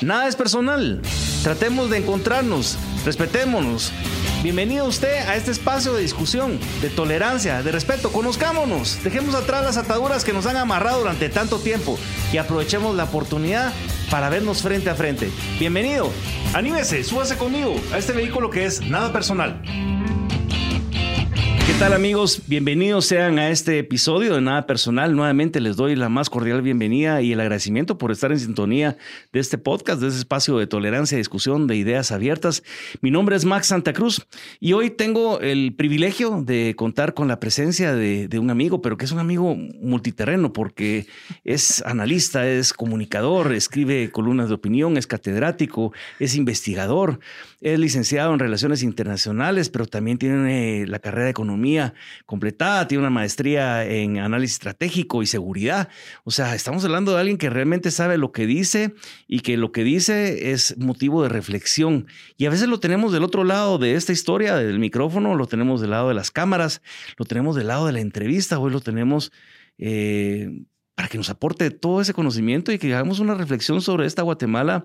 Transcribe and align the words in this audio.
Nada 0.00 0.28
es 0.28 0.36
personal. 0.36 1.00
Tratemos 1.42 1.90
de 1.90 1.98
encontrarnos, 1.98 2.78
respetémonos. 3.04 3.92
Bienvenido 4.42 4.86
usted 4.86 5.28
a 5.28 5.36
este 5.36 5.50
espacio 5.50 5.92
de 5.92 6.02
discusión, 6.02 6.58
de 6.80 6.88
tolerancia, 6.90 7.62
de 7.62 7.72
respeto. 7.72 8.10
Conozcámonos, 8.10 9.02
dejemos 9.04 9.34
atrás 9.34 9.64
las 9.64 9.76
ataduras 9.76 10.24
que 10.24 10.32
nos 10.32 10.46
han 10.46 10.56
amarrado 10.56 11.00
durante 11.00 11.28
tanto 11.28 11.58
tiempo 11.58 11.98
y 12.32 12.38
aprovechemos 12.38 12.96
la 12.96 13.04
oportunidad 13.04 13.72
para 14.10 14.28
vernos 14.28 14.62
frente 14.62 14.90
a 14.90 14.94
frente. 14.94 15.30
Bienvenido, 15.58 16.10
anímese, 16.54 17.04
súbase 17.04 17.36
conmigo 17.36 17.74
a 17.92 17.98
este 17.98 18.12
vehículo 18.12 18.50
que 18.50 18.64
es 18.64 18.80
nada 18.80 19.12
personal. 19.12 19.60
¿Qué 21.78 21.84
tal 21.84 21.92
amigos? 21.92 22.42
Bienvenidos 22.48 23.06
sean 23.06 23.38
a 23.38 23.50
este 23.50 23.78
episodio 23.78 24.34
de 24.34 24.40
Nada 24.40 24.66
Personal. 24.66 25.14
Nuevamente 25.14 25.60
les 25.60 25.76
doy 25.76 25.94
la 25.94 26.08
más 26.08 26.28
cordial 26.28 26.60
bienvenida 26.60 27.22
y 27.22 27.32
el 27.32 27.38
agradecimiento 27.38 27.98
por 27.98 28.10
estar 28.10 28.32
en 28.32 28.40
sintonía 28.40 28.96
de 29.32 29.38
este 29.38 29.58
podcast, 29.58 30.00
de 30.00 30.08
este 30.08 30.18
espacio 30.18 30.58
de 30.58 30.66
tolerancia 30.66 31.14
y 31.14 31.18
discusión 31.20 31.68
de 31.68 31.76
ideas 31.76 32.10
abiertas. 32.10 32.64
Mi 33.00 33.12
nombre 33.12 33.36
es 33.36 33.44
Max 33.44 33.68
Santa 33.68 33.92
Cruz 33.92 34.26
y 34.58 34.72
hoy 34.72 34.90
tengo 34.90 35.38
el 35.38 35.72
privilegio 35.72 36.42
de 36.44 36.74
contar 36.76 37.14
con 37.14 37.28
la 37.28 37.38
presencia 37.38 37.94
de, 37.94 38.26
de 38.26 38.40
un 38.40 38.50
amigo, 38.50 38.82
pero 38.82 38.96
que 38.96 39.04
es 39.04 39.12
un 39.12 39.20
amigo 39.20 39.54
multiterreno 39.54 40.52
porque 40.52 41.06
es 41.44 41.80
analista, 41.86 42.44
es 42.48 42.72
comunicador, 42.72 43.52
escribe 43.52 44.10
columnas 44.10 44.48
de 44.48 44.56
opinión, 44.56 44.96
es 44.96 45.06
catedrático, 45.06 45.92
es 46.18 46.34
investigador, 46.34 47.20
es 47.60 47.78
licenciado 47.78 48.32
en 48.32 48.38
Relaciones 48.38 48.82
Internacionales, 48.82 49.68
pero 49.68 49.86
también 49.86 50.18
tiene 50.18 50.86
la 50.86 51.00
carrera 51.00 51.24
de 51.24 51.30
Economía 51.30 51.94
completada, 52.26 52.86
tiene 52.86 53.02
una 53.02 53.10
maestría 53.10 53.84
en 53.84 54.18
análisis 54.18 54.54
estratégico 54.54 55.22
y 55.22 55.26
seguridad. 55.26 55.88
O 56.24 56.30
sea, 56.30 56.54
estamos 56.54 56.84
hablando 56.84 57.12
de 57.12 57.20
alguien 57.20 57.38
que 57.38 57.50
realmente 57.50 57.90
sabe 57.90 58.16
lo 58.16 58.30
que 58.30 58.46
dice 58.46 58.94
y 59.26 59.40
que 59.40 59.56
lo 59.56 59.72
que 59.72 59.82
dice 59.82 60.52
es 60.52 60.78
motivo 60.78 61.22
de 61.22 61.28
reflexión. 61.28 62.06
Y 62.36 62.46
a 62.46 62.50
veces 62.50 62.68
lo 62.68 62.78
tenemos 62.78 63.12
del 63.12 63.24
otro 63.24 63.42
lado 63.44 63.78
de 63.78 63.94
esta 63.94 64.12
historia, 64.12 64.56
del 64.56 64.78
micrófono, 64.78 65.34
lo 65.34 65.46
tenemos 65.46 65.80
del 65.80 65.90
lado 65.90 66.08
de 66.08 66.14
las 66.14 66.30
cámaras, 66.30 66.80
lo 67.16 67.24
tenemos 67.24 67.56
del 67.56 67.68
lado 67.68 67.86
de 67.86 67.92
la 67.92 68.00
entrevista, 68.00 68.58
hoy 68.58 68.70
lo 68.70 68.80
tenemos... 68.80 69.32
Eh, 69.78 70.64
para 70.94 71.08
que 71.08 71.16
nos 71.16 71.30
aporte 71.30 71.70
todo 71.70 72.00
ese 72.00 72.12
conocimiento 72.12 72.72
y 72.72 72.78
que 72.80 72.92
hagamos 72.92 73.20
una 73.20 73.36
reflexión 73.36 73.80
sobre 73.80 74.04
esta 74.04 74.22
Guatemala 74.22 74.84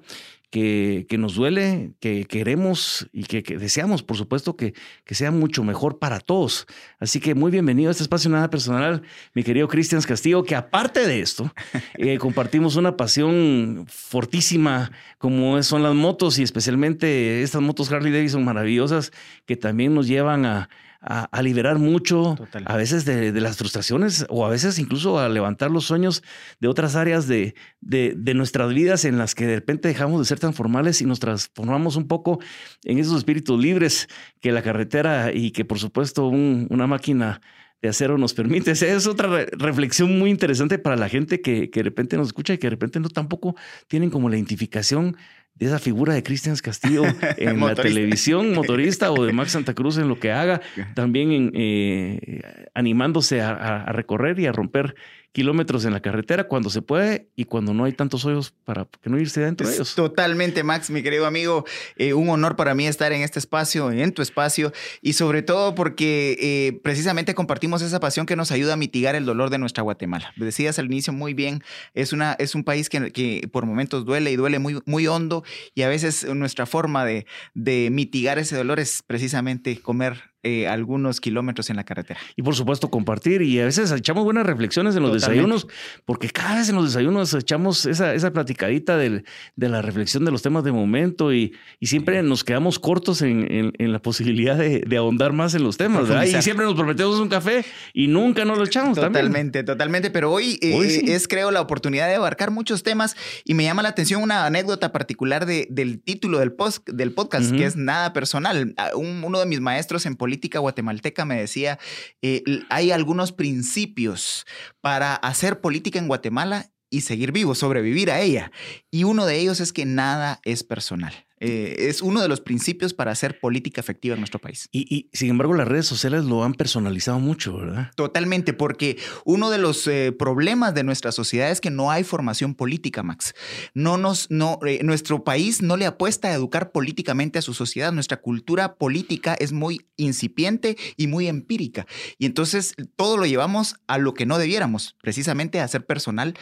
que, 0.53 1.07
que 1.09 1.17
nos 1.17 1.33
duele, 1.33 1.93
que 1.99 2.25
queremos 2.25 3.09
y 3.11 3.23
que, 3.23 3.41
deseamos, 3.57 4.03
por 4.03 4.17
supuesto, 4.17 4.55
que, 4.55 4.75
que, 5.03 5.15
sea 5.15 5.31
mucho 5.31 5.63
mejor 5.63 5.97
para 5.97 6.19
todos. 6.19 6.67
Así 6.99 7.19
que 7.19 7.33
muy 7.33 7.49
bienvenido 7.49 7.89
a 7.89 7.91
este 7.91 8.03
espacio 8.03 8.29
Nada 8.29 8.51
Personal, 8.51 9.01
mi 9.33 9.41
querido 9.41 9.67
Cristian 9.67 9.99
Castillo, 10.03 10.43
que 10.43 10.55
aparte 10.55 11.07
de 11.07 11.21
esto, 11.21 11.51
eh, 11.97 12.19
compartimos 12.19 12.75
una 12.75 12.95
pasión 12.95 13.87
fortísima 13.89 14.91
como 15.17 15.63
son 15.63 15.81
las 15.81 15.95
motos 15.95 16.37
y 16.37 16.43
especialmente 16.43 17.41
estas 17.41 17.63
motos 17.63 17.91
Harley 17.91 18.13
Davidson 18.13 18.45
maravillosas 18.45 19.11
que 19.47 19.57
también 19.57 19.95
nos 19.95 20.07
llevan 20.07 20.45
a 20.45 20.69
a, 21.05 21.41
liberar 21.41 21.79
mucho, 21.79 22.37
a 22.65 22.77
veces 22.77 23.03
de, 23.03 23.31
las 23.41 23.57
frustraciones 23.57 24.25
o 24.29 24.45
a 24.45 24.49
veces 24.49 24.79
incluso 24.79 25.19
a 25.19 25.27
levantar 25.27 25.69
los 25.69 25.83
sueños 25.83 26.23
de 26.61 26.69
otras 26.69 26.95
áreas 26.95 27.27
de, 27.27 27.55
de, 27.81 28.33
nuestras 28.33 28.73
vidas 28.73 29.03
en 29.03 29.17
las 29.17 29.35
que 29.35 29.45
de 29.45 29.55
repente 29.55 29.89
dejamos 29.89 30.19
de 30.19 30.25
ser 30.25 30.39
tan 30.39 30.53
formales 30.53 31.01
y 31.01 31.05
nos 31.05 31.19
transformamos 31.19 31.97
un 31.97 32.07
poco 32.07 32.39
en 32.83 32.99
esos 32.99 33.17
espíritus 33.17 33.61
libres 33.61 34.07
que 34.39 34.53
la 34.53 34.61
carretera 34.61 35.33
y 35.33 35.51
que 35.51 35.65
por 35.65 35.77
supuesto 35.77 36.27
una 36.27 36.87
máquina 36.87 37.41
de 37.81 37.89
acero 37.89 38.17
nos 38.17 38.33
permite. 38.33 38.71
Es 38.71 39.07
otra 39.07 39.45
reflexión 39.51 40.17
muy 40.17 40.29
interesante 40.29 40.79
para 40.79 40.95
la 40.95 41.09
gente 41.09 41.41
que, 41.41 41.69
que 41.69 41.81
de 41.81 41.83
repente 41.83 42.15
nos 42.15 42.27
escucha 42.27 42.53
y 42.53 42.57
que 42.57 42.67
de 42.67 42.71
repente 42.71 43.01
no 43.01 43.09
tampoco 43.09 43.55
tienen 43.87 44.09
como 44.09 44.29
la 44.29 44.37
identificación 44.37 45.17
de 45.55 45.67
esa 45.67 45.79
figura 45.79 46.13
de 46.13 46.23
Cristian 46.23 46.55
Castillo 46.57 47.03
en 47.37 47.59
la 47.59 47.75
televisión, 47.75 48.53
motorista 48.53 49.11
o 49.11 49.25
de 49.25 49.33
Max 49.33 49.51
Santa 49.51 49.73
Cruz 49.73 49.97
en 49.97 50.07
lo 50.07 50.19
que 50.19 50.31
haga, 50.31 50.61
también 50.95 51.51
eh, 51.53 52.41
animándose 52.73 53.41
a, 53.41 53.85
recorrer 53.91 54.39
y 54.39 54.47
a 54.47 54.51
romper 54.51 54.95
kilómetros 55.33 55.83
en 55.83 55.91
la 55.91 55.99
carretera 55.99 56.45
cuando 56.45 56.69
se 56.69 56.81
puede 56.81 57.27
y 57.35 57.45
cuando 57.45 57.73
no 57.73 57.83
hay 57.83 57.93
tantos 57.93 58.23
hoyos 58.23 58.53
para 58.63 58.87
que 59.01 59.09
no 59.09 59.19
irse 59.19 59.41
dentro 59.41 59.67
de 59.67 59.73
ellos. 59.73 59.95
Totalmente, 59.95 60.63
Max, 60.63 60.89
mi 60.89 61.03
querido 61.03 61.25
amigo. 61.25 61.65
Eh, 61.97 62.13
un 62.13 62.29
honor 62.29 62.55
para 62.55 62.75
mí 62.75 62.87
estar 62.87 63.11
en 63.11 63.21
este 63.21 63.39
espacio, 63.39 63.91
en 63.91 64.13
tu 64.13 64.21
espacio, 64.21 64.71
y 65.01 65.13
sobre 65.13 65.41
todo 65.41 65.75
porque 65.75 66.37
eh, 66.39 66.79
precisamente 66.83 67.33
compartimos 67.33 67.81
esa 67.81 67.99
pasión 67.99 68.25
que 68.25 68.35
nos 68.35 68.51
ayuda 68.51 68.73
a 68.73 68.77
mitigar 68.77 69.15
el 69.15 69.25
dolor 69.25 69.49
de 69.49 69.57
nuestra 69.57 69.83
Guatemala. 69.83 70.31
Decías 70.37 70.77
al 70.77 70.85
inicio 70.85 71.11
muy 71.11 71.33
bien, 71.33 71.63
es, 71.95 72.13
una, 72.13 72.33
es 72.33 72.53
un 72.53 72.63
país 72.63 72.87
que, 72.87 73.11
que 73.11 73.49
por 73.51 73.65
momentos 73.65 74.05
duele 74.05 74.31
y 74.31 74.35
duele 74.35 74.59
muy, 74.59 74.81
muy 74.85 75.07
hondo, 75.07 75.43
y 75.73 75.81
a 75.81 75.89
veces 75.89 76.25
nuestra 76.33 76.67
forma 76.67 77.05
de, 77.05 77.25
de 77.55 77.89
mitigar 77.91 78.37
ese 78.37 78.55
dolor 78.55 78.79
es 78.79 79.01
precisamente 79.01 79.79
comer 79.79 80.32
eh, 80.43 80.67
algunos 80.67 81.21
kilómetros 81.21 81.69
en 81.69 81.77
la 81.77 81.83
carretera. 81.83 82.19
Y 82.35 82.41
por 82.41 82.55
supuesto 82.55 82.89
compartir 82.89 83.41
y 83.41 83.59
a 83.61 83.65
veces 83.65 83.91
echamos 83.91 84.25
buenas 84.25 84.45
reflexiones 84.45 84.95
en 84.95 85.03
los 85.03 85.13
desayunos, 85.13 85.67
porque 86.05 86.29
cada 86.29 86.55
vez 86.55 86.67
en 86.67 86.75
los 86.75 86.85
desayunos 86.85 87.33
echamos 87.33 87.85
esa, 87.85 88.13
esa 88.13 88.31
platicadita 88.33 88.97
de 88.97 89.23
la 89.55 89.81
reflexión 89.81 90.25
de 90.25 90.31
los 90.31 90.41
temas 90.41 90.63
de 90.65 90.73
momento 90.73 91.33
y, 91.33 91.55
y 91.79 91.87
siempre 91.87 92.21
nos 92.23 92.43
quedamos 92.43 92.77
cortos 92.77 93.21
en, 93.21 93.47
en, 93.49 93.91
la 93.93 94.01
posibilidad 94.01 94.57
de, 94.57 94.81
de, 94.81 94.97
ahondar 94.97 95.31
más 95.31 95.55
en 95.55 95.63
los 95.63 95.77
temas, 95.77 96.09
¿verdad? 96.09 96.23
Y 96.25 96.41
siempre 96.41 96.65
nos 96.65 96.75
prometemos 96.75 97.19
un 97.19 97.29
café 97.29 97.63
y 97.93 98.07
nunca 98.07 98.43
nos 98.43 98.57
lo 98.57 98.65
echamos. 98.65 98.95
Totalmente, 98.97 99.63
totalmente, 99.63 100.09
pero 100.11 100.31
hoy, 100.31 100.59
eh, 100.61 101.03
es 101.07 101.27
creo 101.27 101.51
la 101.51 101.61
oportunidad 101.61 102.07
de 102.07 102.15
abarcar 102.15 102.51
muchos 102.51 102.83
temas 102.83 103.15
y 103.45 103.53
me 103.53 103.63
llama 103.63 103.81
la 103.81 103.89
atención 103.89 104.21
una 104.21 104.45
anécdota 104.45 104.91
particular 104.91 105.45
de, 105.45 105.67
del 105.69 106.01
título 106.01 106.39
del, 106.39 106.51
post, 106.51 106.87
del 106.89 107.13
podcast, 107.13 107.51
que 107.55 107.65
es 107.65 107.77
Nada 107.77 108.11
Personal. 108.11 108.73
Ah, 108.77 108.91
uno 108.95 109.39
de 109.39 109.45
mis 109.45 109.61
maestros 109.61 110.05
en 110.05 110.15
política 110.15 110.32
política 110.33 110.57
guatemalteca 110.57 111.25
me 111.25 111.39
decía, 111.39 111.77
eh, 112.23 112.41
hay 112.69 112.91
algunos 112.91 113.31
principios 113.31 114.47
para 114.81 115.13
hacer 115.13 115.61
política 115.61 115.99
en 115.99 116.07
Guatemala 116.07 116.71
y 116.89 117.01
seguir 117.01 117.31
vivo, 117.31 117.53
sobrevivir 117.53 118.09
a 118.09 118.19
ella. 118.19 118.51
Y 118.89 119.03
uno 119.03 119.27
de 119.27 119.37
ellos 119.37 119.59
es 119.59 119.71
que 119.73 119.85
nada 119.85 120.39
es 120.43 120.63
personal. 120.63 121.13
Eh, 121.45 121.89
es 121.89 122.01
uno 122.01 122.21
de 122.21 122.29
los 122.29 122.39
principios 122.39 122.93
para 122.93 123.11
hacer 123.11 123.37
política 123.37 123.81
efectiva 123.81 124.13
en 124.13 124.21
nuestro 124.21 124.39
país. 124.39 124.69
Y, 124.71 125.09
sin 125.11 125.29
embargo, 125.29 125.53
las 125.53 125.67
redes 125.67 125.85
sociales 125.85 126.23
lo 126.23 126.45
han 126.45 126.53
personalizado 126.53 127.19
mucho, 127.19 127.57
¿verdad? 127.57 127.91
Totalmente, 127.97 128.53
porque 128.53 128.97
uno 129.25 129.49
de 129.49 129.57
los 129.57 129.85
eh, 129.87 130.13
problemas 130.17 130.73
de 130.73 130.85
nuestra 130.85 131.11
sociedad 131.11 131.51
es 131.51 131.59
que 131.59 131.69
no 131.69 131.91
hay 131.91 132.05
formación 132.05 132.55
política, 132.55 133.03
Max. 133.03 133.33
No 133.73 133.97
nos, 133.97 134.31
no, 134.31 134.57
eh, 134.65 134.79
nuestro 134.83 135.25
país 135.25 135.61
no 135.61 135.75
le 135.75 135.85
apuesta 135.85 136.29
a 136.29 136.33
educar 136.33 136.71
políticamente 136.71 137.39
a 137.39 137.41
su 137.41 137.53
sociedad. 137.53 137.91
Nuestra 137.91 138.21
cultura 138.21 138.75
política 138.75 139.33
es 139.33 139.51
muy 139.51 139.85
incipiente 139.97 140.77
y 140.95 141.07
muy 141.07 141.27
empírica. 141.27 141.85
Y 142.17 142.25
entonces 142.25 142.73
todo 142.95 143.17
lo 143.17 143.25
llevamos 143.25 143.75
a 143.87 143.97
lo 143.97 144.13
que 144.13 144.25
no 144.25 144.37
debiéramos, 144.37 144.95
precisamente 145.01 145.59
a 145.59 145.65
hacer 145.65 145.85
personal 145.85 146.35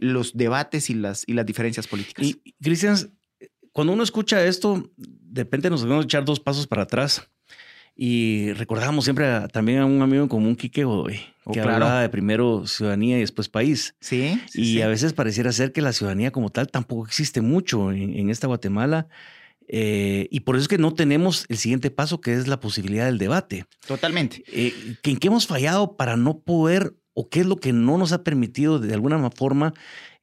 los 0.00 0.36
debates 0.36 0.90
y 0.90 0.94
las, 0.94 1.24
y 1.26 1.32
las 1.32 1.44
diferencias 1.44 1.88
políticas. 1.88 2.24
Y, 2.24 2.54
Cristian, 2.62 3.17
cuando 3.72 3.92
uno 3.92 4.02
escucha 4.02 4.44
esto, 4.44 4.90
de 4.96 5.42
repente 5.42 5.70
nos 5.70 5.82
debemos 5.82 6.04
echar 6.04 6.24
dos 6.24 6.40
pasos 6.40 6.66
para 6.66 6.82
atrás. 6.82 7.28
Y 8.00 8.52
recordábamos 8.52 9.02
siempre 9.02 9.26
también 9.52 9.80
a 9.80 9.84
un 9.84 10.00
amigo 10.00 10.22
en 10.22 10.28
común, 10.28 10.54
Quique 10.54 10.84
Godoy, 10.84 11.18
oh, 11.42 11.50
que 11.50 11.60
hablaba 11.60 12.00
de 12.00 12.08
primero 12.08 12.64
ciudadanía 12.64 13.16
y 13.16 13.20
después 13.20 13.48
país. 13.48 13.96
Sí. 14.00 14.40
y 14.54 14.82
a 14.82 14.86
veces 14.86 15.12
pareciera 15.14 15.50
ser 15.50 15.72
que 15.72 15.82
la 15.82 15.92
ciudadanía 15.92 16.30
como 16.30 16.50
tal 16.50 16.68
tampoco 16.68 17.06
existe 17.06 17.40
mucho 17.40 17.90
en, 17.90 18.30
esta 18.30 18.46
Guatemala. 18.46 19.08
Eh, 19.66 20.28
y 20.30 20.40
por 20.40 20.54
eso 20.54 20.62
es 20.62 20.68
que 20.68 20.78
no 20.78 20.94
tenemos 20.94 21.44
el 21.48 21.58
siguiente 21.58 21.90
paso, 21.90 22.20
que 22.20 22.34
es 22.34 22.46
la 22.46 22.60
posibilidad 22.60 23.06
del 23.06 23.18
debate. 23.18 23.66
Totalmente. 23.84 24.44
Eh, 24.46 24.72
¿En 25.02 25.16
qué 25.16 25.26
hemos 25.26 25.48
fallado 25.48 25.96
para 25.96 26.16
no 26.16 26.38
poder, 26.38 26.94
o 27.14 27.28
qué 27.28 27.40
es 27.40 27.46
lo 27.46 27.56
que 27.56 27.72
no 27.72 27.98
nos 27.98 28.12
ha 28.12 28.22
permitido 28.22 28.78
de 28.78 28.94
alguna 28.94 29.28
forma 29.32 29.74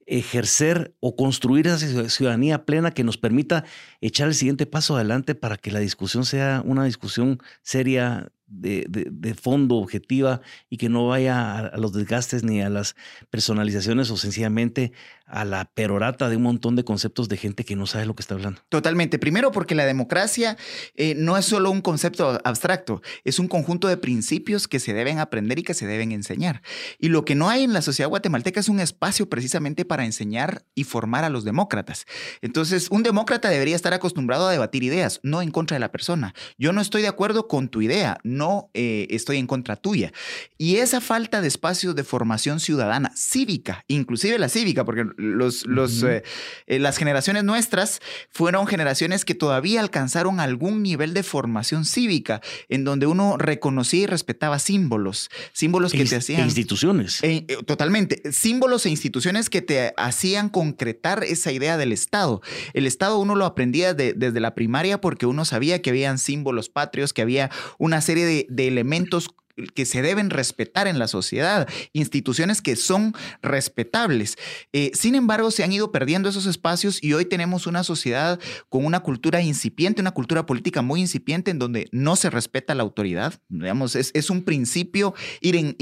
ejercer 0.06 0.96
o 1.00 1.16
construir 1.16 1.68
esa 1.68 2.10
ciudadanía 2.10 2.66
plena 2.66 2.92
que 2.92 3.04
nos 3.04 3.18
permita 3.18 3.66
echar 4.02 4.28
el 4.28 4.36
siguiente 4.36 4.66
paso 4.66 4.96
adelante 4.96 5.36
para 5.36 5.58
que 5.58 5.72
la 5.72 5.80
discusión 5.80 6.26
sea 6.26 6.62
una 6.66 6.86
discusión 6.86 7.40
seria 7.62 8.32
de, 8.48 9.36
fondo, 9.40 9.76
objetiva, 9.76 10.42
y 10.70 10.78
que 10.78 10.90
no 10.90 11.08
vaya 11.08 11.58
a, 11.58 11.78
los 11.78 11.94
desgastes 11.94 12.44
ni 12.44 12.62
a 12.62 12.70
las 12.70 12.96
personalizaciones 13.30 14.12
o 14.12 14.18
sencillamente 14.18 14.92
a 15.26 15.44
la 15.44 15.66
perorata 15.66 16.30
de 16.30 16.38
un 16.38 16.44
montón 16.44 16.76
de 16.76 16.84
conceptos 16.84 17.30
de 17.30 17.38
gente 17.38 17.66
que 17.66 17.76
no 17.76 17.88
sabe 17.88 18.06
lo 18.06 18.16
que 18.16 18.22
está 18.22 18.36
hablando. 18.36 18.62
Totalmente. 18.70 19.18
Primero 19.18 19.52
porque 19.52 19.74
la 19.74 19.86
democracia 19.86 20.58
eh, 20.96 21.16
no 21.16 21.38
es 21.38 21.46
solo 21.46 21.72
un 21.72 21.82
concepto 21.82 22.40
abstracto, 22.44 23.02
es 23.24 23.40
un 23.40 23.48
conjunto 23.48 23.88
de 23.88 23.98
principios 23.98 24.68
que 24.68 24.80
se 24.80 24.94
deben 24.94 25.20
aprender 25.20 25.58
y 25.60 25.64
que 25.64 25.74
se 25.74 25.88
deben 25.88 26.12
enseñar. 26.12 26.62
Y 27.00 27.10
lo 27.10 27.26
que 27.26 27.36
no 27.36 27.50
hay 27.50 27.64
en 27.64 27.74
la 27.74 27.82
sociedad 27.82 28.10
guatemalteca 28.10 28.60
es 28.60 28.70
un 28.70 28.80
espacio 28.80 29.28
precisamente 29.28 29.86
para 29.86 30.06
enseñar 30.06 30.66
y 30.76 30.84
formar 30.84 31.24
a 31.24 31.30
los 31.30 31.44
demócratas. 31.44 32.06
Entonces, 32.42 32.90
un 32.92 33.04
demócrata 33.04 33.50
debería 33.50 33.76
estar 33.76 33.94
acostumbrado 33.94 34.48
a 34.48 34.52
debatir 34.52 34.84
ideas, 34.84 35.20
no 35.24 35.42
en 35.42 35.52
contra 35.52 35.76
de 35.76 35.80
la 35.80 35.92
persona. 35.92 36.36
Yo 36.58 36.72
no 36.72 36.82
estoy 36.82 37.02
de 37.02 37.08
acuerdo 37.08 37.48
con 37.48 37.70
tu 37.70 37.82
idea, 37.82 38.20
no 38.36 38.70
eh, 38.74 39.08
estoy 39.10 39.38
en 39.38 39.48
contra 39.48 39.76
tuya. 39.76 40.12
Y 40.58 40.78
esa 40.78 41.02
falta 41.02 41.42
de 41.42 41.48
espacios 41.48 41.96
de 41.96 42.04
formación 42.04 42.60
ciudadana, 42.60 43.12
cívica, 43.16 43.84
inclusive 43.88 44.38
la 44.40 44.50
cívica, 44.50 44.86
porque 44.86 45.06
los, 45.18 45.66
los, 45.66 46.04
eh, 46.04 46.24
eh, 46.68 46.80
las 46.80 46.98
generaciones 46.98 47.44
nuestras 47.44 48.02
fueron 48.30 48.68
generaciones 48.68 49.26
que 49.26 49.36
todavía 49.36 49.82
alcanzaron 49.82 50.40
algún 50.40 50.84
nivel 50.84 51.14
de 51.14 51.24
formación 51.24 51.86
cívica, 51.86 52.42
en 52.70 52.84
donde 52.84 53.08
uno 53.08 53.38
reconocía 53.38 54.04
y 54.04 54.06
respetaba 54.06 54.60
símbolos, 54.60 55.30
símbolos 55.54 55.92
que 55.92 56.06
te 56.06 56.18
hacían... 56.18 56.44
instituciones. 56.44 57.22
totalmente, 57.66 58.32
símbolos 58.32 58.86
e 58.86 58.90
instituciones 58.90 59.50
que 59.50 59.62
te 59.62 59.94
hacían 59.98 60.50
concretar 60.50 61.24
esa 61.24 61.52
idea 61.52 61.78
del 61.78 61.92
Estado. 61.92 62.42
El 62.74 62.86
Estado 62.86 63.20
uno 63.20 63.36
lo 63.36 63.46
aprendía 63.46 63.94
desde 63.94 64.40
la 64.40 64.56
primaria 64.56 65.02
porque 65.02 65.26
uno 65.26 65.46
sabía 65.46 65.82
que 65.82 65.90
habían 65.90 66.18
símbolos 66.18 66.70
patrios, 66.70 67.14
que 67.14 67.22
había 67.22 67.50
una 67.78 68.02
serie 68.02 68.25
de, 68.26 68.68
elementos 68.68 69.30
que 69.74 69.86
se 69.86 70.02
deben 70.02 70.30
respetar 70.30 70.88
en 70.88 71.00
la 71.00 71.08
sociedad, 71.08 71.68
instituciones 71.94 72.62
que 72.62 72.76
son 72.76 73.14
respetables. 73.42 74.38
Eh, 74.74 74.92
sin 74.94 75.16
embargo, 75.16 75.52
se 75.52 75.64
han 75.64 75.72
ido 75.72 75.92
perdiendo 75.92 76.30
esos 76.30 76.46
espacios 76.46 77.02
y 77.04 77.14
hoy 77.14 77.26
tenemos 77.26 77.68
una 77.68 77.84
sociedad 77.84 78.40
con 78.70 78.86
una 78.86 79.02
cultura 79.02 79.42
incipiente, 79.42 80.02
una 80.02 80.12
cultura 80.12 80.46
política 80.46 80.82
muy 80.82 81.02
incipiente 81.02 81.52
en 81.52 81.60
donde 81.60 81.88
no 81.92 82.16
se 82.16 82.30
respeta 82.30 82.76
la 82.76 82.84
autoridad. 82.84 83.34
Digamos, 83.50 83.96
es, 83.96 84.30
un 84.30 84.44
principio 84.44 85.14
ir 85.42 85.56
en 85.56 85.76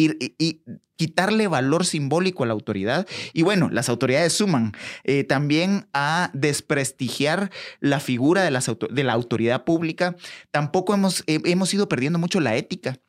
quitarle 0.96 1.48
valor 1.48 1.86
simbólico 1.86 2.44
a 2.44 2.48
la 2.48 2.54
autoridad. 2.54 3.08
Y 3.34 3.42
bueno, 3.44 3.70
las 3.70 3.90
autoridades 3.90 4.34
suman 4.34 4.74
eh, 5.04 5.24
también 5.24 5.88
a 5.94 6.30
desprestigiar 6.34 7.52
la 7.80 8.00
figura 8.00 8.44
de, 8.44 9.04
la 9.04 9.14
autoridad 9.14 9.64
pública. 9.64 10.16
Tampoco 10.52 10.94
hemos, 10.94 11.24
hemos 11.28 11.74
ido 11.74 11.90
perdiendo 11.90 12.20
mucho 12.20 12.40
la 12.40 12.56
ética. 12.56 13.00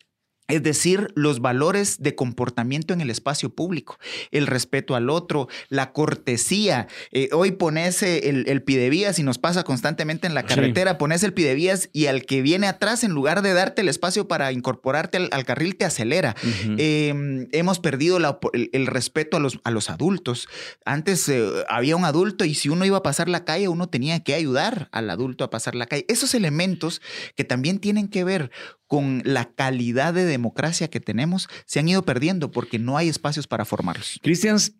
Es 0.46 0.62
decir, 0.62 1.10
los 1.14 1.40
valores 1.40 2.02
de 2.02 2.14
comportamiento 2.14 2.92
en 2.92 3.00
el 3.00 3.08
espacio 3.08 3.48
público, 3.48 3.98
el 4.30 4.46
respeto 4.46 4.94
al 4.94 5.08
otro, 5.08 5.48
la 5.70 5.92
cortesía. 5.92 6.86
Eh, 7.12 7.30
hoy 7.32 7.52
pones 7.52 8.02
el, 8.02 8.44
el, 8.46 8.62
pidevías 8.62 9.18
y 9.18 9.22
nos 9.22 9.38
pasa 9.38 9.64
constantemente 9.64 10.26
en 10.26 10.34
la 10.34 10.42
carretera, 10.42 10.98
pones 10.98 11.22
el 11.22 11.32
pidevías 11.32 11.88
y 11.94 12.06
al 12.06 12.26
que 12.26 12.42
viene 12.42 12.66
atrás, 12.66 13.04
en 13.04 13.12
lugar 13.12 13.40
de 13.40 13.54
darte 13.54 13.80
el 13.80 13.88
espacio 13.88 14.28
para 14.28 14.52
incorporarte 14.52 15.16
al, 15.16 15.44
carril, 15.46 15.76
te 15.76 15.86
acelera. 15.86 16.34
Em, 16.76 17.48
hemos 17.52 17.78
perdido 17.78 18.18
el, 18.52 18.86
respeto 18.86 19.38
a 19.38 19.40
los, 19.40 19.60
a 19.64 19.70
los 19.70 19.88
adultos. 19.88 20.48
Antes 20.84 21.26
eh, 21.30 21.64
había 21.70 21.96
un 21.96 22.04
adulto 22.04 22.44
y 22.44 22.54
si 22.54 22.68
uno 22.68 22.84
iba 22.84 22.98
a 22.98 23.02
pasar 23.02 23.30
la 23.30 23.46
calle, 23.46 23.68
uno 23.68 23.88
tenía 23.88 24.20
que 24.22 24.34
ayudar 24.34 24.88
al 24.92 25.08
adulto 25.08 25.42
a 25.44 25.50
pasar 25.50 25.74
la 25.74 25.86
calle. 25.86 26.04
Esos 26.08 26.34
elementos 26.34 27.00
que 27.34 27.44
también 27.44 27.78
tienen 27.78 28.08
que 28.08 28.24
ver 28.24 28.50
con 28.94 29.22
la 29.24 29.46
calidad 29.46 30.14
de 30.14 30.24
democracia 30.24 30.86
que 30.86 31.00
tenemos, 31.00 31.48
se 31.66 31.80
han 31.80 31.88
ido 31.88 32.04
perdiendo 32.04 32.52
porque 32.52 32.78
no 32.78 32.96
hay 32.96 33.08
espacios 33.08 33.48
para 33.48 33.64
formarlos. 33.64 34.20
Cristians, 34.22 34.76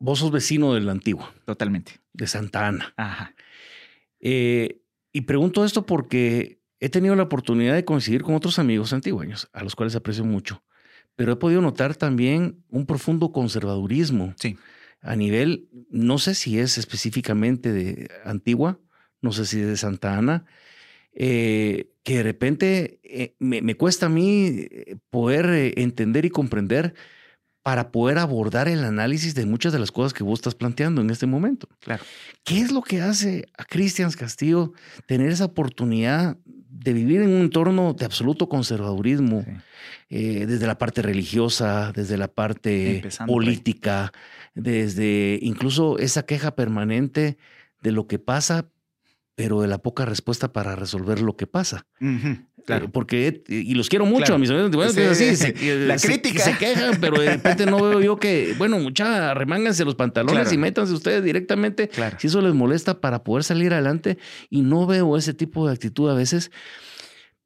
vos 0.00 0.18
sos 0.18 0.32
vecino 0.32 0.74
de 0.74 0.80
la 0.80 0.90
antigua. 0.90 1.32
Totalmente. 1.44 2.00
De 2.12 2.26
Santa 2.26 2.66
Ana. 2.66 2.94
Ajá. 2.96 3.36
Eh, 4.18 4.82
y 5.12 5.20
pregunto 5.20 5.64
esto 5.64 5.86
porque 5.86 6.60
he 6.80 6.88
tenido 6.88 7.14
la 7.14 7.22
oportunidad 7.22 7.74
de 7.74 7.84
coincidir 7.84 8.22
con 8.22 8.34
otros 8.34 8.58
amigos 8.58 8.92
antigueños, 8.92 9.48
a 9.52 9.62
los 9.62 9.76
cuales 9.76 9.94
aprecio 9.94 10.24
mucho, 10.24 10.64
pero 11.14 11.30
he 11.30 11.36
podido 11.36 11.60
notar 11.60 11.94
también 11.94 12.64
un 12.70 12.86
profundo 12.86 13.30
conservadurismo. 13.30 14.34
Sí. 14.36 14.58
A 15.00 15.14
nivel, 15.14 15.68
no 15.90 16.18
sé 16.18 16.34
si 16.34 16.58
es 16.58 16.76
específicamente 16.76 17.72
de 17.72 18.10
Antigua, 18.24 18.80
no 19.20 19.30
sé 19.30 19.46
si 19.46 19.60
es 19.60 19.68
de 19.68 19.76
Santa 19.76 20.18
Ana, 20.18 20.44
eh, 21.14 21.90
que 22.04 22.16
de 22.16 22.22
repente 22.22 23.00
eh, 23.02 23.34
me, 23.38 23.74
cuesta 23.76 24.06
a 24.06 24.08
mí 24.08 24.46
eh, 24.48 24.96
poder 25.10 25.78
entender 25.78 26.24
y 26.24 26.30
comprender 26.30 26.94
para 27.62 27.92
poder 27.92 28.18
abordar 28.18 28.66
el 28.66 28.82
análisis 28.82 29.34
de 29.34 29.46
muchas 29.46 29.72
de 29.72 29.78
las 29.78 29.92
cosas 29.92 30.12
que 30.12 30.24
vos 30.24 30.38
estás 30.38 30.54
planteando 30.54 31.00
en 31.00 31.10
este 31.10 31.26
momento. 31.26 31.68
Claro. 31.80 32.02
¿Qué 32.44 32.60
es 32.60 32.72
lo 32.72 32.82
que 32.82 33.02
hace 33.02 33.46
a 33.56 33.64
Cristian 33.64 34.10
Castillo 34.10 34.72
tener 35.06 35.30
esa 35.30 35.44
oportunidad 35.44 36.38
de 36.44 36.92
vivir 36.92 37.20
en 37.20 37.28
un 37.28 37.42
entorno 37.42 37.92
de 37.92 38.04
absoluto 38.04 38.48
conservadurismo, 38.48 39.44
desde 40.08 40.66
la 40.66 40.78
parte 40.78 41.02
religiosa, 41.02 41.92
desde 41.94 42.16
la 42.16 42.28
parte 42.28 43.04
política, 43.26 44.12
desde 44.54 45.38
incluso 45.42 45.98
esa 45.98 46.24
queja 46.24 46.56
permanente 46.56 47.36
de 47.82 47.92
lo 47.92 48.08
que 48.08 48.18
pasa, 48.18 48.71
pero 49.34 49.62
de 49.62 49.68
la 49.68 49.78
poca 49.78 50.04
respuesta 50.04 50.52
para 50.52 50.76
resolver 50.76 51.20
lo 51.20 51.36
que 51.36 51.46
pasa. 51.46 51.86
claro. 52.66 52.90
Porque, 52.90 53.42
y 53.48 53.74
los 53.74 53.88
quiero 53.88 54.04
mucho 54.04 54.34
a 54.34 54.38
mis 54.38 54.50
amigos, 54.50 54.70
bueno, 54.70 54.92
sí, 55.14 55.36
se, 55.36 55.86
la 55.86 55.96
crítica. 55.96 56.44
Se, 56.44 56.56
quejan, 56.56 56.98
pero 57.00 57.20
de 57.20 57.30
repente 57.30 57.66
no 57.66 57.82
veo 57.82 58.00
yo 58.00 58.16
que, 58.16 58.54
bueno, 58.58 58.78
mucha, 58.78 59.34
remánganse 59.34 59.84
los 59.84 59.94
pantalones 59.94 60.52
y 60.52 60.58
métanse 60.58 60.92
ustedes 60.92 61.24
directamente 61.24 61.90
si 62.18 62.26
eso 62.26 62.40
les 62.40 62.54
molesta 62.54 63.00
para 63.00 63.24
poder 63.24 63.44
salir 63.44 63.72
adelante. 63.72 64.18
Y 64.50 64.62
no 64.62 64.86
veo 64.86 65.16
ese 65.16 65.34
tipo 65.34 65.66
de 65.66 65.72
actitud 65.72 66.10
a 66.10 66.14
veces, 66.14 66.50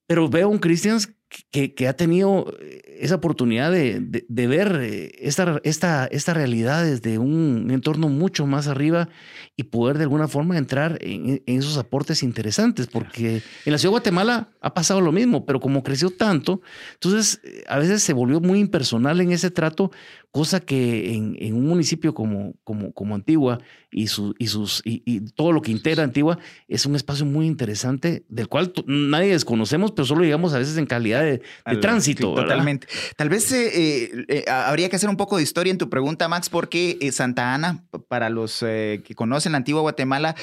pero 0.07 0.29
veo 0.29 0.49
un 0.49 0.59
Christians 0.59 1.16
que, 1.51 1.75
que, 1.75 1.89
ha 1.89 1.97
tenido 1.97 2.55
esa 2.99 3.17
oportunidad 3.17 3.73
de, 3.73 4.01
de, 4.01 4.47
ver 4.47 4.79
eh, 4.81 5.13
esta, 5.21 5.61
esta, 5.65 6.07
esta 6.07 6.35
realidad 6.35 6.85
desde 6.85 7.19
un 7.19 7.71
entorno 7.71 8.09
mucho 8.09 8.47
más 8.47 8.69
arriba 8.69 9.09
y 9.57 9.65
poder 9.65 9.99
de 9.99 10.05
alguna 10.05 10.29
forma 10.29 10.57
entrar 10.57 10.99
en, 11.01 11.43
esos 11.47 11.79
aportes 11.79 12.23
interesantes, 12.23 12.87
porque 12.87 13.43
en 13.65 13.73
la 13.73 13.79
ciudad 13.79 13.91
de 13.91 13.99
Guatemala 13.99 14.51
ha 14.61 14.73
pasado 14.75 15.01
lo 15.01 15.13
mismo, 15.13 15.45
pero 15.47 15.61
como 15.61 15.83
creció 15.83 16.11
tanto, 16.11 16.61
entonces 16.95 17.41
eh, 17.43 17.65
a 17.67 17.79
veces 17.79 18.03
se 18.03 18.13
volvió 18.13 18.41
muy 18.41 18.61
impersonal 18.61 19.21
en 19.21 19.33
ese 19.33 19.51
trato, 19.51 19.91
cosa 20.31 20.61
que 20.61 21.15
en, 21.15 21.37
en 21.41 21.55
un 21.55 21.67
municipio 21.67 22.15
como, 22.15 22.55
como, 22.65 22.93
como 22.93 23.15
Antigua 23.15 23.59
y, 23.97 24.09
su, 24.09 24.35
y, 24.39 24.49
sus, 24.49 24.83
y, 24.85 25.21
todo 25.31 25.53
lo 25.53 25.63
que 25.63 25.71
integra 25.71 26.05
Antigua 26.05 26.39
es 26.69 26.85
un 26.85 26.97
espacio 26.97 27.25
muy 27.25 27.47
interesante 27.47 28.27
del 28.29 28.47
cual 28.47 28.73
nadie 28.87 29.33
desconocemos, 29.33 29.93
pero 29.93 30.05
solo 30.05 30.23
llegamos 30.23 30.53
a 30.53 30.59
veces 30.59 30.77
en 30.77 30.85
calidad 30.85 31.23
de, 31.23 31.41
tránsito. 31.81 32.35
totalmente. 32.35 32.87
Tal 33.17 33.31
vez 33.31 33.51
eh, 33.53 34.27
eh, 34.29 34.45
habría 34.51 34.91
que 34.91 34.97
hacer 34.97 35.09
un 35.09 35.17
poco 35.17 35.39
de 35.39 35.43
historia 35.43 35.71
en 35.71 35.79
tu 35.79 35.89
pregunta, 35.89 36.29
Max, 36.29 36.51
porque 36.51 36.99
eh, 37.01 37.11
Santa 37.11 37.55
Ana, 37.55 37.85
para 38.09 38.29
los 38.29 38.59
que 38.61 39.15
conocen 39.15 39.53
la 39.53 39.59
antigua 39.59 39.81
Guatemala, 39.81 40.37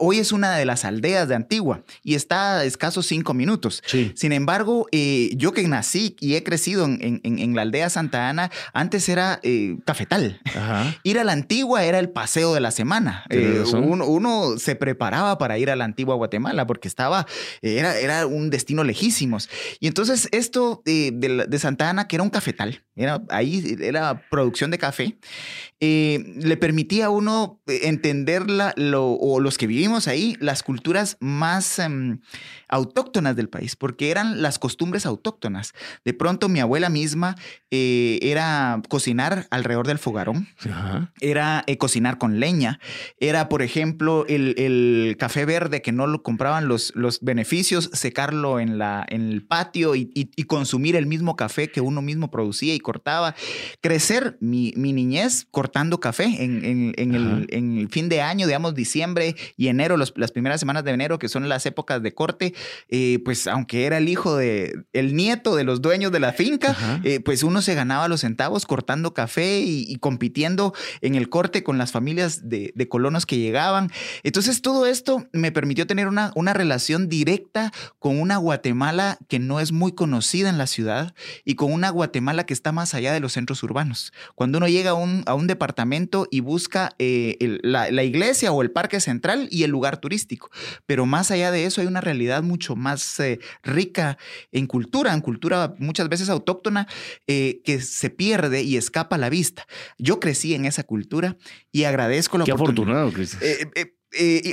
hoy 0.00 0.18
es 0.18 0.32
una 0.32 0.56
de 0.56 0.66
las 0.66 0.84
aldeas 0.84 1.28
de 1.28 1.34
Antigua 1.34 1.82
y 2.02 2.14
está 2.14 2.58
a 2.58 2.64
escasos 2.64 3.06
cinco 3.06 3.32
minutos. 3.32 3.82
Sin 4.14 4.32
embargo, 4.32 4.86
yo 4.92 5.52
que 5.52 5.66
nací 5.66 6.14
y 6.20 6.34
he 6.34 6.42
crecido 6.42 6.84
en, 6.84 7.54
la 7.54 7.62
aldea 7.62 7.88
Santa 7.88 8.28
Ana, 8.28 8.50
antes 8.74 9.08
era 9.08 9.27
cafetal. 9.84 10.40
Ir 11.02 11.18
a 11.18 11.24
la 11.24 11.32
antigua 11.32 11.84
era 11.84 11.98
el 11.98 12.10
paseo 12.10 12.54
de 12.54 12.60
la 12.60 12.70
semana. 12.70 13.24
Uno, 13.74 14.58
se 14.58 14.76
preparaba 14.76 15.38
para 15.38 15.58
ir 15.58 15.70
a 15.70 15.76
la 15.76 15.84
antigua 15.84 16.14
Guatemala 16.14 16.66
porque 16.66 16.88
estaba, 16.88 17.26
era, 17.62 17.98
era 17.98 18.26
un 18.26 18.50
destino 18.50 18.84
lejísimos. 18.84 19.48
Y 19.80 19.86
entonces 19.86 20.28
esto 20.32 20.82
de, 20.84 21.12
de 21.48 21.58
Santa 21.58 21.90
Ana, 21.90 22.08
que 22.08 22.16
era 22.16 22.22
un 22.22 22.30
cafetal, 22.30 22.82
era, 22.98 23.22
ahí 23.28 23.76
era 23.80 24.22
producción 24.28 24.70
de 24.70 24.78
café, 24.78 25.18
eh, 25.80 26.24
le 26.36 26.56
permitía 26.56 27.06
a 27.06 27.10
uno 27.10 27.60
entender 27.66 28.44
o 28.96 29.40
los 29.40 29.58
que 29.58 29.68
vivimos 29.68 30.08
ahí, 30.08 30.36
las 30.40 30.64
culturas 30.64 31.16
más 31.20 31.78
em, 31.78 32.20
autóctonas 32.68 33.36
del 33.36 33.48
país, 33.48 33.76
porque 33.76 34.10
eran 34.10 34.42
las 34.42 34.58
costumbres 34.58 35.06
autóctonas. 35.06 35.74
De 36.04 36.14
pronto 36.14 36.48
mi 36.48 36.60
abuela 36.60 36.88
misma 36.88 37.36
eh, 37.70 38.18
era 38.22 38.80
cocinar 38.88 39.46
alrededor 39.50 39.86
del 39.86 39.98
fogarón, 39.98 40.48
era 41.20 41.64
eh, 41.66 41.78
cocinar 41.78 42.18
con 42.18 42.40
leña, 42.40 42.80
Era, 43.20 43.48
por 43.48 43.62
ejemplo, 43.62 44.24
el, 44.28 45.16
café 45.18 45.44
verde 45.44 45.82
que 45.82 45.92
no 45.92 46.06
lo 46.06 46.22
compraban 46.22 46.68
los, 46.68 46.92
los 46.94 47.20
beneficios, 47.20 47.90
secarlo 47.92 48.60
en, 48.60 48.78
la, 48.78 49.04
en 49.08 49.30
el 49.30 49.44
patio 49.44 49.94
y, 49.94 50.08
consumir 50.46 50.96
el 50.96 51.06
mismo 51.06 51.36
café 51.36 51.70
que 51.70 51.80
uno 51.80 52.00
mismo 52.00 52.30
producía 52.30 52.74
y 52.74 52.78
cortaba. 52.78 53.34
Crecer 53.82 54.38
mi, 54.40 54.72
niñez 54.72 55.46
cortando 55.50 56.00
café 56.00 56.24
en, 56.24 56.94
el, 56.96 57.88
fin 57.90 58.08
de 58.08 58.22
año, 58.22 58.46
digamos, 58.46 58.74
diciembre 58.74 59.34
y 59.56 59.68
enero, 59.68 59.96
las 59.96 60.32
primeras 60.32 60.60
semanas 60.60 60.84
de 60.84 60.92
enero, 60.92 61.18
que 61.18 61.28
son 61.28 61.48
las 61.48 61.66
épocas 61.66 62.02
de 62.02 62.14
corte, 62.14 62.54
eh, 62.88 63.20
pues 63.24 63.46
aunque 63.46 63.86
era 63.86 63.98
el 63.98 64.08
hijo 64.08 64.36
de, 64.36 64.74
el 64.92 65.14
nieto 65.14 65.56
de 65.56 65.64
los 65.64 65.82
dueños 65.82 66.12
de 66.12 66.20
la 66.20 66.32
finca, 66.32 66.76
eh, 67.04 67.20
pues 67.20 67.42
uno 67.42 67.62
se 67.62 67.74
ganaba 67.74 68.08
los 68.08 68.20
centavos 68.20 68.66
cortando 68.66 69.14
café 69.14 69.60
y, 69.60 69.96
compitiendo 70.00 70.74
en 71.00 71.16
el 71.16 71.28
corte 71.28 71.62
con 71.64 71.76
las 71.76 71.92
familias 71.92 72.48
de, 72.48 72.72
colonos 72.88 73.26
que 73.26 73.38
llegaban. 73.38 73.90
Entonces 74.22 74.62
todo 74.62 74.86
esto 74.86 75.26
me 75.32 75.52
permitió 75.52 75.86
tener 75.86 76.08
una, 76.08 76.32
una 76.34 76.52
relación 76.52 77.08
directa 77.08 77.72
con 77.98 78.20
una 78.20 78.36
Guatemala 78.36 79.18
que 79.28 79.38
no 79.38 79.60
es 79.60 79.72
muy 79.72 79.92
conocida 79.92 80.48
en 80.48 80.58
la 80.58 80.66
ciudad 80.66 81.14
y 81.44 81.54
con 81.54 81.72
una 81.72 81.90
Guatemala 81.90 82.46
que 82.46 82.54
está 82.54 82.72
más 82.72 82.94
allá 82.94 83.12
de 83.12 83.20
los 83.20 83.32
centros 83.32 83.62
urbanos. 83.62 84.12
Cuando 84.34 84.58
uno 84.58 84.68
llega 84.68 84.90
a 84.90 84.94
un, 84.94 85.22
a 85.26 85.34
un 85.34 85.46
departamento 85.46 86.26
y 86.30 86.40
busca 86.40 86.90
eh, 86.98 87.58
la, 87.62 88.02
iglesia 88.02 88.52
o 88.52 88.62
el 88.62 88.70
parque 88.70 89.00
central 89.00 89.48
y 89.50 89.64
el 89.64 89.70
lugar 89.70 89.98
turístico, 89.98 90.50
pero 90.86 91.06
más 91.06 91.30
allá 91.30 91.50
de 91.50 91.64
eso 91.64 91.80
hay 91.80 91.86
una 91.86 92.00
realidad 92.00 92.42
mucho 92.48 92.74
más 92.74 93.20
eh, 93.20 93.38
rica 93.62 94.18
en 94.50 94.66
cultura, 94.66 95.14
en 95.14 95.20
cultura 95.20 95.74
muchas 95.78 96.08
veces 96.08 96.28
autóctona, 96.28 96.88
eh, 97.26 97.60
que 97.64 97.80
se 97.80 98.10
pierde 98.10 98.62
y 98.62 98.76
escapa 98.76 99.16
a 99.16 99.18
la 99.18 99.30
vista. 99.30 99.66
Yo 99.98 100.18
crecí 100.18 100.54
en 100.54 100.64
esa 100.64 100.82
cultura 100.82 101.36
y 101.70 101.84
agradezco 101.84 102.38
la 102.38 102.44
Qué 102.44 102.52
afortunado, 102.52 103.12
Cristian. 103.12 103.42
Eh, 103.44 103.97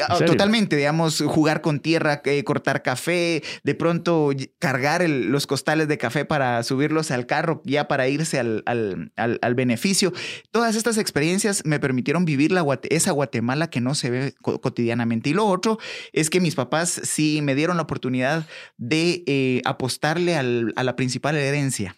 ah, 0.08 0.20
totalmente, 0.26 0.76
digamos, 0.76 1.22
jugar 1.22 1.62
con 1.62 1.80
tierra, 1.80 2.22
eh, 2.26 2.44
cortar 2.44 2.84
café, 2.84 3.44
de 3.64 3.76
pronto 3.76 4.32
cargar 4.60 5.08
los 5.10 5.48
costales 5.48 5.88
de 5.88 5.98
café 5.98 6.26
para 6.26 6.62
subirlos 6.64 7.12
al 7.12 7.26
carro, 7.26 7.62
ya 7.66 7.88
para 7.88 8.08
irse 8.08 8.40
al, 8.40 8.64
al, 8.66 9.56
beneficio. 9.56 10.14
Todas 10.52 10.76
estas 10.76 10.98
experiencias 10.98 11.64
me 11.66 11.80
permitieron 11.80 12.26
vivir 12.26 12.52
la, 12.52 12.66
esa 12.90 13.12
Guatemala 13.12 13.70
que 13.70 13.82
no 13.82 13.96
se 13.96 14.10
ve 14.10 14.36
cotidianamente. 14.42 15.30
Y 15.30 15.34
lo 15.34 15.46
otro 15.46 15.80
es 16.14 16.30
que 16.30 16.40
mis 16.40 16.56
papás 16.56 17.02
sí 17.04 17.42
me 17.42 17.56
dieron 17.56 17.78
la 17.78 17.84
oportunidad 17.84 18.48
de 18.78 19.24
eh, 19.28 19.62
apostarle 19.66 20.36
a 20.36 20.44
la 20.44 20.96
principal 20.96 21.36
herencia 21.36 21.96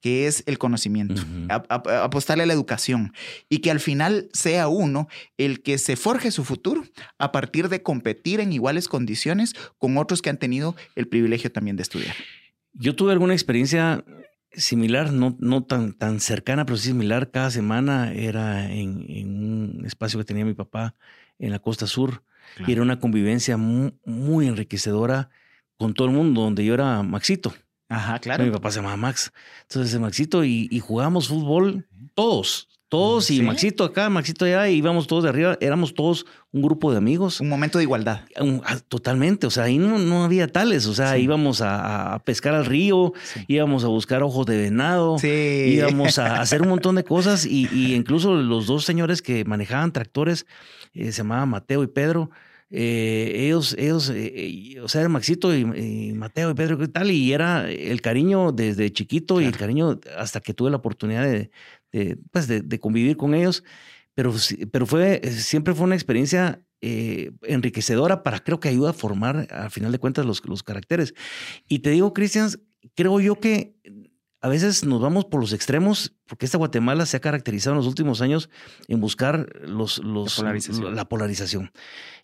que 0.00 0.26
es 0.26 0.44
el 0.46 0.58
conocimiento, 0.58 1.22
apostarle 1.48 2.44
a 2.44 2.46
la 2.46 2.52
educación 2.52 3.12
y 3.48 3.58
que 3.58 3.70
al 3.70 3.80
final 3.80 4.28
sea 4.32 4.68
uno 4.68 5.08
el 5.36 5.62
que 5.62 5.78
se 5.78 5.96
forje 5.96 6.30
su 6.30 6.44
futuro 6.44 6.84
a 7.18 7.32
partir 7.32 7.68
de 7.68 7.82
competir 7.82 8.40
en 8.40 8.52
iguales 8.52 8.88
condiciones 8.88 9.54
con 9.78 9.96
otros 9.96 10.22
que 10.22 10.30
han 10.30 10.38
tenido 10.38 10.76
el 10.94 11.08
privilegio 11.08 11.50
también 11.50 11.76
de 11.76 11.82
estudiar. 11.82 12.14
Yo 12.72 12.94
tuve 12.94 13.12
alguna 13.12 13.32
experiencia 13.32 14.04
similar, 14.52 15.12
no, 15.12 15.36
no 15.40 15.64
tan, 15.64 15.92
tan 15.92 16.20
cercana, 16.20 16.64
pero 16.64 16.76
sí 16.76 16.88
similar. 16.88 17.30
Cada 17.30 17.50
semana 17.50 18.12
era 18.12 18.70
en, 18.70 18.88
un 19.78 19.84
espacio 19.84 20.18
que 20.18 20.24
tenía 20.24 20.44
mi 20.44 20.54
papá 20.54 20.94
en 21.38 21.50
la 21.50 21.58
costa 21.58 21.86
sur 21.86 22.22
y 22.66 22.72
era 22.72 22.82
una 22.82 22.98
convivencia 22.98 23.56
muy 23.56 24.46
enriquecedora 24.46 25.30
con 25.76 25.94
todo 25.94 26.08
el 26.08 26.14
mundo, 26.14 26.42
donde 26.42 26.64
yo 26.64 26.74
era 26.74 27.02
Maxito. 27.02 27.54
Ajá, 27.88 28.18
claro. 28.18 28.44
Mi 28.44 28.50
papá 28.50 28.70
se 28.70 28.76
llamaba 28.76 28.96
Max. 28.96 29.32
Entonces, 29.62 29.98
Maxito 29.98 30.44
y, 30.44 30.68
y 30.70 30.80
jugábamos 30.80 31.28
fútbol 31.28 31.86
todos, 32.14 32.68
todos, 32.88 33.30
y 33.30 33.42
Maxito 33.42 33.84
acá, 33.84 34.08
Maxito 34.08 34.44
allá, 34.44 34.68
y 34.68 34.76
íbamos 34.76 35.06
todos 35.06 35.24
de 35.24 35.28
arriba, 35.28 35.58
éramos 35.60 35.94
todos 35.94 36.24
un 36.52 36.62
grupo 36.62 36.90
de 36.90 36.96
amigos. 36.96 37.40
Un 37.40 37.48
momento 37.48 37.78
de 37.78 37.84
igualdad. 37.84 38.22
Ah, 38.64 38.78
totalmente, 38.88 39.46
o 39.46 39.50
sea, 39.50 39.64
ahí 39.64 39.78
no, 39.78 39.98
no 39.98 40.24
había 40.24 40.48
tales, 40.48 40.86
o 40.86 40.94
sea, 40.94 41.18
íbamos 41.18 41.60
a, 41.62 42.20
pescar 42.24 42.54
al 42.54 42.64
río, 42.64 43.12
íbamos 43.46 43.84
a 43.84 43.88
buscar 43.88 44.22
ojos 44.22 44.46
de 44.46 44.56
venado, 44.56 45.16
íbamos 45.22 46.18
a 46.18 46.40
hacer 46.40 46.62
un 46.62 46.68
montón 46.70 46.94
de 46.94 47.04
cosas, 47.04 47.44
y, 47.44 47.94
incluso 47.94 48.34
los 48.34 48.66
dos 48.66 48.84
señores 48.84 49.20
que 49.20 49.44
manejaban 49.44 49.92
tractores, 49.92 50.46
eh, 50.94 51.12
se 51.12 51.18
llamaban 51.18 51.50
Mateo 51.50 51.82
y 51.82 51.88
Pedro, 51.88 52.30
eh, 52.70 53.32
ellos, 53.34 53.74
ellos, 53.78 54.12
eh, 54.14 54.76
o 54.82 54.88
sea, 54.88 55.08
Maxito 55.08 55.56
y, 55.56 56.12
Mateo 56.12 56.50
y 56.50 56.54
Pedro 56.54 56.82
y 56.82 56.88
tal, 56.88 57.10
y 57.10 57.32
era 57.32 57.70
el 57.70 58.00
cariño 58.02 58.52
desde 58.52 58.92
chiquito 58.92 59.40
y 59.40 59.46
el 59.46 59.56
cariño 59.56 59.98
hasta 60.16 60.40
que 60.40 60.54
tuve 60.54 60.70
la 60.70 60.76
oportunidad 60.76 61.24
de, 61.24 61.50
pues 62.30 62.46
de, 62.46 62.80
convivir 62.80 63.16
con 63.16 63.34
ellos, 63.34 63.64
pero, 64.14 64.34
pero 64.70 64.86
fue, 64.86 65.22
siempre 65.30 65.74
fue 65.74 65.86
una 65.86 65.94
experiencia 65.94 66.62
eh, 66.80 67.32
enriquecedora 67.42 68.22
para, 68.22 68.38
creo 68.38 68.60
que 68.60 68.68
ayuda 68.68 68.90
a 68.90 68.92
formar, 68.92 69.48
al 69.50 69.70
final 69.70 69.90
de 69.90 69.98
cuentas, 69.98 70.24
los, 70.24 70.46
los 70.46 70.62
caracteres. 70.62 71.12
Y 71.66 71.80
te 71.80 71.90
digo, 71.90 72.12
Cristian, 72.12 72.50
creo 72.94 73.18
yo 73.18 73.40
que 73.40 73.74
a 74.40 74.48
veces 74.48 74.84
nos 74.84 75.00
vamos 75.00 75.24
por 75.24 75.40
los 75.40 75.52
extremos, 75.52 76.14
porque 76.26 76.46
esta 76.46 76.58
Guatemala 76.58 77.06
se 77.06 77.16
ha 77.16 77.20
caracterizado 77.20 77.74
en 77.74 77.78
los 77.78 77.86
últimos 77.86 78.20
años 78.20 78.48
en 78.86 79.00
buscar 79.00 79.48
los, 79.62 79.98
los, 79.98 80.38
la, 80.38 81.08
polarización. 81.08 81.72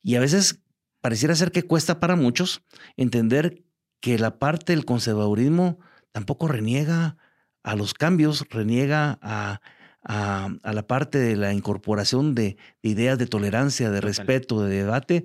Y 0.03 0.15
a 0.15 0.21
veces 0.21 0.61
pareciera 1.01 1.35
ser 1.35 1.51
que 1.51 1.65
cuesta 1.65 2.01
para 2.01 2.17
muchos 2.17 2.63
entender 2.97 3.65
que 4.01 4.19
la 4.19 4.39
parte 4.39 4.73
del 4.73 4.85
conservadurismo 4.85 5.79
tampoco 6.13 6.47
reniega 6.47 7.17
a 7.63 7.75
los 7.75 7.95
cambios, 7.95 8.45
reniega 8.49 9.19
a, 9.21 9.61
a, 10.05 10.51
la 10.63 10.87
parte 10.87 11.19
de 11.19 11.37
la 11.37 11.53
incorporación 11.53 12.35
de, 12.35 12.57
ideas 12.83 13.19
de 13.19 13.27
tolerancia, 13.27 13.91
de 13.91 14.01
respeto, 14.01 14.63
de 14.63 14.77
debate, 14.77 15.25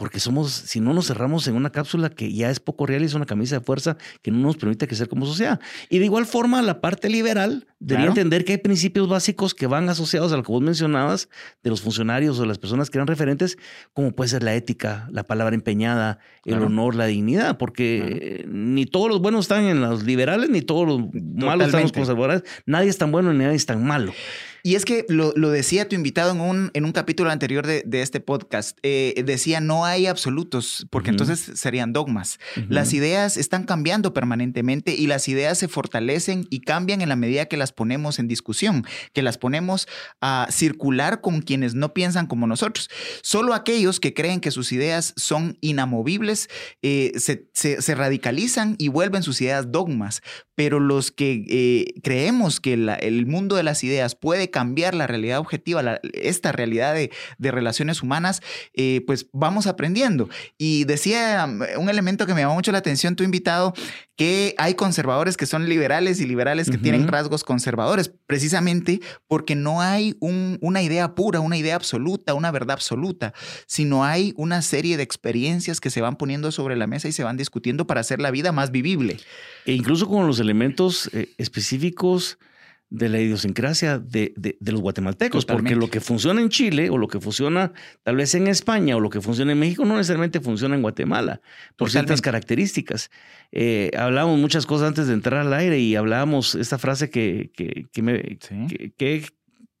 porque 0.00 0.18
somos, 0.18 0.50
si 0.50 0.80
no 0.80 0.94
nos 0.94 1.08
cerramos 1.08 1.46
en 1.46 1.56
una 1.56 1.68
cápsula 1.68 2.08
que 2.08 2.32
ya 2.32 2.48
es 2.48 2.58
poco 2.58 2.86
real 2.86 3.02
y 3.02 3.04
es 3.04 3.12
una 3.12 3.26
camisa 3.26 3.58
de 3.58 3.60
fuerza 3.60 3.98
que 4.22 4.30
no 4.30 4.38
nos 4.38 4.56
permite 4.56 4.86
crecer 4.86 5.10
como 5.10 5.26
sociedad. 5.26 5.60
Y 5.90 5.98
de 5.98 6.06
igual 6.06 6.24
forma, 6.24 6.62
la 6.62 6.80
parte 6.80 7.10
liberal 7.10 7.66
debería 7.80 8.08
entender 8.08 8.46
que 8.46 8.52
hay 8.52 8.58
principios 8.58 9.10
básicos 9.10 9.54
que 9.54 9.66
van 9.66 9.90
asociados 9.90 10.32
a 10.32 10.38
lo 10.38 10.42
que 10.42 10.52
vos 10.52 10.62
mencionabas 10.62 11.28
de 11.62 11.68
los 11.68 11.82
funcionarios 11.82 12.38
o 12.38 12.40
de 12.40 12.48
las 12.48 12.56
personas 12.56 12.88
que 12.88 12.96
eran 12.96 13.08
referentes, 13.08 13.58
como 13.92 14.12
puede 14.12 14.30
ser 14.30 14.42
la 14.42 14.54
ética, 14.54 15.06
la 15.12 15.24
palabra 15.24 15.54
empeñada, 15.54 16.18
el 16.46 16.62
honor, 16.62 16.94
la 16.94 17.04
dignidad, 17.04 17.58
porque 17.58 18.46
ni 18.48 18.86
todos 18.86 19.10
los 19.10 19.20
buenos 19.20 19.44
están 19.44 19.64
en 19.64 19.82
los 19.82 20.04
liberales, 20.04 20.48
ni 20.48 20.62
todos 20.62 20.88
los 20.88 21.00
malos 21.12 21.66
están 21.66 21.80
en 21.80 21.84
los 21.84 21.92
conservadores. 21.92 22.42
Nadie 22.64 22.88
es 22.88 22.96
tan 22.96 23.12
bueno 23.12 23.34
ni 23.34 23.44
nadie 23.44 23.56
es 23.56 23.66
tan 23.66 23.84
malo. 23.84 24.14
Y 24.62 24.74
es 24.74 24.84
que 24.84 25.06
lo, 25.08 25.32
decía 25.50 25.88
tu 25.88 25.94
invitado 25.94 26.32
en 26.32 26.40
un, 26.40 26.70
en 26.74 26.84
un 26.84 26.92
capítulo 26.92 27.30
anterior 27.30 27.66
de, 27.66 28.00
este 28.00 28.20
podcast. 28.20 28.78
Eh, 28.82 29.22
decía, 29.26 29.60
no 29.60 29.84
hay 29.84 30.06
absolutos, 30.06 30.86
porque 30.90 31.10
entonces 31.10 31.52
serían 31.54 31.92
dogmas. 31.92 32.38
Las 32.68 32.92
ideas 32.92 33.36
están 33.36 33.64
cambiando 33.64 34.14
permanentemente 34.14 34.94
y 34.94 35.06
las 35.06 35.28
ideas 35.28 35.58
se 35.58 35.68
fortalecen 35.68 36.46
y 36.50 36.60
cambian 36.60 37.00
en 37.00 37.08
la 37.08 37.16
medida 37.16 37.46
que 37.46 37.56
las 37.56 37.72
ponemos 37.72 38.18
en 38.18 38.28
discusión, 38.28 38.84
que 39.12 39.22
las 39.22 39.38
ponemos 39.38 39.86
a 40.20 40.46
circular 40.50 41.20
con 41.20 41.42
quienes 41.42 41.74
no 41.74 41.92
piensan 41.92 42.26
como 42.26 42.46
nosotros. 42.46 42.88
Solo 43.22 43.54
aquellos 43.54 44.00
que 44.00 44.14
creen 44.14 44.40
que 44.40 44.50
sus 44.50 44.72
ideas 44.72 45.14
son 45.16 45.58
inamovibles 45.60 46.48
eh, 46.82 47.12
se, 47.18 47.94
radicalizan 47.94 48.76
y 48.78 48.88
vuelven 48.88 49.22
sus 49.22 49.40
ideas 49.40 49.70
dogmas. 49.72 50.22
Pero 50.54 50.78
los 50.78 51.10
que 51.10 51.44
eh, 51.48 52.00
creemos 52.02 52.60
que 52.60 52.74
el 52.74 53.26
mundo 53.26 53.56
de 53.56 53.62
las 53.62 53.82
ideas 53.82 54.14
puede 54.14 54.49
cambiar 54.50 54.94
la 54.94 55.06
realidad 55.06 55.38
objetiva, 55.38 56.00
esta 56.12 56.52
realidad 56.52 56.94
de, 56.94 57.10
relaciones 57.50 58.02
humanas, 58.02 58.42
eh, 58.74 59.02
pues 59.06 59.26
vamos 59.32 59.66
aprendiendo. 59.66 60.28
Y 60.56 60.84
decía 60.84 61.46
um, 61.48 61.82
un 61.82 61.88
elemento 61.88 62.26
que 62.26 62.34
me 62.34 62.42
llamó 62.42 62.54
mucho 62.54 62.72
la 62.72 62.78
atención, 62.78 63.16
tu 63.16 63.24
invitado, 63.24 63.74
que 64.20 64.54
hay 64.58 64.74
conservadores 64.74 65.38
que 65.38 65.46
son 65.46 65.66
liberales 65.66 66.20
y 66.20 66.26
liberales 66.26 66.70
que 66.70 66.76
tienen 66.76 67.08
rasgos 67.08 67.42
conservadores, 67.42 68.12
precisamente 68.26 69.00
porque 69.26 69.54
no 69.54 69.80
hay 69.80 70.14
una 70.20 70.82
idea 70.82 71.14
pura, 71.14 71.40
una 71.40 71.56
idea 71.56 71.74
absoluta, 71.74 72.34
una 72.34 72.50
verdad 72.50 72.72
absoluta, 72.72 73.32
sino 73.66 74.04
hay 74.04 74.34
una 74.36 74.60
serie 74.60 74.98
de 74.98 75.02
experiencias 75.02 75.80
que 75.80 75.88
se 75.88 76.02
van 76.02 76.16
poniendo 76.16 76.52
sobre 76.52 76.76
la 76.76 76.86
mesa 76.86 77.08
y 77.08 77.12
se 77.12 77.24
van 77.24 77.38
discutiendo 77.38 77.86
para 77.86 78.02
hacer 78.02 78.20
la 78.20 78.30
vida 78.30 78.52
más 78.52 78.70
vivible. 78.70 79.16
E 79.64 79.72
incluso 79.72 80.06
con 80.06 80.26
los 80.26 80.38
elementos 80.38 81.08
eh, 81.14 81.30
específicos 81.38 82.38
de 82.90 83.08
la 83.08 83.20
idiosincrasia 83.20 84.00
de, 84.00 84.34
los 84.60 84.80
guatemaltecos, 84.80 85.46
porque 85.46 85.76
lo 85.76 85.88
que 85.88 86.00
funciona 86.00 86.40
en 86.40 86.48
Chile 86.48 86.90
o 86.90 86.98
lo 86.98 87.06
que 87.06 87.20
funciona 87.20 87.72
tal 88.02 88.16
vez 88.16 88.34
en 88.34 88.48
España 88.48 88.96
o 88.96 89.00
lo 89.00 89.10
que 89.10 89.20
funciona 89.20 89.52
en 89.52 89.60
México 89.60 89.84
no 89.84 89.96
necesariamente 89.96 90.40
funciona 90.40 90.74
en 90.74 90.82
Guatemala 90.82 91.40
por 91.76 91.90
ciertas 91.90 92.20
características. 92.20 93.10
Eh, 93.52 93.92
hablábamos 93.96 94.40
muchas 94.40 94.66
cosas 94.66 94.88
antes 94.88 95.06
de 95.06 95.14
entrar 95.14 95.46
al 95.46 95.54
aire 95.54 95.78
y 95.78 95.94
hablábamos 95.94 96.56
esta 96.56 96.78
frase 96.78 97.10
que, 97.10 97.52
que, 97.54 98.02
me, 98.02 98.38
que, 98.96 99.24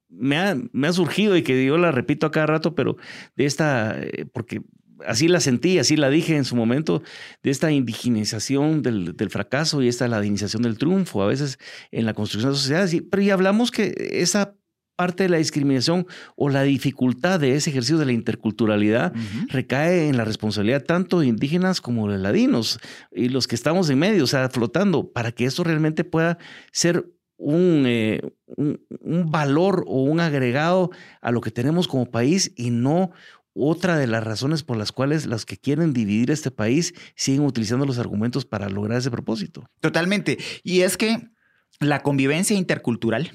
me, 0.08 0.38
ha, 0.38 0.56
me 0.72 0.86
ha 0.86 0.92
surgido 0.92 1.36
y 1.36 1.42
que 1.42 1.64
yo 1.64 1.78
la 1.78 1.90
repito 1.90 2.26
a 2.26 2.30
cada 2.30 2.46
rato, 2.46 2.76
pero 2.76 2.96
de 3.34 3.44
esta, 3.44 4.00
eh, 4.00 4.24
porque 4.32 4.62
así 5.06 5.28
la 5.28 5.40
sentí, 5.40 5.78
así 5.78 5.96
la 5.96 6.10
dije 6.10 6.36
en 6.36 6.44
su 6.44 6.56
momento, 6.56 7.02
de 7.42 7.50
esta 7.50 7.70
indigenización 7.70 8.82
del, 8.82 9.14
fracaso 9.30 9.82
y 9.82 9.88
esta 9.88 10.08
ladinización 10.08 10.62
del 10.62 10.78
triunfo, 10.78 11.22
a 11.22 11.26
veces 11.26 11.58
en 11.90 12.06
la 12.06 12.14
construcción 12.14 12.52
de 12.52 12.58
sociedades. 12.58 13.02
Pero 13.10 13.22
ya 13.22 13.34
hablamos 13.34 13.70
que 13.70 13.94
esa 14.12 14.54
parte 14.96 15.22
de 15.22 15.28
la 15.30 15.38
discriminación 15.38 16.06
o 16.36 16.50
la 16.50 16.62
dificultad 16.62 17.40
de 17.40 17.54
ese 17.54 17.70
ejercicio 17.70 17.96
de 17.96 18.04
la 18.04 18.12
interculturalidad 18.12 19.14
recae 19.48 20.08
en 20.08 20.18
la 20.18 20.26
responsabilidad 20.26 20.84
tanto 20.84 21.20
de 21.20 21.26
indígenas 21.26 21.80
como 21.80 22.10
de 22.10 22.18
ladinos 22.18 22.78
y 23.10 23.30
los 23.30 23.48
que 23.48 23.54
estamos 23.54 23.88
en 23.88 23.98
medio, 23.98 24.24
o 24.24 24.26
sea, 24.26 24.50
flotando, 24.50 25.10
para 25.10 25.32
que 25.32 25.46
eso 25.46 25.64
realmente 25.64 26.04
pueda 26.04 26.36
ser 26.70 27.06
un, 27.38 27.84
eh, 27.86 28.20
un, 28.56 29.30
valor 29.30 29.84
o 29.86 30.02
un 30.02 30.20
agregado 30.20 30.90
a 31.22 31.30
lo 31.30 31.40
que 31.40 31.50
tenemos 31.50 31.88
como 31.88 32.10
país 32.10 32.52
y 32.54 32.68
no 32.68 33.12
otra 33.54 33.98
de 33.98 34.06
las 34.06 34.24
razones 34.24 34.62
por 34.62 34.76
las 34.76 34.92
cuales 34.92 35.26
los 35.26 35.44
que 35.46 35.56
quieren 35.56 35.92
dividir 35.92 36.30
este 36.30 36.50
país 36.50 36.94
siguen 37.16 37.44
utilizando 37.44 37.86
los 37.86 37.98
argumentos 37.98 38.44
para 38.44 38.68
lograr 38.68 38.98
ese 38.98 39.10
propósito. 39.10 39.68
Totalmente. 39.80 40.38
Y 40.62 40.80
es 40.80 40.96
que 40.96 41.30
la 41.80 42.02
convivencia 42.02 42.56
intercultural 42.56 43.32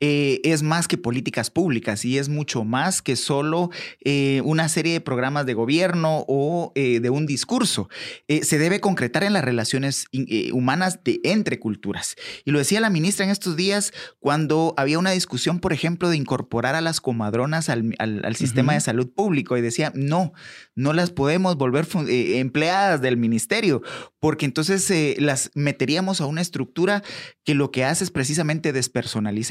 eh, 0.00 0.40
es 0.44 0.62
más 0.62 0.88
que 0.88 0.96
políticas 0.96 1.50
públicas 1.50 2.04
y 2.04 2.18
es 2.18 2.28
mucho 2.28 2.64
más 2.64 3.02
que 3.02 3.16
solo 3.16 3.70
eh, 4.02 4.40
una 4.44 4.68
serie 4.68 4.94
de 4.94 5.00
programas 5.00 5.46
de 5.46 5.54
gobierno 5.54 6.24
o 6.26 6.72
eh, 6.74 7.00
de 7.00 7.10
un 7.10 7.26
discurso. 7.26 7.88
se 8.28 8.58
debe 8.58 8.80
concretar 8.80 9.24
en 9.24 9.32
las 9.32 9.44
relaciones 9.44 10.06
humanas 10.52 11.00
de, 11.04 11.20
entre 11.24 11.58
culturas. 11.58 12.16
Y 12.44 12.50
lo 12.50 12.58
decía 12.58 12.80
la 12.80 12.90
ministra 12.90 13.24
en 13.24 13.30
estos 13.30 13.56
días 13.56 13.92
cuando 14.18 14.74
había 14.76 14.98
una 14.98 15.10
discusión, 15.10 15.60
por 15.60 15.72
ejemplo, 15.72 16.08
de 16.08 16.16
incorporar 16.16 16.74
a 16.74 16.80
las 16.80 17.00
comadronas 17.00 17.68
al, 17.68 17.94
sistema 18.34 18.74
de 18.74 18.80
salud 18.80 19.10
público 19.10 19.56
y 19.56 19.60
decía, 19.60 19.92
no, 19.94 20.32
no 20.74 20.92
las 20.92 21.10
podemos 21.10 21.56
volver 21.56 21.86
empleadas 22.08 23.02
del 23.02 23.16
ministerio 23.16 23.82
porque 24.18 24.46
entonces 24.46 24.90
las 25.18 25.50
meteríamos 25.54 26.20
a 26.20 26.26
una 26.26 26.40
estructura 26.40 27.02
que 27.44 27.54
lo 27.54 27.70
que 27.70 27.84
hace 27.84 28.04
es 28.04 28.10
precisamente 28.10 28.72
despersonalizar 28.72 29.49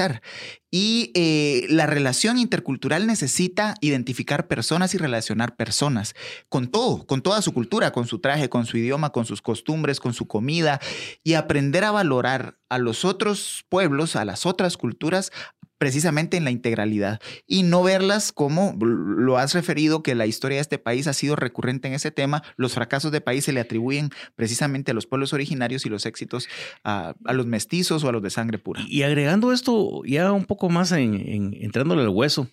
y 0.71 1.11
eh, 1.15 1.65
la 1.69 1.85
relación 1.87 2.37
intercultural 2.37 3.07
necesita 3.07 3.75
identificar 3.81 4.47
personas 4.47 4.93
y 4.93 4.97
relacionar 4.97 5.55
personas 5.55 6.15
con 6.47 6.67
todo, 6.67 7.05
con 7.05 7.21
toda 7.21 7.41
su 7.41 7.53
cultura, 7.53 7.91
con 7.91 8.07
su 8.07 8.19
traje, 8.19 8.49
con 8.49 8.65
su 8.65 8.77
idioma, 8.77 9.11
con 9.11 9.25
sus 9.25 9.41
costumbres, 9.41 9.99
con 9.99 10.13
su 10.13 10.27
comida 10.27 10.79
y 11.23 11.33
aprender 11.33 11.83
a 11.83 11.91
valorar 11.91 12.57
a 12.69 12.77
los 12.77 13.03
otros 13.03 13.65
pueblos, 13.67 14.15
a 14.15 14.25
las 14.25 14.45
otras 14.45 14.77
culturas, 14.77 15.31
precisamente 15.79 16.38
en 16.38 16.43
la 16.43 16.51
integralidad 16.51 17.19
y 17.48 17.63
no 17.63 17.81
verlas 17.81 18.31
como 18.31 18.77
lo 18.79 19.38
has 19.38 19.53
referido 19.53 20.03
que 20.03 20.13
la 20.13 20.27
historia 20.27 20.57
de 20.57 20.62
este 20.62 20.77
país 20.77 21.07
ha 21.07 21.13
sido 21.13 21.36
recurrente 21.36 21.88
en 21.88 21.95
ese 21.95 22.12
tema. 22.12 22.43
Los 22.57 22.74
fracasos 22.74 23.12
de 23.12 23.21
país 23.21 23.45
se 23.45 23.53
le 23.53 23.62
atribuyen 23.62 24.12
precisamente 24.36 24.91
a 24.91 24.93
los 24.93 25.07
pueblos 25.07 25.33
originarios 25.33 25.86
y 25.86 25.89
los 25.89 26.05
éxitos 26.05 26.48
a, 26.83 27.15
los 27.24 27.48
mestizos 27.48 28.03
o 28.03 28.09
a 28.09 28.12
los 28.12 28.21
de 28.21 28.29
sangre 28.29 28.59
pura. 28.59 28.81
Y 28.88 29.03
agregando 29.03 29.53
esto 29.53 30.03
ya 30.05 30.31
un 30.33 30.45
poco 30.45 30.69
más 30.69 30.91
en, 30.91 31.15
en 31.15 31.57
entrándole 31.62 32.01
al 32.01 32.09
hueso, 32.09 32.50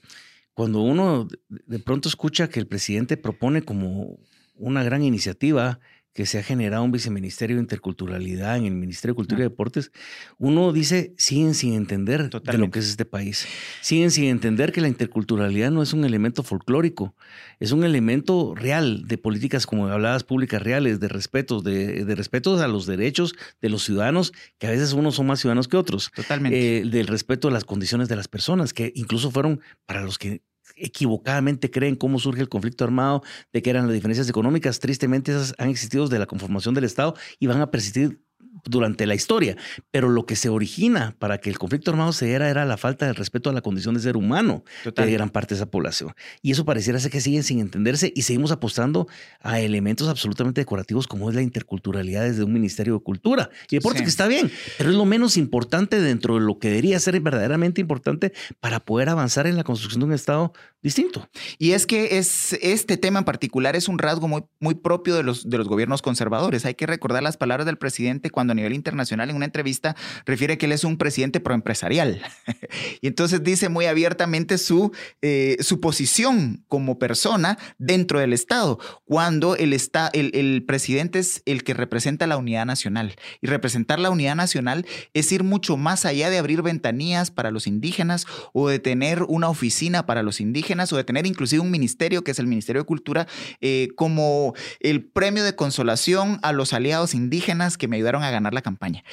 cuando 0.54 0.80
uno 0.80 1.28
de 1.48 1.78
pronto 1.80 2.08
escucha 2.08 2.48
que 2.48 2.60
el 2.60 2.68
presidente 2.68 3.16
propone 3.16 3.62
como 3.62 4.20
una 4.54 4.84
gran 4.84 5.02
iniciativa 5.02 5.80
que 6.16 6.24
se 6.24 6.38
ha 6.38 6.42
generado 6.42 6.82
un 6.82 6.92
viceministerio 6.92 7.56
de 7.56 7.62
interculturalidad 7.62 8.56
en 8.56 8.64
el 8.64 8.74
Ministerio 8.74 9.12
de 9.12 9.16
Cultura 9.16 9.40
y 9.42 9.42
Deportes, 9.42 9.92
uno 10.38 10.72
dice, 10.72 11.12
siguen 11.18 11.52
sin 11.52 11.74
entender 11.74 12.30
de 12.30 12.58
lo 12.58 12.70
que 12.70 12.78
es 12.78 12.88
este 12.88 13.04
país. 13.04 13.46
Siguen 13.82 14.10
sin 14.10 14.24
entender 14.24 14.72
que 14.72 14.80
la 14.80 14.88
interculturalidad 14.88 15.70
no 15.70 15.82
es 15.82 15.92
un 15.92 16.06
elemento 16.06 16.42
folclórico, 16.42 17.14
es 17.60 17.72
un 17.72 17.84
elemento 17.84 18.54
real 18.54 19.06
de 19.06 19.18
políticas, 19.18 19.66
como 19.66 19.88
hablabas, 19.88 20.24
públicas 20.24 20.62
reales, 20.62 21.00
de 21.00 21.08
respeto, 21.08 21.60
de, 21.60 22.06
de 22.06 22.14
respeto 22.14 22.58
a 22.62 22.66
los 22.66 22.86
derechos 22.86 23.34
de 23.60 23.68
los 23.68 23.84
ciudadanos, 23.84 24.32
que 24.56 24.68
a 24.68 24.70
veces 24.70 24.94
unos 24.94 25.16
son 25.16 25.26
más 25.26 25.40
ciudadanos 25.40 25.68
que 25.68 25.76
otros. 25.76 26.10
Totalmente. 26.16 26.78
Eh, 26.78 26.84
del 26.86 27.08
respeto 27.08 27.48
a 27.48 27.50
las 27.50 27.64
condiciones 27.64 28.08
de 28.08 28.16
las 28.16 28.26
personas, 28.26 28.72
que 28.72 28.90
incluso 28.94 29.30
fueron 29.30 29.60
para 29.84 30.00
los 30.00 30.16
que 30.16 30.40
equivocadamente 30.76 31.70
creen 31.70 31.96
cómo 31.96 32.18
surge 32.18 32.42
el 32.42 32.48
conflicto 32.48 32.84
armado, 32.84 33.22
de 33.52 33.62
que 33.62 33.70
eran 33.70 33.86
las 33.86 33.94
diferencias 33.94 34.28
económicas. 34.28 34.78
Tristemente, 34.78 35.32
esas 35.32 35.54
han 35.58 35.70
existido 35.70 36.04
desde 36.04 36.18
la 36.18 36.26
conformación 36.26 36.74
del 36.74 36.84
Estado 36.84 37.14
y 37.38 37.46
van 37.46 37.60
a 37.60 37.70
persistir 37.70 38.25
durante 38.64 39.06
la 39.06 39.14
historia, 39.14 39.56
pero 39.90 40.08
lo 40.08 40.26
que 40.26 40.36
se 40.36 40.48
origina 40.48 41.14
para 41.18 41.38
que 41.38 41.50
el 41.50 41.58
conflicto 41.58 41.90
armado 41.90 42.12
se 42.12 42.26
diera 42.26 42.48
era 42.48 42.64
la 42.64 42.76
falta 42.76 43.06
de 43.06 43.12
respeto 43.12 43.50
a 43.50 43.52
la 43.52 43.60
condición 43.60 43.94
de 43.94 44.00
ser 44.00 44.16
humano 44.16 44.64
de 44.84 45.12
gran 45.12 45.30
parte 45.30 45.54
de 45.54 45.60
esa 45.60 45.70
población. 45.70 46.14
Y 46.42 46.52
eso 46.52 46.64
pareciera 46.64 46.98
ser 46.98 47.10
que 47.10 47.20
siguen 47.20 47.42
sin 47.42 47.60
entenderse 47.60 48.12
y 48.14 48.22
seguimos 48.22 48.50
apostando 48.52 49.08
a 49.40 49.60
elementos 49.60 50.08
absolutamente 50.08 50.60
decorativos 50.60 51.06
como 51.06 51.28
es 51.28 51.36
la 51.36 51.42
interculturalidad 51.42 52.24
desde 52.24 52.44
un 52.44 52.52
Ministerio 52.52 52.94
de 52.94 53.00
Cultura 53.00 53.50
y 53.70 53.76
Deporte, 53.76 54.02
que 54.02 54.08
está 54.08 54.26
bien, 54.26 54.50
pero 54.78 54.90
es 54.90 54.96
lo 54.96 55.04
menos 55.04 55.36
importante 55.36 56.00
dentro 56.00 56.34
de 56.34 56.40
lo 56.40 56.58
que 56.58 56.68
debería 56.68 56.98
ser 57.00 57.20
verdaderamente 57.20 57.80
importante 57.80 58.32
para 58.60 58.80
poder 58.80 59.08
avanzar 59.08 59.46
en 59.46 59.56
la 59.56 59.64
construcción 59.64 60.00
de 60.00 60.06
un 60.06 60.12
Estado 60.12 60.52
distinto. 60.82 61.28
Y 61.58 61.72
es 61.72 61.86
que 61.86 62.18
es, 62.18 62.54
este 62.62 62.96
tema 62.96 63.18
en 63.18 63.24
particular 63.24 63.76
es 63.76 63.88
un 63.88 63.98
rasgo 63.98 64.28
muy, 64.28 64.44
muy 64.60 64.74
propio 64.74 65.14
de 65.16 65.22
los, 65.22 65.48
de 65.48 65.58
los 65.58 65.68
gobiernos 65.68 66.00
conservadores. 66.00 66.64
Hay 66.64 66.74
que 66.74 66.86
recordar 66.86 67.22
las 67.22 67.36
palabras 67.36 67.66
del 67.66 67.76
presidente 67.76 68.30
cuando 68.30 68.45
a 68.52 68.56
nivel 68.56 68.74
internacional 68.74 69.30
en 69.30 69.36
una 69.36 69.44
entrevista 69.44 69.96
refiere 70.24 70.58
que 70.58 70.66
él 70.66 70.72
es 70.72 70.84
un 70.84 70.96
presidente 70.96 71.40
proempresarial. 71.40 72.22
y 73.00 73.06
entonces 73.06 73.42
dice 73.42 73.68
muy 73.68 73.86
abiertamente 73.86 74.58
su, 74.58 74.92
eh, 75.22 75.56
su 75.60 75.80
posición 75.80 76.64
como 76.68 76.98
persona 76.98 77.58
dentro 77.78 78.20
del 78.20 78.32
Estado, 78.32 78.78
cuando 79.04 79.56
el, 79.56 79.72
está, 79.72 80.10
el, 80.12 80.30
el 80.34 80.64
presidente 80.64 81.18
es 81.18 81.42
el 81.46 81.64
que 81.64 81.74
representa 81.74 82.26
la 82.26 82.36
unidad 82.36 82.66
nacional. 82.66 83.16
Y 83.40 83.46
representar 83.46 83.98
la 83.98 84.10
unidad 84.10 84.36
nacional 84.36 84.86
es 85.14 85.30
ir 85.32 85.44
mucho 85.44 85.76
más 85.76 86.04
allá 86.04 86.30
de 86.30 86.38
abrir 86.38 86.62
ventanillas 86.62 87.30
para 87.30 87.50
los 87.50 87.66
indígenas 87.66 88.26
o 88.52 88.68
de 88.68 88.78
tener 88.78 89.22
una 89.22 89.48
oficina 89.48 90.06
para 90.06 90.22
los 90.22 90.40
indígenas 90.40 90.92
o 90.92 90.96
de 90.96 91.04
tener 91.04 91.26
inclusive 91.26 91.60
un 91.60 91.70
ministerio 91.70 92.24
que 92.24 92.30
es 92.30 92.38
el 92.38 92.46
Ministerio 92.46 92.82
de 92.82 92.86
Cultura 92.86 93.26
eh, 93.60 93.88
como 93.96 94.54
el 94.80 95.04
premio 95.04 95.44
de 95.44 95.54
consolación 95.54 96.38
a 96.42 96.52
los 96.52 96.72
aliados 96.72 97.14
indígenas 97.14 97.78
que 97.78 97.88
me 97.88 97.96
ayudaron 97.96 98.22
a 98.22 98.30
ganar 98.36 98.54
la 98.54 98.62
campaña. 98.62 99.04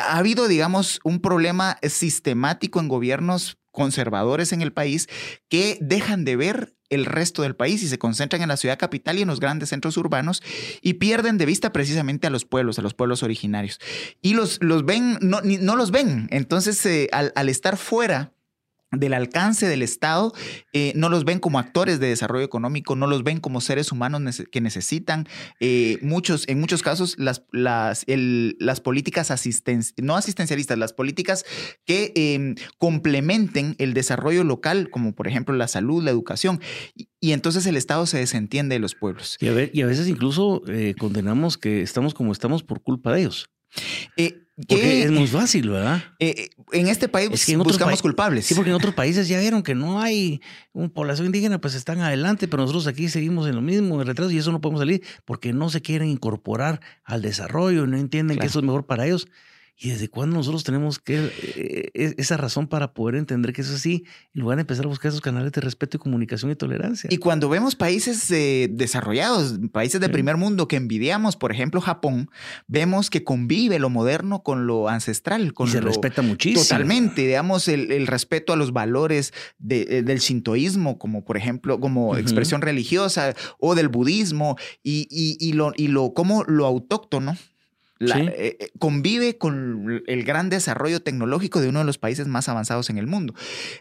ha 0.00 0.16
habido, 0.16 0.48
digamos, 0.48 1.00
un 1.04 1.20
problema 1.20 1.78
sistemático 1.82 2.80
en 2.80 2.88
gobiernos 2.88 3.58
conservadores 3.72 4.52
en 4.52 4.62
el 4.62 4.72
país 4.72 5.08
que 5.48 5.78
dejan 5.80 6.24
de 6.24 6.36
ver 6.36 6.74
el 6.90 7.06
resto 7.06 7.42
del 7.42 7.56
país 7.56 7.82
y 7.82 7.88
se 7.88 7.98
concentran 7.98 8.42
en 8.42 8.48
la 8.48 8.58
ciudad 8.58 8.78
capital 8.78 9.18
y 9.18 9.22
en 9.22 9.28
los 9.28 9.40
grandes 9.40 9.70
centros 9.70 9.96
urbanos 9.96 10.42
y 10.82 10.94
pierden 10.94 11.38
de 11.38 11.46
vista 11.46 11.72
precisamente 11.72 12.26
a 12.26 12.30
los 12.30 12.44
pueblos, 12.44 12.78
a 12.78 12.82
los 12.82 12.92
pueblos 12.92 13.22
originarios. 13.22 13.80
Y 14.20 14.34
los, 14.34 14.58
los 14.62 14.84
ven, 14.84 15.18
no, 15.22 15.40
no 15.42 15.76
los 15.76 15.90
ven. 15.90 16.28
Entonces, 16.30 16.84
eh, 16.84 17.08
al, 17.12 17.32
al 17.34 17.48
estar 17.48 17.78
fuera 17.78 18.34
del 18.92 19.14
alcance 19.14 19.66
del 19.66 19.82
Estado, 19.82 20.32
eh, 20.72 20.92
no 20.94 21.08
los 21.08 21.24
ven 21.24 21.40
como 21.40 21.58
actores 21.58 21.98
de 21.98 22.08
desarrollo 22.08 22.44
económico, 22.44 22.94
no 22.94 23.06
los 23.06 23.24
ven 23.24 23.40
como 23.40 23.60
seres 23.60 23.90
humanos 23.90 24.42
que 24.50 24.60
necesitan 24.60 25.26
eh, 25.60 25.98
muchos, 26.02 26.46
en 26.48 26.60
muchos 26.60 26.82
casos 26.82 27.16
las, 27.18 27.42
las, 27.52 28.04
las 28.06 28.80
políticas 28.80 29.30
no 30.02 30.16
asistencialistas, 30.16 30.78
las 30.78 30.92
políticas 30.92 31.44
que 31.84 32.12
em, 32.14 32.54
complementen 32.78 33.74
el 33.78 33.94
desarrollo 33.94 34.44
local, 34.44 34.90
como 34.90 35.14
por 35.14 35.26
ejemplo 35.26 35.54
la 35.54 35.68
salud, 35.68 36.02
la 36.02 36.10
educación. 36.10 36.60
Y, 36.94 37.32
entonces 37.32 37.66
el 37.66 37.76
Estado 37.76 38.04
se 38.06 38.18
desentiende 38.18 38.74
de 38.74 38.78
los 38.80 38.94
pueblos. 38.94 39.38
Y 39.40 39.48
a, 39.48 39.70
y 39.72 39.82
a 39.82 39.86
veces 39.86 40.08
incluso 40.08 40.62
eh, 40.68 40.94
condenamos 40.98 41.56
que 41.56 41.82
estamos 41.82 42.14
como 42.14 42.32
estamos 42.32 42.62
por 42.62 42.82
culpa 42.82 43.12
de 43.12 43.20
ellos. 43.20 43.48
Porque 44.68 45.04
es 45.04 45.10
muy 45.10 45.26
fácil, 45.26 45.70
¿verdad? 45.70 46.02
Eh, 46.18 46.34
eh, 46.36 46.50
en 46.72 46.88
este 46.88 47.08
país 47.08 47.30
buscamos 47.30 48.02
culpables. 48.02 48.46
Sí, 48.46 48.54
porque 48.54 48.70
en 48.70 48.76
otros 48.76 48.94
países 48.94 49.26
ya 49.26 49.40
vieron 49.40 49.62
que 49.62 49.74
no 49.74 50.00
hay 50.00 50.42
una 50.72 50.88
población 50.88 51.26
indígena, 51.26 51.60
pues 51.60 51.74
están 51.74 52.00
adelante, 52.00 52.48
pero 52.48 52.62
nosotros 52.62 52.86
aquí 52.86 53.08
seguimos 53.08 53.48
en 53.48 53.54
lo 53.54 53.62
mismo, 53.62 54.00
en 54.00 54.06
retraso, 54.06 54.30
y 54.30 54.38
eso 54.38 54.52
no 54.52 54.60
podemos 54.60 54.80
salir 54.80 55.02
porque 55.24 55.52
no 55.52 55.70
se 55.70 55.80
quieren 55.80 56.08
incorporar 56.08 56.80
al 57.04 57.22
desarrollo, 57.22 57.86
no 57.86 57.96
entienden 57.96 58.38
que 58.38 58.46
eso 58.46 58.58
es 58.58 58.64
mejor 58.64 58.86
para 58.86 59.06
ellos. 59.06 59.26
¿Y 59.76 59.90
desde 59.90 60.08
cuándo 60.08 60.36
nosotros 60.36 60.62
tenemos 60.64 60.98
que 60.98 61.16
eh, 61.16 61.90
e, 61.94 62.14
esa 62.18 62.36
razón 62.36 62.68
para 62.68 62.92
poder 62.92 63.16
entender 63.16 63.52
que 63.52 63.62
eso 63.62 63.72
es 63.72 63.80
así, 63.80 64.04
en 64.34 64.42
lugar 64.42 64.56
de 64.56 64.60
empezar 64.60 64.84
a 64.84 64.88
buscar 64.88 65.08
esos 65.08 65.20
canales 65.20 65.50
de 65.52 65.60
respeto 65.60 65.96
y 65.96 66.00
comunicación 66.00 66.50
y 66.50 66.54
tolerancia? 66.54 67.08
Y 67.10 67.16
cuando 67.16 67.48
vemos 67.48 67.74
países 67.74 68.30
eh, 68.30 68.68
desarrollados, 68.70 69.58
países 69.72 70.00
de 70.00 70.08
primer 70.08 70.36
mundo 70.36 70.68
que 70.68 70.76
envidiamos, 70.76 71.36
por 71.36 71.52
ejemplo 71.52 71.80
Japón, 71.80 72.30
vemos 72.68 73.10
que 73.10 73.24
convive 73.24 73.78
lo 73.78 73.90
moderno 73.90 74.42
con 74.42 74.66
lo 74.66 74.88
ancestral. 74.88 75.52
Con 75.52 75.68
y 75.68 75.72
se 75.72 75.80
respeta 75.80 76.22
muchísimo. 76.22 76.62
Totalmente, 76.62 77.22
digamos, 77.22 77.66
el, 77.66 78.06
respeto 78.06 78.52
a 78.52 78.56
los 78.56 78.72
valores 78.72 79.32
eh, 79.68 80.02
del 80.04 80.18
shintoísmo, 80.18 80.98
como 80.98 81.24
por 81.24 81.36
ejemplo, 81.36 81.80
como 81.80 82.16
expresión 82.16 82.62
religiosa, 82.62 83.34
o 83.58 83.74
del 83.74 83.88
budismo, 83.88 84.56
y, 84.82 85.08
y, 85.10 85.52
lo, 85.54 85.72
y 85.76 85.88
lo, 85.88 86.12
como 86.14 86.44
lo 86.44 86.66
autóctono 86.66 87.36
eh, 88.10 88.56
eh, 88.60 88.70
convive 88.78 89.38
con 89.38 90.02
el 90.06 90.24
gran 90.24 90.50
desarrollo 90.50 91.00
tecnológico 91.00 91.60
de 91.60 91.68
uno 91.68 91.80
de 91.80 91.84
los 91.84 91.98
países 91.98 92.26
más 92.28 92.48
avanzados 92.48 92.90
en 92.90 92.98
el 92.98 93.06
mundo. 93.06 93.34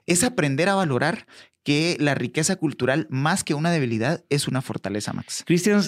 Es 0.06 0.24
aprender 0.24 0.70
a 0.70 0.76
valorar 0.76 1.28
que 1.64 1.98
la 2.00 2.16
riqueza 2.16 2.56
cultural, 2.56 3.08
más 3.10 3.44
que 3.44 3.54
una 3.54 3.72
debilidad, 3.72 4.24
es 4.30 4.48
una 4.48 4.62
fortaleza, 4.62 5.14
Max. 5.14 5.44
Cristian, 5.46 5.82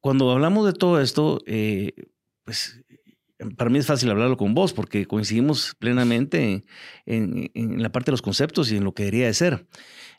cuando 0.00 0.30
hablamos 0.30 0.66
de 0.66 0.72
todo 0.72 1.00
esto, 1.00 1.40
eh, 1.46 1.92
pues 2.44 2.82
para 3.56 3.70
mí 3.70 3.78
es 3.78 3.86
fácil 3.86 4.10
hablarlo 4.10 4.36
con 4.36 4.54
vos 4.54 4.72
porque 4.72 5.06
coincidimos 5.06 5.74
plenamente 5.78 6.64
en, 7.06 7.50
en, 7.54 7.82
la 7.82 7.92
parte 7.92 8.06
de 8.06 8.12
los 8.12 8.22
conceptos 8.22 8.72
y 8.72 8.76
en 8.76 8.84
lo 8.84 8.94
que 8.94 9.04
debería 9.04 9.26
de 9.26 9.34
ser. 9.34 9.66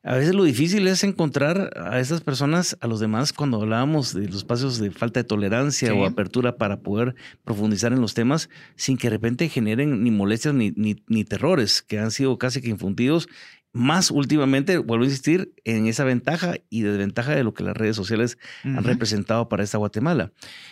A 0.01 0.15
veces 0.15 0.33
lo 0.33 0.45
difícil 0.45 0.87
es 0.87 1.03
encontrar 1.03 1.71
a 1.75 1.99
esas 1.99 2.21
personas, 2.21 2.77
a 2.79 2.87
los 2.87 3.01
demás, 3.01 3.33
cuando 3.33 3.61
hablábamos 3.61 4.13
de 4.13 4.27
los 4.27 4.37
espacios 4.37 4.79
de 4.79 4.91
falta 4.91 5.19
de 5.19 5.25
tolerancia 5.25 5.93
o 5.93 6.05
apertura 6.05 6.57
para 6.57 6.79
poder 6.79 7.15
profundizar 7.43 7.91
en 7.91 7.99
los 7.99 8.13
temas, 8.13 8.49
sin 8.75 8.97
que 8.97 9.07
de 9.07 9.17
repente 9.17 9.49
generen 9.49 10.01
ni 10.03 10.11
molestias 10.11 10.53
ni, 10.53 10.71
ni, 10.75 11.23
terrores 11.25 11.81
que 11.81 11.99
han 11.99 12.11
sido 12.11 12.37
casi 12.37 12.61
que 12.61 12.69
infundidos. 12.69 13.27
Más 13.73 14.09
últimamente, 14.09 14.77
vuelvo 14.77 15.03
a 15.03 15.07
insistir, 15.07 15.53
en 15.65 15.85
esa 15.87 16.05
ventaja 16.05 16.55
y 16.69 16.81
desventaja 16.81 17.35
de 17.35 17.43
lo 17.43 17.53
que 17.53 17.63
las 17.63 17.75
redes 17.75 17.95
sociales 17.95 18.37
han 18.63 18.83
representado 18.83 19.49
para 19.49 19.63
esta 19.63 19.77
Guatemala. 19.77 20.31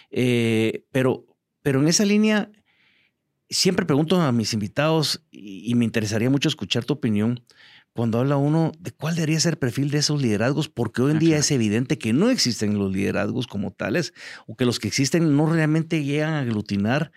Eh, 0.10 0.86
pero, 0.92 1.26
pero 1.62 1.82
en 1.82 1.90
esa 1.90 2.06
línea, 2.06 2.50
siempre 3.50 3.86
pregunto 3.86 4.20
a 4.20 4.32
mis 4.32 4.54
invitados 4.54 5.22
y, 5.32 5.74
me 5.76 5.86
interesaría 5.86 6.30
mucho 6.30 6.50
escuchar 6.50 6.86
tu 6.86 6.94
opinión 6.94 7.44
cuando 7.98 8.20
habla 8.20 8.38
uno 8.38 8.74
de 8.78 8.92
cuál 8.92 9.16
debería 9.16 9.40
ser 9.40 9.54
el 9.54 9.58
perfil 9.58 9.90
de 9.90 9.98
esos 9.98 10.22
liderazgos, 10.22 10.70
porque 10.70 11.02
hoy 11.02 11.14
en 11.14 11.18
día 11.18 11.40
es 11.40 11.50
evidente 11.50 11.98
que 11.98 12.14
no 12.14 12.30
existen 12.30 12.78
los 12.78 12.94
liderazgos 12.94 13.48
como 13.48 13.72
tales, 13.72 14.14
o 14.46 14.56
que 14.56 14.66
los 14.66 14.78
que 14.78 14.88
existen 14.88 15.36
no 15.36 15.52
realmente 15.52 16.04
llegan 16.04 16.36
a 16.36 16.42
aglutinar 16.42 17.12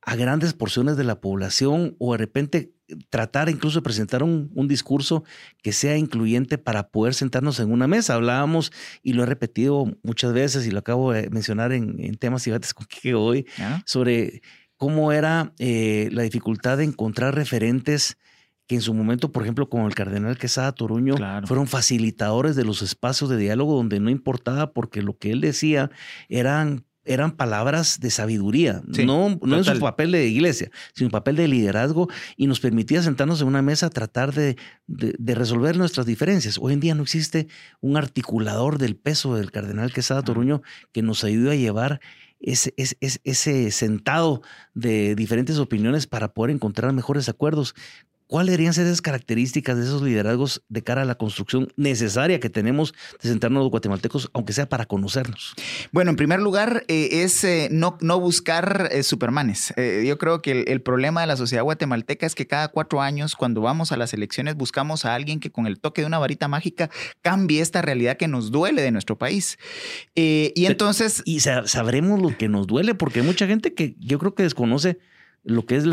a 0.00 0.14
grandes 0.14 0.52
porciones 0.52 0.96
de 0.96 1.02
la 1.02 1.20
población, 1.20 1.96
o 1.98 2.12
de 2.12 2.18
repente 2.18 2.72
tratar 3.10 3.48
incluso 3.48 3.80
de 3.80 3.82
presentar 3.82 4.22
un, 4.22 4.68
discurso 4.68 5.24
que 5.60 5.72
sea 5.72 5.96
incluyente 5.96 6.56
para 6.56 6.90
poder 6.90 7.14
sentarnos 7.14 7.58
en 7.58 7.72
una 7.72 7.88
mesa. 7.88 8.14
Hablábamos, 8.14 8.70
y 9.02 9.14
lo 9.14 9.24
he 9.24 9.26
repetido 9.26 9.98
muchas 10.04 10.32
veces, 10.32 10.68
y 10.68 10.70
lo 10.70 10.78
acabo 10.78 11.10
de 11.10 11.30
mencionar 11.30 11.72
en, 11.72 12.14
temas 12.14 12.46
y 12.46 12.50
debates 12.50 12.74
con 12.74 12.86
que 12.86 13.14
hoy, 13.14 13.44
sobre 13.86 14.40
cómo 14.76 15.10
era 15.10 15.52
eh, 15.58 16.10
la 16.12 16.22
dificultad 16.22 16.78
de 16.78 16.84
encontrar 16.84 17.34
referentes 17.34 18.18
que 18.66 18.76
en 18.76 18.80
su 18.80 18.94
momento, 18.94 19.32
por 19.32 19.42
ejemplo, 19.42 19.68
como 19.68 19.86
el 19.86 19.94
cardenal 19.94 20.38
Quesada 20.38 20.72
Toruño, 20.72 21.16
fueron 21.46 21.66
facilitadores 21.66 22.56
de 22.56 22.64
los 22.64 22.82
espacios 22.82 23.30
de 23.30 23.36
diálogo 23.36 23.76
donde 23.76 24.00
no 24.00 24.10
importaba 24.10 24.72
porque 24.72 25.02
lo 25.02 25.16
que 25.18 25.32
él 25.32 25.40
decía 25.40 25.90
eran 26.28 26.84
eran 27.04 27.32
palabras 27.32 27.98
de 27.98 28.10
sabiduría, 28.10 28.82
no, 28.86 29.38
no 29.42 29.56
en 29.56 29.64
su 29.64 29.80
papel 29.80 30.12
de 30.12 30.28
iglesia, 30.28 30.70
sino 30.94 31.08
en 31.08 31.10
papel 31.10 31.36
de 31.36 31.48
liderazgo 31.48 32.08
y 32.36 32.46
nos 32.46 32.60
permitía 32.60 33.02
sentarnos 33.02 33.40
en 33.40 33.48
una 33.48 33.60
mesa 33.60 33.86
a 33.86 33.90
tratar 33.90 34.32
de, 34.32 34.56
de, 34.86 35.34
resolver 35.34 35.76
nuestras 35.76 36.06
diferencias. 36.06 36.58
Hoy 36.60 36.74
en 36.74 36.80
día 36.80 36.94
no 36.94 37.02
existe 37.02 37.48
un 37.80 37.96
articulador 37.96 38.78
del 38.78 38.94
peso 38.94 39.34
del 39.34 39.50
cardenal 39.50 39.92
Quesada 39.92 40.22
Toruño 40.22 40.62
que 40.92 41.02
nos 41.02 41.24
ayude 41.24 41.50
a 41.50 41.56
llevar 41.56 42.00
ese, 42.38 42.74
ese, 42.76 43.20
ese, 43.24 43.70
sentado 43.70 44.42
de 44.74 45.14
diferentes 45.14 45.58
opiniones 45.58 46.06
para 46.06 46.34
poder 46.34 46.54
encontrar 46.54 46.92
mejores 46.92 47.28
acuerdos. 47.28 47.74
¿Cuáles 48.32 48.52
deberían 48.52 48.72
ser 48.72 48.86
esas 48.86 49.02
características 49.02 49.76
de 49.76 49.82
esos 49.82 50.00
liderazgos 50.00 50.64
de 50.70 50.82
cara 50.82 51.02
a 51.02 51.04
la 51.04 51.16
construcción 51.16 51.70
necesaria 51.76 52.40
que 52.40 52.48
tenemos 52.48 52.94
de 53.22 53.28
sentarnos 53.28 53.60
los 53.60 53.70
guatemaltecos, 53.70 54.30
aunque 54.32 54.54
sea 54.54 54.70
para 54.70 54.86
conocernos? 54.86 55.52
Bueno, 55.92 56.12
en 56.12 56.16
primer 56.16 56.40
lugar, 56.40 56.82
eh, 56.88 57.24
es 57.24 57.44
eh, 57.44 57.68
no, 57.70 57.98
no, 58.00 58.18
buscar 58.18 58.88
eh, 58.90 59.02
supermanes. 59.02 59.74
yo 59.76 60.16
creo 60.16 60.40
que 60.40 60.62
el, 60.62 60.80
problema 60.80 61.20
de 61.20 61.26
la 61.26 61.36
sociedad 61.36 61.62
guatemalteca 61.62 62.24
es 62.24 62.34
que 62.34 62.46
cada 62.46 62.68
cuatro 62.68 63.02
años, 63.02 63.36
cuando 63.36 63.60
vamos 63.60 63.92
a 63.92 63.98
las 63.98 64.14
elecciones, 64.14 64.56
buscamos 64.56 65.04
a 65.04 65.14
alguien 65.14 65.38
que 65.38 65.52
con 65.52 65.66
el 65.66 65.78
toque 65.78 66.00
de 66.00 66.06
una 66.06 66.18
varita 66.18 66.48
mágica 66.48 66.88
cambie 67.20 67.60
esta 67.60 67.82
realidad 67.82 68.16
que 68.16 68.28
nos 68.28 68.50
duele 68.50 68.80
de 68.80 68.92
nuestro 68.92 69.18
país. 69.18 69.58
y 70.14 70.64
entonces... 70.64 71.22
Y 71.26 71.40
sabremos 71.40 72.22
lo 72.22 72.34
que 72.38 72.48
nos 72.48 72.66
duele, 72.66 72.94
porque 72.94 73.20
hay 73.20 73.26
mucha 73.26 73.46
gente 73.46 73.74
que 73.74 73.94
yo 73.98 74.18
creo 74.18 74.34
que 74.34 74.42
desconoce 74.42 75.00
lo 75.44 75.66
que 75.66 75.76
es 75.76 75.84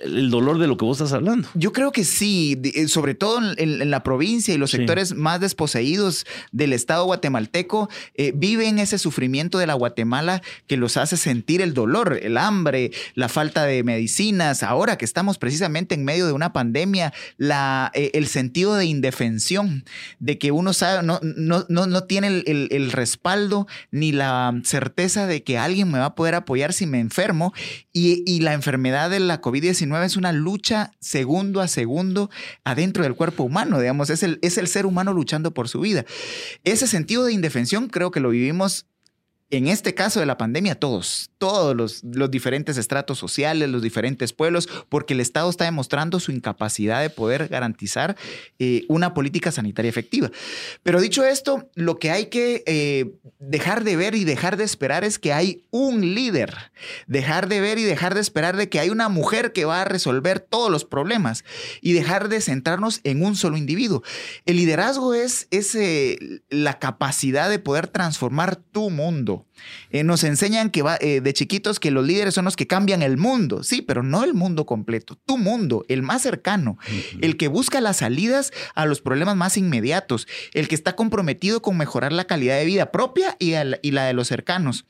el 0.00 0.30
dolor 0.30 0.58
de 0.58 0.66
lo 0.66 0.76
que 0.76 0.84
vos 0.84 1.00
estás 1.00 1.12
hablando. 1.12 1.48
Yo 1.54 1.72
creo 1.72 1.92
que 1.92 2.02
sí, 2.02 2.60
eh, 2.74 2.88
sobre 2.88 3.14
todo 3.14 3.40
en, 3.56 3.88
la 3.90 4.02
provincia 4.02 4.52
y 4.52 4.58
los 4.58 4.72
sectores 4.72 5.14
más 5.14 5.40
desposeídos 5.40 6.26
del 6.50 6.72
Estado 6.72 7.04
guatemalteco, 7.04 7.88
eh, 8.14 8.32
viven 8.34 8.80
ese 8.80 8.98
sufrimiento 8.98 9.58
de 9.58 9.68
la 9.68 9.74
Guatemala 9.74 10.42
que 10.66 10.76
los 10.76 10.96
hace 10.96 11.16
sentir 11.16 11.62
el 11.62 11.72
dolor, 11.72 12.18
el 12.20 12.36
hambre, 12.36 12.90
la 13.14 13.28
falta 13.28 13.64
de 13.64 13.84
medicinas. 13.84 14.64
Ahora 14.64 14.98
que 14.98 15.04
estamos 15.04 15.38
precisamente 15.38 15.94
en 15.94 16.04
medio 16.04 16.26
de 16.26 16.32
una 16.32 16.52
pandemia, 16.52 17.12
la, 17.36 17.92
eh, 17.94 18.10
el 18.14 18.26
sentido 18.26 18.74
de 18.74 18.86
indefensión, 18.86 19.84
de 20.18 20.38
que 20.38 20.50
uno 20.50 20.72
sabe, 20.72 21.06
no, 21.06 21.20
no, 21.22 21.64
no, 21.68 22.04
tiene 22.04 22.26
el, 22.26 22.68
el 22.72 22.90
respaldo 22.90 23.68
ni 23.92 24.10
la 24.10 24.60
certeza 24.64 25.28
de 25.28 25.44
que 25.44 25.58
alguien 25.58 25.92
me 25.92 26.00
va 26.00 26.06
a 26.06 26.14
poder 26.16 26.34
apoyar 26.34 26.72
si 26.72 26.86
me 26.86 26.98
enfermo 26.98 27.54
y, 27.92 28.24
y 28.26 28.40
la 28.40 28.52
enfermedad 28.52 28.95
de 29.08 29.20
la 29.20 29.40
COVID-19 29.40 30.04
es 30.04 30.16
una 30.16 30.32
lucha 30.32 30.92
segundo 31.00 31.60
a 31.60 31.68
segundo 31.68 32.30
adentro 32.64 33.02
del 33.02 33.14
cuerpo 33.14 33.44
humano, 33.44 33.78
digamos, 33.78 34.10
es 34.10 34.22
el, 34.22 34.38
es 34.42 34.58
el 34.58 34.66
ser 34.66 34.86
humano 34.86 35.12
luchando 35.12 35.52
por 35.52 35.68
su 35.68 35.80
vida. 35.80 36.04
Ese 36.64 36.86
sentido 36.86 37.24
de 37.24 37.32
indefensión 37.32 37.88
creo 37.88 38.10
que 38.10 38.20
lo 38.20 38.30
vivimos 38.30 38.86
en 39.50 39.68
este 39.68 39.94
caso 39.94 40.18
de 40.18 40.26
la 40.26 40.38
pandemia, 40.38 40.74
todos, 40.74 41.30
todos 41.38 41.76
los, 41.76 42.02
diferentes 42.30 42.76
estratos 42.78 43.18
sociales, 43.18 43.68
los 43.68 43.80
diferentes 43.80 44.32
pueblos, 44.32 44.68
porque 44.88 45.14
el 45.14 45.20
Estado 45.20 45.48
está 45.48 45.66
demostrando 45.66 46.18
su 46.18 46.32
incapacidad 46.32 47.00
de 47.00 47.10
poder 47.10 47.46
garantizar 47.46 48.16
eh, 48.58 48.84
una 48.88 49.14
política 49.14 49.52
sanitaria 49.52 49.88
efectiva. 49.88 50.32
Pero 50.82 51.00
dicho 51.00 51.24
esto, 51.24 51.70
lo 51.74 52.00
que 52.00 52.10
hay 52.10 52.26
que 52.26 52.64
eh, 52.66 53.12
dejar 53.38 53.84
de 53.84 53.94
ver 53.94 54.16
y 54.16 54.24
dejar 54.24 54.56
de 54.56 54.64
esperar 54.64 55.04
es 55.04 55.20
que 55.20 55.32
hay 55.32 55.64
un 55.70 56.14
líder, 56.14 56.72
dejar 57.06 57.48
de 57.48 57.60
ver 57.60 57.78
y 57.78 57.84
dejar 57.84 58.14
de 58.14 58.22
esperar 58.22 58.56
de 58.56 58.68
que 58.68 58.80
hay 58.80 58.90
una 58.90 59.08
mujer 59.08 59.52
que 59.52 59.64
va 59.64 59.82
a 59.82 59.84
resolver 59.84 60.40
todos 60.40 60.72
los 60.72 60.84
problemas 60.84 61.44
y 61.80 61.92
dejar 61.92 62.28
de 62.28 62.40
centrarnos 62.40 63.00
en 63.04 63.24
un 63.24 63.36
solo 63.36 63.56
individuo. 63.56 64.02
El 64.44 64.56
liderazgo 64.56 65.14
es, 65.14 65.46
es 65.52 65.78
la 66.50 66.80
capacidad 66.80 67.48
de 67.48 67.60
poder 67.60 67.86
transformar 67.86 68.56
tu 68.56 68.90
mundo 68.90 69.35
eh, 69.90 70.04
nos 70.04 70.24
enseñan 70.24 70.70
que 70.70 70.82
va, 70.82 70.96
eh, 71.00 71.20
de 71.20 71.32
chiquitos 71.32 71.80
que 71.80 71.90
los 71.90 72.06
líderes 72.06 72.34
son 72.34 72.44
los 72.44 72.56
que 72.56 72.66
cambian 72.66 73.02
el 73.02 73.16
mundo, 73.16 73.62
sí, 73.62 73.82
pero 73.82 74.02
no 74.02 74.24
el 74.24 74.34
mundo 74.34 74.66
completo, 74.66 75.18
tu 75.26 75.38
mundo, 75.38 75.84
el 75.88 76.02
más 76.02 76.22
cercano, 76.22 76.78
el 77.20 77.36
que 77.36 77.48
busca 77.48 77.80
las 77.80 77.98
salidas 77.98 78.52
a 78.74 78.86
los 78.86 79.00
problemas 79.00 79.36
más 79.36 79.56
inmediatos, 79.56 80.26
el 80.52 80.68
que 80.68 80.74
está 80.74 80.96
comprometido 80.96 81.62
con 81.62 81.76
mejorar 81.76 82.12
la 82.12 82.24
calidad 82.24 82.58
de 82.58 82.64
vida 82.64 82.92
propia 82.92 83.36
y, 83.38 83.52
la 83.90 84.04
de 84.04 84.12
los 84.12 84.28
cercanos. 84.28 84.84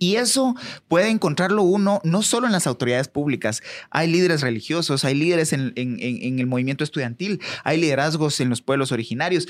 Y 0.00 0.14
eso 0.14 0.54
puede 0.86 1.08
encontrarlo 1.08 1.64
uno 1.64 2.00
no 2.04 2.22
solo 2.22 2.46
en 2.46 2.52
las 2.52 2.68
autoridades 2.68 3.08
públicas, 3.08 3.62
hay 3.90 4.08
líderes 4.08 4.42
religiosos, 4.42 5.04
hay 5.04 5.14
líderes 5.14 5.52
en 5.52 5.72
el 5.76 6.46
movimiento 6.46 6.84
estudiantil, 6.84 7.40
hay 7.64 7.80
liderazgos 7.80 8.40
en 8.40 8.48
los 8.48 8.62
pueblos 8.62 8.92
originarios. 8.92 9.48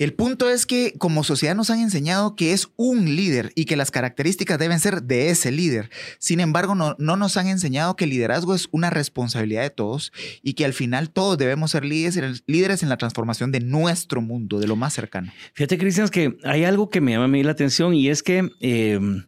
El 0.00 0.14
punto 0.14 0.48
es 0.48 0.64
que 0.64 0.94
como 0.96 1.24
sociedad 1.24 1.54
nos 1.54 1.68
han 1.68 1.78
enseñado 1.78 2.34
que 2.34 2.54
es 2.54 2.68
un 2.76 3.16
líder 3.16 3.52
y 3.54 3.66
que 3.66 3.76
las 3.76 3.90
características 3.90 4.58
deben 4.58 4.80
ser 4.80 5.02
de 5.02 5.28
ese 5.28 5.52
líder. 5.52 5.90
Sin 6.18 6.40
embargo, 6.40 6.74
no, 6.74 6.96
nos 6.96 7.36
han 7.36 7.48
enseñado 7.48 7.96
que 7.96 8.04
el 8.04 8.10
liderazgo 8.10 8.54
es 8.54 8.70
una 8.72 8.88
responsabilidad 8.88 9.60
de 9.60 9.68
todos 9.68 10.10
y 10.42 10.54
que 10.54 10.64
al 10.64 10.72
final 10.72 11.10
todos 11.10 11.36
debemos 11.36 11.72
ser 11.72 11.84
líderes, 11.84 12.82
en 12.82 12.88
la 12.88 12.96
transformación 12.96 13.52
de 13.52 13.60
nuestro 13.60 14.22
mundo, 14.22 14.58
de 14.58 14.68
lo 14.68 14.74
más 14.74 14.94
cercano. 14.94 15.34
Fíjate, 15.52 15.76
Cristian, 15.76 16.08
que 16.08 16.38
hay 16.44 16.64
algo 16.64 16.88
que 16.88 17.02
me 17.02 17.12
llama 17.12 17.26
a 17.26 17.28
mí 17.28 17.42
la 17.42 17.52
atención 17.52 17.92
y 17.92 18.08
es 18.08 18.22
que 18.22 18.50
em, 18.60 19.26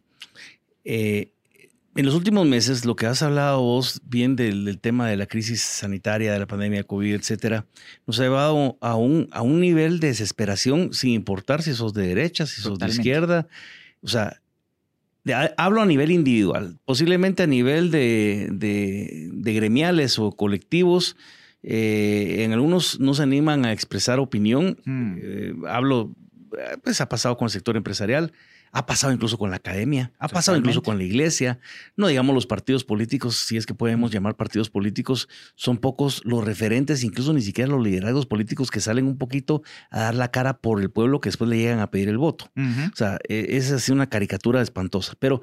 eh, 0.85 1.32
en 1.95 2.05
los 2.05 2.15
últimos 2.15 2.47
meses, 2.47 2.85
lo 2.85 2.95
que 2.95 3.05
has 3.05 3.21
hablado 3.21 3.61
vos 3.61 4.01
bien 4.05 4.35
del, 4.35 4.79
tema 4.79 5.07
de 5.07 5.15
la 5.15 5.27
crisis 5.27 5.61
sanitaria, 5.61 6.33
de 6.33 6.39
la 6.39 6.47
pandemia 6.47 6.79
de 6.79 6.83
COVID, 6.85 7.13
etcétera, 7.13 7.65
nos 8.07 8.19
ha 8.19 8.23
llevado 8.23 8.77
a 8.81 8.95
un, 8.95 9.27
a 9.31 9.43
un 9.43 9.59
nivel 9.59 9.99
de 9.99 10.07
desesperación 10.07 10.93
sin 10.93 11.11
importar 11.11 11.61
si 11.61 11.73
sos 11.73 11.93
de 11.93 12.07
derecha, 12.07 12.45
si 12.47 12.61
sos 12.61 12.79
de 12.79 12.87
izquierda. 12.87 13.47
O 14.01 14.07
sea, 14.07 14.41
hablo 15.57 15.81
a 15.81 15.85
nivel 15.85 16.11
individual, 16.11 16.79
posiblemente 16.85 17.43
a 17.43 17.47
nivel 17.47 17.91
de, 17.91 18.49
de, 18.51 19.53
gremiales 19.53 20.17
o 20.17 20.31
colectivos. 20.31 21.15
Eh, 21.61 22.43
en 22.43 22.53
algunos 22.53 22.99
no 22.99 23.13
se 23.13 23.23
animan 23.23 23.65
a 23.65 23.71
expresar 23.71 24.19
opinión. 24.19 24.79
Hmm. 24.83 25.15
Eh, 25.21 25.53
hablo, 25.67 26.13
pues 26.83 27.01
ha 27.01 27.07
pasado 27.07 27.37
con 27.37 27.45
el 27.45 27.51
sector 27.51 27.77
empresarial 27.77 28.33
ha 28.73 28.87
pasado 28.87 29.13
incluso 29.13 29.37
con 29.37 29.51
la 29.51 29.57
academia, 29.57 30.11
ha 30.17 30.27
pasado 30.27 30.57
incluso 30.57 30.81
con 30.81 30.97
la 30.97 31.03
iglesia. 31.03 31.59
No 31.95 32.07
digamos 32.07 32.33
los 32.33 32.47
partidos 32.47 32.83
políticos, 32.83 33.37
si 33.37 33.55
es 33.55 33.67
que 33.67 33.75
podemos 33.75 34.11
llamar 34.11 34.35
partidos 34.35 34.71
políticos, 34.71 35.29
son 35.55 35.77
pocos 35.77 36.21
los 36.25 36.43
referentes, 36.43 37.03
incluso 37.03 37.33
ni 37.33 37.41
siquiera 37.41 37.69
los 37.69 37.83
liderazgos 37.83 38.25
políticos 38.25 38.71
que 38.71 38.81
salen 38.81 39.05
un 39.05 39.19
poquito 39.19 39.61
a 39.91 39.99
dar 39.99 40.15
la 40.15 40.31
cara 40.31 40.57
por 40.57 40.81
el 40.81 40.89
pueblo 40.89 41.21
que 41.21 41.29
después 41.29 41.49
le 41.49 41.57
llegan 41.57 41.79
a 41.79 41.91
pedir 41.91 42.09
el 42.09 42.17
voto. 42.17 42.51
O 42.57 42.95
sea, 42.95 43.19
e, 43.29 43.57
es 43.57 43.71
así 43.71 43.91
una 43.91 44.07
caricatura 44.07 44.59
espantosa. 44.61 45.13
Pero 45.19 45.41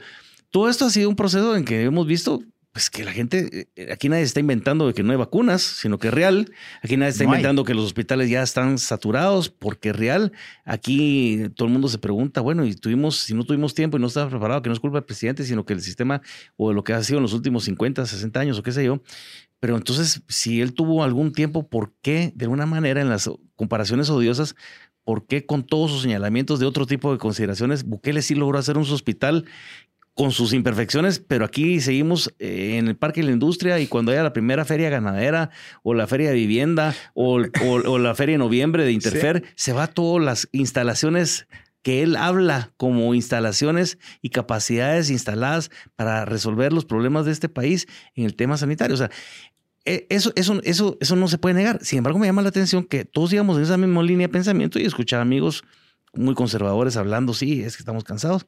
todo 0.51 0.69
esto 0.69 0.87
ha 0.87 0.91
sido 0.91 1.09
un 1.09 1.17
proceso 1.17 1.57
en 1.57 1.65
que 1.65 1.85
hemos 1.85 2.09
visto 2.09 2.43
pues 2.73 2.89
que 2.89 3.05
la 3.05 3.13
gente, 3.13 3.69
eh, 3.75 3.93
aquí 3.93 4.09
nadie 4.09 4.23
está 4.23 4.39
inventando 4.39 4.87
de 4.87 4.95
que 4.95 5.03
no 5.03 5.11
hay 5.11 5.19
vacunas, 5.19 5.61
sino 5.61 5.99
que 5.99 6.09
es 6.09 6.15
real. 6.15 6.53
Aquí 6.83 6.97
nadie 6.97 7.11
está 7.11 7.25
inventando 7.25 7.65
que 7.65 7.75
los 7.75 7.85
hospitales 7.85 8.31
ya 8.31 8.43
están 8.43 8.79
saturados 8.79 9.49
porque 9.49 9.89
es 9.91 9.97
real. 9.97 10.33
Aquí 10.65 11.49
todo 11.57 11.67
el 11.67 11.73
mundo 11.73 11.89
se 11.89 11.99
pregunta, 11.99 12.41
bueno, 12.41 12.65
y 12.65 12.75
tuvimos, 12.75 13.17
si 13.17 13.35
no 13.35 13.45
tuvimos 13.45 13.75
tiempo 13.75 13.97
y 13.97 14.01
no 14.01 14.07
estaba 14.07 14.31
preparado, 14.31 14.63
que 14.63 14.69
no 14.69 14.75
es 14.75 14.81
culpa 14.81 14.99
del 14.99 15.05
presidente, 15.05 15.45
sino 15.45 15.67
que 15.67 15.73
el 15.73 15.81
sistema 15.81 16.23
o 16.57 16.73
lo 16.73 16.85
que 16.85 16.93
ha 16.93 17.03
sido 17.03 17.19
en 17.19 17.25
los 17.25 17.33
últimos 17.33 17.65
50, 17.65 18.07
60 18.07 18.39
años 18.39 18.59
o 18.59 18.63
qué 18.63 18.71
sé 18.71 18.85
yo. 18.85 19.03
Pero 19.59 19.77
entonces, 19.77 20.23
si 20.29 20.61
él 20.61 20.73
tuvo 20.73 21.03
algún 21.03 21.33
tiempo, 21.33 21.69
¿por 21.69 21.93
qué 22.03 22.33
de 22.37 22.45
alguna 22.45 22.67
manera 22.67 23.01
en 23.01 23.09
las 23.09 23.29
comparaciones 23.57 24.09
odiosas 24.11 24.55
¿Por 25.05 25.27
qué 25.27 25.47
con 25.47 25.65
todos 25.65 25.91
sus 25.91 26.03
señalamientos 26.03 26.61
de 26.61 26.67
otro 26.67 26.87
tipo 26.87 27.11
de 27.11 27.19
consideraciones, 27.19 27.85
Bukele 27.85 28.23
sí 28.23 28.35
logró 28.35 28.59
hacer 28.59 28.77
un 28.77 28.85
hospital 28.85 29.47
con 30.21 30.33
sus 30.33 30.53
imperfecciones, 30.53 31.19
pero 31.19 31.47
aquí 31.47 31.81
seguimos 31.81 32.35
eh, 32.39 32.77
en 32.77 32.89
el 32.89 32.95
Parque 32.95 33.23
de 33.23 33.29
la 33.29 33.33
Industria 33.33 33.81
y 33.81 33.87
cuando 33.87 34.13
haya 34.13 34.23
la 34.23 34.35
primera 34.35 34.67
feria 34.67 34.91
ganadera 34.91 35.49
o 35.83 35.95
la 35.95 36.07
feria 36.07 36.29
de 36.29 36.35
vivienda 36.35 36.95
o, 37.15 37.39
la 37.39 38.15
feria 38.15 38.35
de 38.35 38.39
noviembre 38.39 38.85
de 38.85 38.93
Interfer, 38.93 39.45
se 39.55 39.73
va 39.73 39.85
a 39.85 39.87
todas 39.87 40.23
las 40.23 40.47
instalaciones 40.53 41.47
que 41.81 42.03
él 42.03 42.17
habla 42.17 42.71
como 42.77 43.15
instalaciones 43.15 43.97
y 44.21 44.29
capacidades 44.29 45.09
instaladas 45.09 45.71
para 45.97 46.27
resolver 46.27 46.75
los 46.75 46.85
problemas 46.85 47.25
de 47.25 47.33
este 47.33 47.49
país 47.49 47.87
en 48.15 48.27
el 48.27 48.37
tema 48.37 48.59
sanitario. 48.59 48.93
O 48.93 48.99
sea, 48.99 49.11
e, 49.87 50.07
eso, 50.11 50.33
eso, 50.37 50.61
eso, 50.65 50.99
eso 51.01 51.17
no 51.17 51.29
se 51.29 51.39
puede 51.39 51.55
negar. 51.55 51.83
Sin 51.83 51.97
embargo, 51.97 52.19
me 52.19 52.27
llama 52.27 52.43
la 52.43 52.51
atención 52.51 52.85
que 52.85 53.07
todos 53.07 53.33
íbamos 53.33 53.57
en 53.57 53.63
esa 53.63 53.79
misma 53.79 54.03
línea 54.03 54.27
de 54.27 54.33
pensamiento 54.35 54.79
y 54.79 54.85
escuchar 54.85 55.23
amigos 55.23 55.65
muy 56.13 56.35
conservadores 56.35 56.97
hablando, 56.97 57.35
sí, 57.35 57.63
es 57.63 57.77
que 57.77 57.83
estamos 57.83 58.05
cansados, 58.05 58.47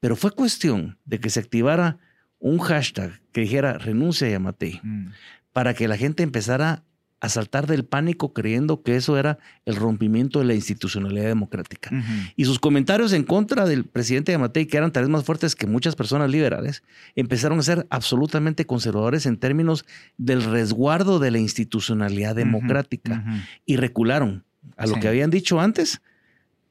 pero 0.00 0.16
fue 0.16 0.30
cuestión 0.30 0.98
de 1.04 1.20
que 1.20 1.30
se 1.30 1.40
activara 1.40 1.98
un 2.38 2.58
hashtag 2.58 3.20
que 3.32 3.42
dijera 3.42 3.78
renuncia 3.78 4.26
a 4.26 4.30
Yamatei 4.30 4.80
mm. 4.82 5.06
para 5.52 5.74
que 5.74 5.88
la 5.88 5.96
gente 5.96 6.22
empezara 6.22 6.84
a 7.22 7.28
saltar 7.28 7.68
del 7.68 7.84
pánico 7.84 8.32
creyendo 8.32 8.82
que 8.82 8.96
eso 8.96 9.16
era 9.16 9.38
el 9.64 9.76
rompimiento 9.76 10.40
de 10.40 10.44
la 10.44 10.54
institucionalidad 10.54 11.26
democrática. 11.26 11.88
Y 12.34 12.46
sus 12.46 12.58
comentarios 12.58 13.12
en 13.12 13.22
contra 13.22 13.64
del 13.64 13.84
presidente 13.84 14.32
Yamatei, 14.32 14.66
que 14.66 14.76
eran 14.76 14.90
tal 14.90 15.04
vez 15.04 15.10
más 15.10 15.24
fuertes 15.24 15.54
que 15.54 15.68
muchas 15.68 15.94
personas 15.94 16.30
liberales, 16.30 16.82
empezaron 17.14 17.60
a 17.60 17.62
ser 17.62 17.86
absolutamente 17.90 18.66
conservadores 18.66 19.24
en 19.26 19.36
términos 19.36 19.84
del 20.18 20.42
resguardo 20.42 21.20
de 21.20 21.30
la 21.30 21.38
institucionalidad 21.38 22.34
democrática 22.34 23.24
y 23.64 23.76
recularon 23.76 24.44
a 24.76 24.88
lo 24.88 24.98
que 24.98 25.06
habían 25.06 25.30
dicho 25.30 25.60
antes 25.60 26.02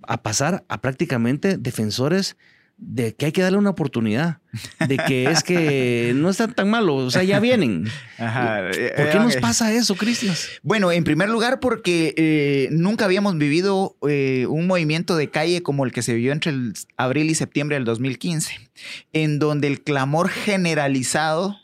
a 0.07 0.21
pasar 0.21 0.63
a 0.67 0.81
prácticamente 0.81 1.57
defensores 1.57 2.35
de 2.81 3.13
que 3.13 3.27
hay 3.27 3.31
que 3.31 3.43
darle 3.43 3.59
una 3.59 3.69
oportunidad, 3.69 4.39
de 4.87 4.97
que 4.97 5.29
es 5.29 5.43
que 5.43 6.13
no 6.15 6.31
están 6.31 6.53
tan 6.55 6.67
malos, 6.67 7.03
o 7.03 7.11
sea, 7.11 7.23
ya 7.23 7.39
vienen. 7.39 7.87
Eh, 8.17 8.93
¿Por 8.97 9.09
qué 9.11 9.19
nos 9.19 9.35
pasa 9.37 9.71
eso, 9.71 9.95
Cristian? 9.95 10.33
Bueno, 10.63 10.91
en 10.91 11.03
primer 11.03 11.29
lugar, 11.29 11.59
porque 11.59 12.15
eh, 12.17 12.69
nunca 12.71 13.05
habíamos 13.05 13.37
vivido 13.37 13.97
eh, 14.09 14.47
un 14.49 14.65
movimiento 14.65 15.15
de 15.15 15.29
calle 15.29 15.61
como 15.61 15.85
el 15.85 15.91
que 15.91 16.01
se 16.01 16.15
vivió 16.15 16.31
entre 16.31 16.51
el 16.51 16.73
abril 16.97 17.29
y 17.29 17.35
septiembre 17.35 17.75
del 17.75 17.85
2015, 17.85 18.59
en 19.13 19.37
donde 19.37 19.67
el 19.67 19.81
clamor 19.81 20.29
generalizado 20.29 21.60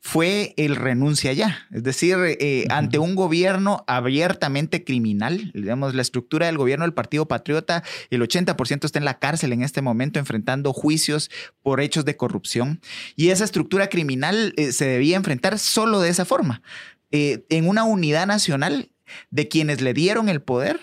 fue 0.00 0.54
el 0.56 0.76
renuncia 0.76 1.32
ya. 1.32 1.66
Es 1.70 1.82
decir, 1.82 2.16
eh, 2.18 2.66
ante 2.70 2.98
un 2.98 3.14
gobierno 3.14 3.84
abiertamente 3.86 4.82
criminal, 4.82 5.50
digamos, 5.54 5.94
la 5.94 6.02
estructura 6.02 6.46
del 6.46 6.56
gobierno 6.56 6.84
del 6.84 6.94
Partido 6.94 7.28
Patriota, 7.28 7.84
el 8.08 8.22
80% 8.22 8.86
está 8.86 8.98
en 8.98 9.04
la 9.04 9.18
cárcel 9.18 9.52
en 9.52 9.62
este 9.62 9.82
momento 9.82 10.18
enfrentando 10.18 10.72
juicios 10.72 11.30
por 11.62 11.80
hechos 11.80 12.06
de 12.06 12.16
corrupción. 12.16 12.80
Y 13.14 13.28
esa 13.28 13.44
estructura 13.44 13.88
criminal 13.88 14.54
eh, 14.56 14.72
se 14.72 14.86
debía 14.86 15.16
enfrentar 15.16 15.58
solo 15.58 16.00
de 16.00 16.08
esa 16.08 16.24
forma, 16.24 16.62
eh, 17.10 17.44
en 17.50 17.68
una 17.68 17.84
unidad 17.84 18.26
nacional 18.26 18.90
de 19.30 19.48
quienes 19.48 19.80
le 19.80 19.92
dieron 19.92 20.28
el 20.28 20.40
poder 20.40 20.80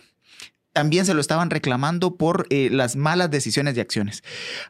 también 0.78 1.08
se 1.08 1.16
lo 1.16 1.22
estaban 1.22 1.50
reclamando 1.50 2.18
por 2.18 2.46
eh, 2.52 2.70
las 2.72 2.96
malas 2.96 3.32
decisiones 3.32 3.76
y 3.76 3.80
acciones. 3.80 4.24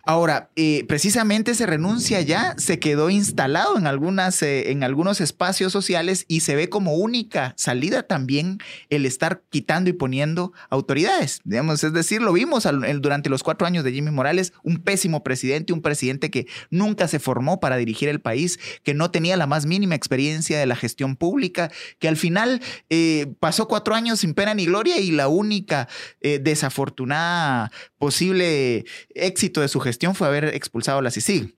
Ahora, 0.06 0.50
eh, 0.56 0.86
precisamente 0.88 1.54
se 1.54 1.66
renuncia 1.66 2.22
ya, 2.22 2.56
se 2.58 2.80
quedó 2.80 3.10
instalado 3.10 3.78
en, 3.78 3.88
algunas, 3.88 4.42
eh, 4.42 4.72
en 4.72 4.86
algunos 4.86 5.20
espacios 5.20 5.74
sociales 5.74 6.24
y 6.30 6.40
se 6.40 6.56
ve 6.56 6.70
como 6.70 6.94
única 6.94 7.54
salida 7.58 8.04
también 8.04 8.60
el 8.90 9.06
estar 9.06 9.42
quitando 9.50 9.90
y 9.90 9.94
poniendo 9.94 10.54
autoridades. 10.70 11.42
Digamos, 11.44 11.84
es 11.84 11.92
decir, 11.92 12.22
lo 12.22 12.32
vimos 12.32 12.66
durante 13.02 13.30
los 13.30 13.44
cuatro 13.44 13.68
años 13.68 13.84
de 13.84 13.92
Jimmy 13.92 14.12
Morales, 14.12 14.54
un 14.64 14.78
pésimo 14.78 15.26
presidente, 15.26 15.74
un 15.74 15.82
presidente 15.82 16.32
que 16.32 16.48
nunca 16.70 17.10
se 17.10 17.20
formó 17.20 17.60
para 17.60 17.76
dirigir 17.76 18.08
el 18.08 18.22
país, 18.22 18.60
que 18.84 18.94
no 18.94 19.12
tenía 19.12 19.36
la 19.36 19.46
más 19.46 19.66
mínima 19.66 19.96
experiencia 19.96 20.58
de 20.58 20.68
la 20.68 20.78
gestión 20.78 21.18
pública, 21.18 21.70
que 22.00 22.08
al 22.08 22.16
final 22.16 22.62
pasó 23.42 23.68
cuatro 23.68 23.94
años 23.94 24.22
sin 24.22 24.34
pena 24.34 24.54
ni 24.54 24.68
gloria 24.68 25.00
y 25.00 25.12
la 25.12 25.28
única 25.28 25.90
eh, 26.22 26.40
desafortunada 26.40 27.72
posible 27.98 28.86
éxito 29.14 29.62
de 29.62 29.68
su 29.68 29.80
gestión 29.80 30.16
fue 30.16 30.28
haber 30.28 30.46
expulsado 30.46 31.00
a 31.00 31.02
la 31.02 31.12
CICIG. 31.12 31.56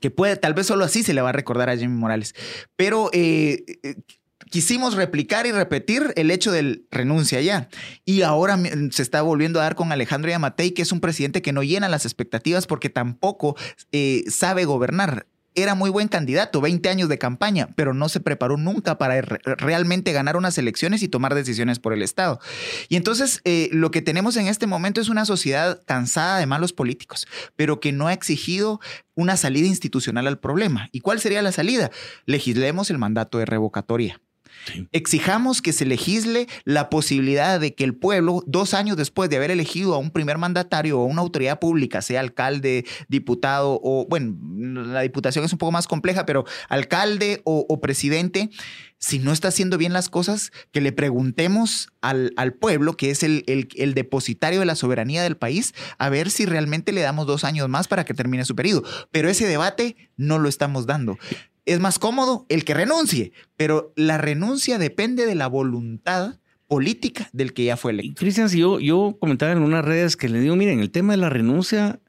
Que 0.00 0.10
puede, 0.10 0.36
tal 0.36 0.52
vez 0.52 0.66
solo 0.66 0.84
así 0.84 1.02
se 1.02 1.14
le 1.14 1.22
va 1.22 1.30
a 1.30 1.32
recordar 1.32 1.70
a 1.70 1.76
Jimmy 1.76 1.94
Morales. 1.94 2.34
Pero 2.76 3.08
eh, 3.12 3.64
eh, 3.82 3.94
quisimos 4.50 4.94
replicar 4.94 5.46
y 5.46 5.52
repetir 5.52 6.12
el 6.16 6.30
hecho 6.30 6.52
del 6.52 6.86
renuncia 6.90 7.40
ya. 7.40 7.68
Y 8.04 8.22
ahora 8.22 8.58
se 8.90 9.02
está 9.02 9.22
volviendo 9.22 9.60
a 9.60 9.62
dar 9.62 9.74
con 9.74 9.92
Alejandro 9.92 10.30
Yamatei, 10.30 10.72
que 10.72 10.82
es 10.82 10.92
un 10.92 11.00
presidente 11.00 11.40
que 11.40 11.52
no 11.52 11.62
llena 11.62 11.88
las 11.88 12.04
expectativas 12.04 12.66
porque 12.66 12.90
tampoco 12.90 13.56
sabe 14.28 14.64
gobernar 14.64 15.26
era 15.56 15.74
muy 15.74 15.90
buen 15.90 16.08
candidato, 16.08 16.60
20 16.60 16.88
años 16.88 17.08
de 17.08 17.18
campaña, 17.18 17.70
pero 17.74 17.94
no 17.94 18.08
se 18.08 18.20
preparó 18.20 18.56
nunca 18.56 18.98
para 18.98 19.20
realmente 19.22 20.12
ganar 20.12 20.36
unas 20.36 20.58
elecciones 20.58 21.02
y 21.02 21.08
tomar 21.08 21.34
decisiones 21.34 21.78
por 21.78 21.92
el 21.92 22.02
Estado. 22.02 22.38
Y 22.88 22.96
entonces 22.96 23.40
eh, 23.44 23.68
lo 23.72 23.90
que 23.90 24.02
tenemos 24.02 24.36
en 24.36 24.46
este 24.46 24.66
momento 24.66 25.00
es 25.00 25.08
una 25.08 25.24
sociedad 25.24 25.82
cansada 25.86 26.38
de 26.38 26.46
malos 26.46 26.72
políticos, 26.72 27.26
pero 27.56 27.80
que 27.80 27.92
no 27.92 28.06
ha 28.06 28.12
exigido 28.12 28.80
una 29.14 29.36
salida 29.36 29.66
institucional 29.66 30.26
al 30.26 30.38
problema. 30.38 30.88
¿Y 30.92 31.00
cuál 31.00 31.20
sería 31.20 31.42
la 31.42 31.52
salida? 31.52 31.90
Legislemos 32.26 32.90
el 32.90 32.98
mandato 32.98 33.38
de 33.38 33.46
revocatoria. 33.46 34.20
Exijamos 34.92 35.62
que 35.62 35.72
se 35.72 35.86
legisle 35.86 36.48
la 36.64 36.90
posibilidad 36.90 37.60
de 37.60 37.74
que 37.74 37.84
el 37.84 37.94
pueblo, 37.94 38.42
dos 38.46 38.74
años 38.74 38.96
después 38.96 39.30
de 39.30 39.36
haber 39.36 39.50
elegido 39.50 39.94
a 39.94 39.98
un 39.98 40.10
primer 40.10 40.38
mandatario 40.38 41.00
o 41.00 41.04
una 41.04 41.22
autoridad 41.22 41.58
pública, 41.58 42.02
sea 42.02 42.20
alcalde, 42.20 42.84
diputado 43.08 43.80
o, 43.82 44.06
bueno, 44.08 44.36
la 44.84 45.00
diputación 45.00 45.44
es 45.44 45.52
un 45.52 45.58
poco 45.58 45.72
más 45.72 45.86
compleja, 45.86 46.26
pero 46.26 46.44
alcalde 46.68 47.40
o, 47.44 47.80
presidente, 47.80 48.50
si 48.98 49.18
no 49.18 49.32
está 49.32 49.48
haciendo 49.48 49.78
bien 49.78 49.92
las 49.92 50.08
cosas, 50.08 50.50
que 50.72 50.80
le 50.80 50.92
preguntemos 50.92 51.88
al, 52.00 52.32
pueblo, 52.58 52.96
que 52.96 53.10
es 53.10 53.22
el, 53.22 53.44
el, 53.46 53.94
depositario 53.94 54.60
de 54.60 54.66
la 54.66 54.74
soberanía 54.74 55.22
del 55.22 55.36
país, 55.36 55.74
a 55.98 56.08
ver 56.08 56.30
si 56.30 56.46
realmente 56.46 56.92
le 56.92 57.02
damos 57.02 57.26
dos 57.26 57.44
años 57.44 57.68
más 57.68 57.88
para 57.88 58.04
que 58.04 58.14
termine 58.14 58.44
su 58.44 58.56
periodo. 58.56 58.82
Pero 59.10 59.28
ese 59.28 59.46
debate 59.46 59.96
no 60.16 60.38
lo 60.38 60.48
estamos 60.48 60.86
dando 60.86 61.18
es 61.66 61.80
más 61.80 61.98
cómodo 61.98 62.46
el 62.48 62.64
que 62.64 62.74
renuncie, 62.74 63.32
pero 63.56 63.92
la 63.96 64.18
renuncia 64.18 64.78
depende 64.78 65.26
de 65.26 65.34
la 65.34 65.48
voluntad 65.48 66.38
política 66.68 67.28
del 67.32 67.52
que 67.52 67.64
ya 67.64 67.76
fue 67.76 67.92
electo. 67.92 68.20
Cristian, 68.20 68.48
si 68.48 68.58
yo, 68.58 68.80
yo 68.80 69.16
comentaba 69.20 69.52
en 69.52 69.58
unas 69.58 69.84
redes 69.84 70.16
que 70.16 70.28
le 70.28 70.40
digo, 70.40 70.56
miren, 70.56 70.80
el 70.80 70.90
tema 70.90 71.12
de 71.12 71.18
la 71.18 71.28
renuncia 71.28 72.00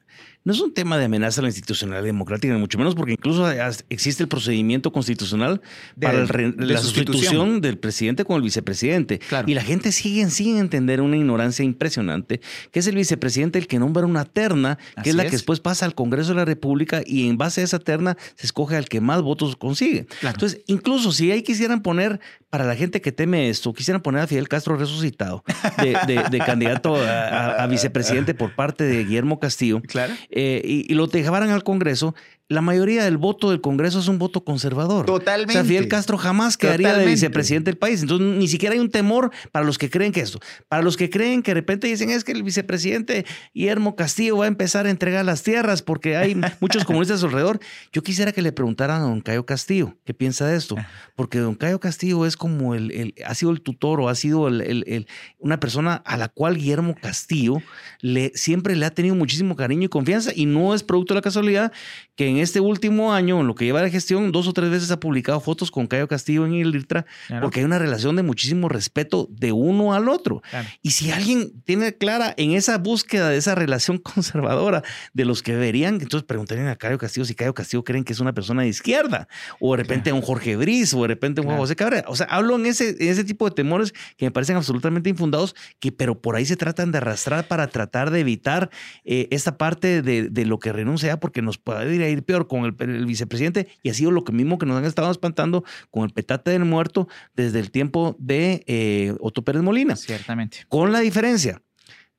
no 0.47 0.53
es 0.53 0.61
un 0.61 0.73
tema 0.73 0.97
de 0.97 1.03
amenaza 1.03 1.41
a 1.41 1.43
la 1.43 1.49
institucionalidad 1.49 2.05
democrática, 2.05 2.53
ni 2.53 2.59
mucho 2.61 2.77
menos 2.77 2.95
porque 2.95 3.11
incluso 3.11 3.45
existe 3.89 4.23
el 4.23 4.29
procedimiento 4.29 4.93
constitucional 4.93 5.59
para 5.99 6.25
la 6.55 6.77
sustitución. 6.77 7.59
del 7.59 7.77
presidente 7.77 8.23
con 8.23 8.37
el 8.37 8.43
vicepresidente. 8.43 9.19
Y 9.45 9.55
la 9.55 9.61
gente 9.61 9.91
sigue 9.91 10.29
sin 10.29 10.55
entender 10.55 11.01
una 11.01 11.17
ignorancia 11.17 11.65
impresionante, 11.65 12.39
que 12.71 12.79
es 12.79 12.87
el 12.87 12.95
vicepresidente 12.95 13.59
el 13.59 13.67
que 13.67 13.77
nombra 13.77 14.05
una 14.05 14.23
terna, 14.23 14.77
que 15.03 15.09
es 15.09 15.15
la 15.17 15.25
que 15.25 15.31
después 15.31 15.59
pasa 15.59 15.85
al 15.85 15.95
Congreso 15.95 16.29
de 16.29 16.35
la 16.35 16.45
República 16.45 17.01
y 17.05 17.27
en 17.27 17.37
base 17.37 17.59
a 17.59 17.65
esa 17.65 17.79
terna 17.79 18.15
se 18.35 18.45
escoge 18.45 18.77
al 18.77 18.87
que 18.87 19.01
más 19.01 19.21
votos 19.21 19.57
consigue. 19.57 20.07
Entonces, 20.21 20.61
incluso 20.67 21.11
si 21.11 21.29
ahí 21.29 21.43
quisieran 21.43 21.81
poner 21.81 22.21
para 22.49 22.63
la 22.65 22.75
gente 22.75 23.01
que 23.01 23.11
teme 23.11 23.49
esto, 23.49 23.73
quisieran 23.73 24.01
poner 24.01 24.21
a 24.21 24.27
Fidel 24.27 24.47
Castro 24.47 24.77
resucitado 24.77 25.43
de, 25.77 26.41
candidato 26.45 26.95
a, 26.95 27.65
vicepresidente 27.67 28.33
por 28.33 28.55
parte 28.55 28.85
de 28.85 29.03
Guillermo 29.03 29.39
Castillo 29.39 29.81
claro. 29.81 30.13
Eh, 30.29 30.61
y, 30.63 30.91
y, 30.91 30.95
lo 30.95 31.07
dejaran 31.07 31.49
al 31.49 31.63
Congreso, 31.63 32.15
la 32.49 32.61
mayoría 32.61 33.03
del 33.03 33.17
voto 33.17 33.49
del 33.49 33.59
Congreso 33.59 33.99
es 33.99 34.07
un 34.07 34.19
voto 34.19 34.45
conservador. 34.45 35.05
Totalmente. 35.05 35.51
O 35.51 35.53
sea, 35.53 35.65
Fidel 35.65 35.89
Castro 35.89 36.17
jamás 36.17 36.55
quedaría 36.55 36.93
de 36.93 37.05
vicepresidente 37.05 37.69
del 37.71 37.77
país. 37.77 38.01
Entonces, 38.01 38.25
ni 38.37 38.47
siquiera 38.47 38.73
hay 38.73 38.79
un 38.79 38.89
temor 38.89 39.31
para 39.51 39.65
los 39.65 39.77
que 39.77 39.89
creen 39.89 40.13
que 40.13 40.21
esto. 40.21 40.39
Para 40.69 40.81
los 40.81 40.95
que 40.95 41.09
creen 41.09 41.43
que 41.43 41.51
de 41.51 41.55
repente 41.55 41.87
dicen 41.87 42.09
es 42.09 42.23
que 42.23 42.31
el 42.31 42.43
vicepresidente 42.43 43.25
Guillermo 43.53 43.97
Castillo 43.97 44.37
va 44.37 44.45
a 44.45 44.47
empezar 44.47 44.85
a 44.85 44.89
entregar 44.89 45.25
las 45.25 45.43
tierras 45.43 45.81
porque 45.81 46.15
hay 46.15 46.39
muchos 46.61 46.85
comunistas 46.85 47.21
alrededor. 47.21 47.59
Yo 47.91 48.01
quisiera 48.01 48.31
que 48.31 48.41
le 48.41 48.53
preguntaran 48.53 49.01
a 49.01 49.05
don 49.05 49.19
Cayo 49.19 49.45
Castillo 49.45 49.97
qué 50.05 50.13
piensa 50.13 50.47
de 50.47 50.55
esto. 50.55 50.77
Porque 51.17 51.39
don 51.39 51.55
Cayo 51.55 51.81
Castillo 51.81 52.25
es 52.25 52.37
como 52.37 52.75
el, 52.75 53.13
ha 53.25 53.35
sido 53.35 53.51
el 53.51 53.59
tutor 53.59 53.99
o 53.99 54.07
ha 54.07 54.15
sido 54.15 54.47
el, 54.47 55.07
una 55.39 55.59
persona 55.59 55.95
a 56.05 56.15
la 56.15 56.29
cual 56.29 56.55
Guillermo 56.55 56.95
Castillo 56.95 57.61
le, 57.99 58.31
siempre 58.35 58.77
le 58.77 58.85
ha 58.85 58.91
tenido 58.91 59.15
muchísimo 59.15 59.57
cariño 59.57 59.83
y 59.83 59.89
confianza 59.89 60.31
y 60.33 60.45
no 60.45 60.73
es 60.73 60.83
producto 60.83 61.13
de 61.13 61.17
la 61.17 61.21
casualidad 61.21 61.73
que 62.15 62.27
en 62.27 62.36
en 62.37 62.43
este 62.43 62.59
último 62.59 63.13
año, 63.13 63.41
en 63.41 63.47
lo 63.47 63.55
que 63.55 63.65
lleva 63.65 63.81
la 63.81 63.89
gestión, 63.89 64.31
dos 64.31 64.47
o 64.47 64.53
tres 64.53 64.69
veces 64.69 64.91
ha 64.91 64.99
publicado 64.99 65.39
fotos 65.39 65.71
con 65.71 65.87
Cayo 65.87 66.07
Castillo 66.07 66.45
en 66.45 66.53
el 66.53 66.75
IRTRA, 66.75 67.05
porque 67.41 67.59
hay 67.59 67.65
una 67.65 67.79
relación 67.79 68.15
de 68.15 68.21
muchísimo 68.21 68.69
respeto 68.69 69.27
de 69.31 69.51
uno 69.51 69.93
al 69.93 70.07
otro. 70.07 70.43
Y 70.83 70.91
si 70.91 71.11
alguien 71.11 71.61
tiene 71.63 71.95
clara 71.95 72.33
en 72.37 72.51
esa 72.51 72.77
búsqueda 72.77 73.29
de 73.29 73.37
esa 73.37 73.55
relación 73.55 73.97
conservadora 74.13 74.83
de 75.13 75.25
los 75.25 75.41
que 75.41 75.53
deberían, 75.53 75.95
entonces 75.95 76.23
preguntarían 76.23 76.67
a 76.67 76.75
Cayo 76.75 76.97
Castillo 76.99 77.25
si 77.25 77.33
Cayo 77.33 77.53
Castillo 77.53 77.83
creen 77.83 78.03
que 78.03 78.13
es 78.13 78.19
una 78.19 78.33
persona 78.33 78.61
de 78.61 78.67
izquierda, 78.67 79.27
o 79.59 79.75
de 79.75 79.81
repente 79.81 80.11
un 80.11 80.21
Jorge 80.21 80.55
Briz, 80.55 80.93
o 80.93 81.01
de 81.01 81.07
repente 81.07 81.41
un 81.41 81.57
José 81.57 81.75
Cabrera. 81.75 82.05
O 82.07 82.15
sea, 82.15 82.27
hablo 82.29 82.55
en 82.55 82.67
ese, 82.67 82.89
en 82.99 83.09
ese 83.09 83.23
tipo 83.23 83.49
de 83.49 83.55
temores 83.55 83.93
que 84.15 84.25
me 84.25 84.31
parecen 84.31 84.57
absolutamente 84.57 85.09
infundados, 85.09 85.55
que 85.79 85.91
pero 85.91 86.21
por 86.21 86.35
ahí 86.35 86.45
se 86.45 86.55
tratan 86.55 86.91
de 86.91 86.99
arrastrar 86.99 87.47
para 87.47 87.67
tratar 87.67 88.11
de 88.11 88.19
evitar 88.19 88.69
eh, 89.05 89.27
esta 89.31 89.57
parte 89.57 90.03
de, 90.03 90.29
de, 90.29 90.45
lo 90.45 90.59
que 90.59 90.71
renuncia, 90.71 91.19
porque 91.19 91.41
nos 91.41 91.57
puede 91.57 91.95
ir 91.95 92.01
a 92.03 92.09
ir 92.09 92.26
peor 92.27 92.47
con 92.47 92.65
el, 92.65 93.05
vicepresidente, 93.05 93.67
y 93.81 93.89
ha 93.89 93.93
sido 93.95 94.11
lo 94.11 94.23
que 94.23 94.31
mismo 94.31 94.59
que 94.59 94.67
nos 94.67 94.77
han 94.77 94.85
estado 94.85 95.09
espantando 95.09 95.63
con 95.89 96.03
el 96.03 96.11
petate 96.11 96.51
del 96.51 96.65
muerto 96.65 97.07
desde 97.35 97.59
el 97.59 97.71
tiempo 97.71 98.15
de 98.19 98.63
eh, 98.67 99.15
Otto 99.19 99.43
Pérez 99.43 99.63
Molina. 99.63 99.95
Ciertamente. 99.95 100.59
Con 100.67 100.91
la 100.91 100.99
diferencia 100.99 101.63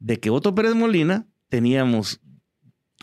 de 0.00 0.18
que 0.18 0.30
Otto 0.30 0.54
Pérez 0.54 0.74
Molina 0.74 1.26
teníamos 1.48 2.20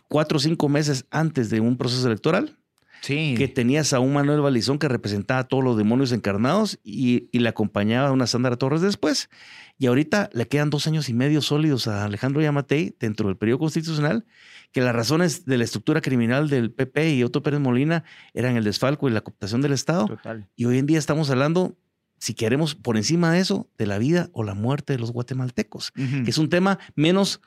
cuatro 0.08 0.38
o 0.38 0.42
cinco 0.42 0.68
meses 0.68 1.06
antes 1.12 1.50
de 1.50 1.60
un 1.60 1.78
proceso 1.78 2.06
electoral. 2.08 2.58
Sí. 3.02 3.36
Que 3.38 3.48
tenías 3.48 3.94
a 3.94 4.00
un 4.00 4.14
Manuel 4.14 4.42
Valizón 4.42 4.80
que 4.80 4.88
representaba 4.88 5.42
a 5.42 5.44
todos 5.44 5.64
los 5.64 5.78
demonios 5.78 6.12
encarnados 6.12 6.80
y, 6.84 7.30
y 7.32 7.40
le 7.40 7.50
acompañaba 7.50 8.08
a 8.08 8.12
una 8.12 8.26
Sandra 8.26 8.56
Torres 8.56 8.82
después. 8.82 9.30
Y 9.78 9.88
ahorita 9.88 10.30
le 10.34 10.48
quedan 10.48 10.70
dos 10.70 10.88
años 10.88 11.10
y 11.10 11.14
medio 11.14 11.42
sólidos 11.42 11.88
a 11.88 12.06
Alejandro 12.06 12.42
Yamatei 12.42 12.96
dentro 13.00 13.28
del 13.28 13.38
periodo 13.38 13.60
constitucional, 13.60 14.26
que 14.72 14.82
las 14.82 14.96
razones 14.96 15.46
de 15.46 15.58
la 15.58 15.64
estructura 15.64 16.02
criminal 16.02 16.50
del 16.50 16.72
PP 16.72 17.16
y 17.16 17.24
Otto 17.24 17.44
Pérez 17.44 17.60
Molina 17.60 18.04
eran 18.34 18.56
el 18.56 18.64
desfalco 18.64 19.10
y 19.10 19.12
la 19.12 19.22
cooptación 19.22 19.62
del 19.62 19.74
Estado. 19.74 20.08
Total. 20.08 20.48
Y 20.56 20.66
hoy 20.66 20.78
en 20.78 20.86
día 20.86 21.00
estamos 21.00 21.30
hablando, 21.30 21.78
si 22.20 22.34
queremos, 22.34 22.76
por 22.76 22.96
encima 22.98 23.32
de 23.32 23.40
eso, 23.40 23.70
de 23.78 23.86
la 23.86 23.98
vida 23.98 24.30
o 24.34 24.44
la 24.44 24.54
muerte 24.54 24.94
de 24.94 25.00
los 25.00 25.12
guatemaltecos, 25.12 25.92
que 25.92 26.30
es 26.30 26.38
un 26.38 26.50
tema 26.50 26.80
menos 26.96 27.42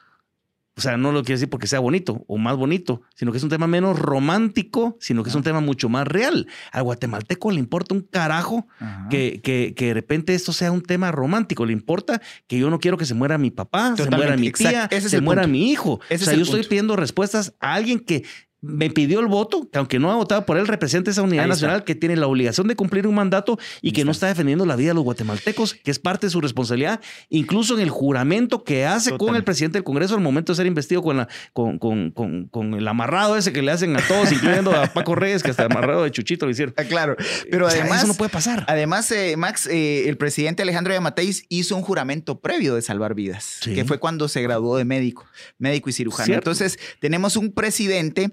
o 0.79 0.81
sea, 0.81 0.97
no 0.97 1.11
lo 1.11 1.25
quiero 1.25 1.39
decir 1.39 1.51
porque 1.51 1.67
sea 1.67 1.81
bonito 1.81 2.25
o 2.29 2.39
más 2.39 2.57
bonito, 2.57 3.03
sino 3.17 3.33
que 3.33 3.39
es 3.39 3.45
un 3.45 3.51
tema 3.51 3.67
menos 3.67 3.99
romántico, 3.99 4.97
sino 5.01 5.25
que 5.25 5.31
es 5.31 5.35
un 5.35 5.43
tema 5.43 5.61
mucho 5.61 5.89
más 5.89 6.07
real. 6.07 6.47
Al 6.71 6.85
guatemalteco 6.85 7.51
le 7.51 7.59
importa 7.59 7.97
un 7.97 8.03
carajo 8.03 8.69
que, 9.11 9.41
que, 9.43 9.75
que, 9.77 9.87
de 9.87 9.95
repente 9.95 10.35
esto 10.35 10.53
sea 10.53 10.71
un 10.71 10.83
tema 10.83 11.11
romántico. 11.11 11.67
Le 11.67 11.73
importa 11.73 12.23
que 12.47 12.61
yo 12.61 12.71
no 12.71 12.79
quiero 12.79 12.97
que 12.97 13.07
se 13.07 13.15
muera 13.15 13.39
mi 13.39 13.51
papá, 13.51 13.97
se 13.97 14.09
muera 14.09 14.37
mi 14.37 14.53
tía, 14.53 14.89
se 14.89 15.21
muera 15.21 15.49
mi 15.49 15.69
hijo. 15.69 16.01
o 16.11 16.19
sea, 16.19 16.35
yo 16.35 16.43
estoy 16.43 16.63
pidiendo 16.63 16.95
respuestas 16.95 17.55
a 17.59 17.75
alguien 17.75 17.99
que 17.99 18.25
me 18.61 18.91
pidió 18.91 19.21
el 19.21 19.27
voto, 19.27 19.69
que 19.71 19.79
aunque 19.79 19.99
no 19.99 20.11
ha 20.11 20.17
votado 20.17 20.45
por 20.45 20.57
él, 20.57 20.67
representa 20.67 21.11
esa 21.11 21.23
unidad 21.23 21.47
nacional 21.47 21.85
que 21.85 21.95
tiene 21.95 22.17
la 22.17 22.27
obligación 22.27 22.67
de 22.67 22.75
cumplir 22.75 23.07
un 23.07 23.15
mandato 23.15 23.59
y 23.83 23.93
que 23.93 24.05
no 24.05 24.11
está 24.11 24.27
defendiendo 24.27 24.67
la 24.67 24.75
vida 24.75 24.89
de 24.89 24.95
los 24.95 25.05
guatemaltecos, 25.05 25.75
que 25.75 25.91
es 25.91 25.99
parte 25.99 26.27
de 26.27 26.31
su 26.31 26.41
responsabilidad, 26.41 27.01
incluso 27.29 27.75
en 27.75 27.81
el 27.81 27.91
juramento 27.91 28.65
que 28.65 28.85
hace 28.85 29.17
con 29.17 29.37
el 29.37 29.45
presidente 29.45 29.79
del 29.79 29.85
Congreso 29.85 30.15
al 30.15 30.21
momento 30.21 30.53
de 30.53 30.57
ser 30.57 30.67
investido 30.67 31.03
con, 31.03 31.19
la, 31.19 31.29
con, 31.53 31.79
con, 31.79 32.11
con, 32.11 32.75
el 32.75 32.89
amarrado 32.89 33.37
ese 33.37 33.53
que 33.53 33.63
le 33.63 33.71
hacen 33.71 33.97
a 33.97 34.01
todos, 34.07 34.33
incluyendo 34.33 34.73
a 34.75 34.87
Paco 34.93 35.15
Reyes, 35.15 35.43
que 35.43 35.51
hasta 35.51 35.65
el 35.65 35.73
amarrado 35.73 36.03
de 36.03 36.11
Chuchito 36.11 36.47
lo 36.47 36.51
hicieron. 36.51 36.75
Ah, 36.77 36.85
claro, 36.85 37.17
pero 37.51 37.69
además... 37.69 37.99
eso 37.99 38.09
no 38.09 38.15
puede 38.15 38.31
pasar. 38.31 38.65
Además, 38.67 39.11
eh, 39.13 39.37
Max, 39.37 39.67
eh, 39.67 40.09
el 40.09 40.17
presidente 40.17 40.63
Alejandro 40.63 40.93
Yamateis 40.93 41.45
hizo 41.49 41.77
un 41.77 41.83
juramento 41.83 42.41
previo 42.41 42.75
de 42.75 42.83
salvar 42.83 43.15
vidas, 43.15 43.61
que 43.63 43.85
fue 43.85 43.99
cuando 43.99 44.29
se 44.29 44.43
graduó 44.43 44.77
de 44.77 44.85
médico, 44.85 45.27
médico 45.59 45.91
y 45.91 45.93
cirujano. 45.93 46.35
Entonces, 46.35 46.79
tenemos 47.01 47.37
un 47.37 47.53
presidente 47.53 48.33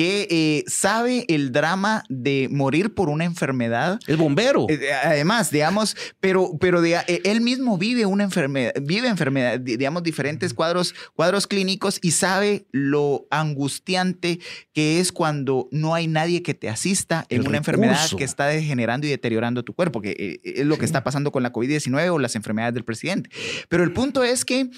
que 0.00 0.26
eh, 0.30 0.64
sabe 0.66 1.26
el 1.28 1.52
drama 1.52 2.04
de 2.08 2.48
morir 2.50 2.94
por 2.94 3.10
una 3.10 3.26
enfermedad. 3.26 4.00
Es 4.06 4.16
bombero. 4.16 4.64
Eh, 4.70 4.90
además, 5.04 5.50
digamos, 5.50 5.94
pero, 6.20 6.56
pero 6.58 6.80
de, 6.80 6.94
eh, 7.06 7.20
él 7.24 7.42
mismo 7.42 7.76
vive 7.76 8.06
una 8.06 8.24
enfermedad, 8.24 8.72
vive 8.80 9.08
enfermedad, 9.08 9.60
digamos, 9.60 10.02
diferentes 10.02 10.54
cuadros, 10.54 10.94
cuadros 11.12 11.46
clínicos 11.46 11.98
y 12.00 12.12
sabe 12.12 12.64
lo 12.70 13.26
angustiante 13.30 14.40
que 14.72 15.00
es 15.00 15.12
cuando 15.12 15.68
no 15.70 15.94
hay 15.94 16.06
nadie 16.06 16.42
que 16.42 16.54
te 16.54 16.70
asista 16.70 17.26
en 17.28 17.46
una 17.46 17.58
enfermedad 17.58 18.08
que 18.16 18.24
está 18.24 18.46
degenerando 18.46 19.06
y 19.06 19.10
deteriorando 19.10 19.64
tu 19.64 19.74
cuerpo, 19.74 20.00
que 20.00 20.40
es 20.42 20.64
lo 20.64 20.78
que 20.78 20.86
está 20.86 21.04
pasando 21.04 21.30
con 21.30 21.42
la 21.42 21.52
COVID-19 21.52 22.10
o 22.10 22.18
las 22.18 22.36
enfermedades 22.36 22.72
del 22.72 22.84
presidente. 22.86 23.28
Pero 23.68 23.84
el 23.84 23.92
punto 23.92 24.24
es 24.24 24.46
que 24.46 24.70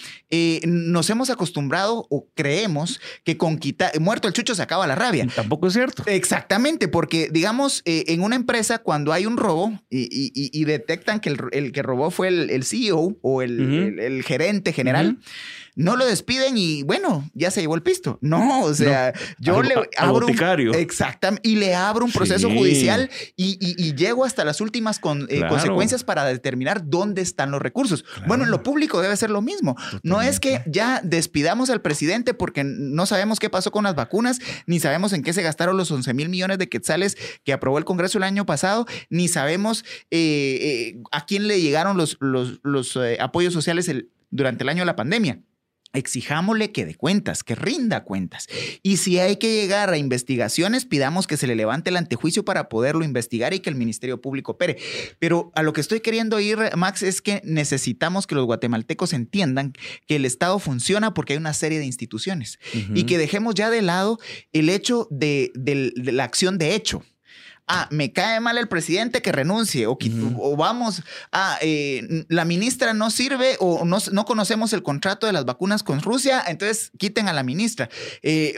nos 0.66 1.10
hemos 1.10 1.30
acostumbrado 1.30 2.08
o 2.10 2.26
creemos 2.34 3.00
que 3.22 3.36
con 3.36 3.58
quitar, 3.58 4.00
muerto 4.00 4.26
el 4.26 4.34
chucho 4.34 4.56
se 4.56 4.62
acaba 4.62 4.84
la 4.88 4.96
rabia. 4.96 5.11
Tampoco 5.34 5.66
es 5.66 5.74
cierto. 5.74 6.02
Exactamente, 6.06 6.88
porque 6.88 7.28
digamos, 7.30 7.82
eh, 7.84 8.04
en 8.08 8.22
una 8.22 8.36
empresa 8.36 8.78
cuando 8.78 9.12
hay 9.12 9.26
un 9.26 9.36
robo 9.36 9.78
y, 9.90 10.64
detectan 10.64 11.20
que 11.20 11.36
el, 11.52 11.72
que 11.72 11.82
robó 11.82 12.10
fue 12.10 12.28
el, 12.28 12.64
CEO 12.64 13.16
o 13.20 13.42
el, 13.42 14.22
gerente 14.26 14.72
general, 14.72 15.18
no 15.74 15.96
lo 15.96 16.04
despiden 16.04 16.56
y 16.56 16.82
bueno, 16.82 17.28
ya 17.34 17.50
se 17.50 17.60
llevó 17.60 17.74
el 17.74 17.82
pisto. 17.82 18.18
No, 18.20 18.62
o 18.62 18.74
sea, 18.74 19.12
yo 19.38 19.62
le 19.62 19.74
abro 19.96 20.26
un, 20.26 20.74
exactamente 20.74 21.48
y 21.48 21.56
le 21.56 21.74
abro 21.74 22.04
un 22.04 22.12
proceso 22.12 22.50
judicial 22.50 23.10
y, 23.36 23.92
llego 23.94 24.24
hasta 24.24 24.44
las 24.44 24.60
últimas 24.60 25.00
eh, 25.28 25.42
consecuencias 25.48 26.02
para 26.02 26.24
determinar 26.24 26.88
dónde 26.88 27.22
están 27.22 27.50
los 27.50 27.60
recursos. 27.62 28.04
Bueno, 28.26 28.44
en 28.44 28.50
lo 28.50 28.62
público 28.62 29.00
debe 29.00 29.16
ser 29.16 29.30
lo 29.30 29.42
mismo. 29.42 29.76
No 30.02 30.22
es 30.22 30.40
que 30.40 30.62
ya 30.66 31.00
despidamos 31.02 31.70
al 31.70 31.82
presidente 31.82 32.34
porque 32.34 32.64
no 32.64 33.06
sabemos 33.06 33.38
qué 33.38 33.50
pasó 33.50 33.70
con 33.70 33.84
las 33.84 33.94
vacunas, 33.94 34.40
ni 34.66 34.80
sabemos 34.80 35.12
en 35.12 35.22
qué 35.22 35.32
se 35.32 35.42
gastaron 35.42 35.76
los 35.76 35.90
11 35.90 36.14
mil 36.14 36.28
millones 36.28 36.58
de 36.58 36.68
quetzales 36.68 37.16
que 37.44 37.52
aprobó 37.52 37.78
el 37.78 37.84
Congreso 37.84 38.18
el 38.18 38.24
año 38.24 38.46
pasado, 38.46 38.86
ni 39.10 39.28
sabemos 39.28 39.84
eh, 40.10 40.58
eh, 40.60 41.02
a 41.12 41.26
quién 41.26 41.46
le 41.46 41.60
llegaron 41.60 41.96
los, 41.96 42.16
los, 42.20 42.60
los 42.62 42.98
apoyos 43.20 43.52
sociales 43.52 43.90
durante 44.30 44.64
el 44.64 44.68
año 44.68 44.80
de 44.80 44.86
la 44.86 44.96
pandemia 44.96 45.38
exijámosle 45.92 46.72
que 46.72 46.86
dé 46.86 46.94
cuentas, 46.94 47.44
que 47.44 47.54
rinda 47.54 48.04
cuentas. 48.04 48.48
Y 48.82 48.96
si 48.96 49.18
hay 49.18 49.36
que 49.36 49.54
llegar 49.54 49.90
a 49.90 49.96
investigaciones, 49.96 50.84
pidamos 50.84 51.26
que 51.26 51.36
se 51.36 51.46
le 51.46 51.54
levante 51.54 51.90
el 51.90 51.96
antejuicio 51.96 52.44
para 52.44 52.68
poderlo 52.68 53.04
investigar 53.04 53.54
y 53.54 53.60
que 53.60 53.70
el 53.70 53.76
Ministerio 53.76 54.20
Público 54.20 54.52
opere. 54.52 54.76
Pero 55.18 55.52
a 55.54 55.62
lo 55.62 55.72
que 55.72 55.80
estoy 55.80 56.00
queriendo 56.00 56.40
ir, 56.40 56.58
Max, 56.76 57.02
es 57.02 57.20
que 57.20 57.40
necesitamos 57.44 58.26
que 58.26 58.34
los 58.34 58.46
guatemaltecos 58.46 59.12
entiendan 59.12 59.72
que 60.06 60.16
el 60.16 60.24
Estado 60.24 60.58
funciona 60.58 61.14
porque 61.14 61.34
hay 61.34 61.38
una 61.38 61.54
serie 61.54 61.78
de 61.78 61.84
instituciones 61.86 62.58
y 62.94 63.04
que 63.04 63.18
dejemos 63.18 63.54
ya 63.54 63.70
de 63.70 63.82
lado 63.82 64.18
el 64.52 64.68
hecho 64.68 65.08
de 65.10 65.52
la 65.94 66.24
acción 66.24 66.58
de 66.58 66.74
hecho 66.74 67.02
ah, 67.66 67.88
me 67.90 68.12
cae 68.12 68.40
mal 68.40 68.58
el 68.58 68.68
presidente 68.68 69.22
que 69.22 69.32
renuncie, 69.32 69.86
o, 69.86 69.98
o 70.38 70.56
vamos, 70.56 71.02
ah, 71.32 71.58
eh, 71.60 72.24
la 72.28 72.44
ministra 72.44 72.94
no 72.94 73.10
sirve 73.10 73.56
o 73.60 73.84
no, 73.84 73.98
no, 74.12 74.24
conocemos 74.24 74.72
el 74.72 74.82
contrato 74.82 75.26
de 75.26 75.32
las 75.32 75.44
vacunas 75.44 75.82
con 75.82 76.00
Rusia, 76.00 76.42
entonces 76.46 76.92
quiten 76.98 77.28
a 77.28 77.32
la 77.32 77.42
ministra. 77.42 77.88
Eh, 78.22 78.54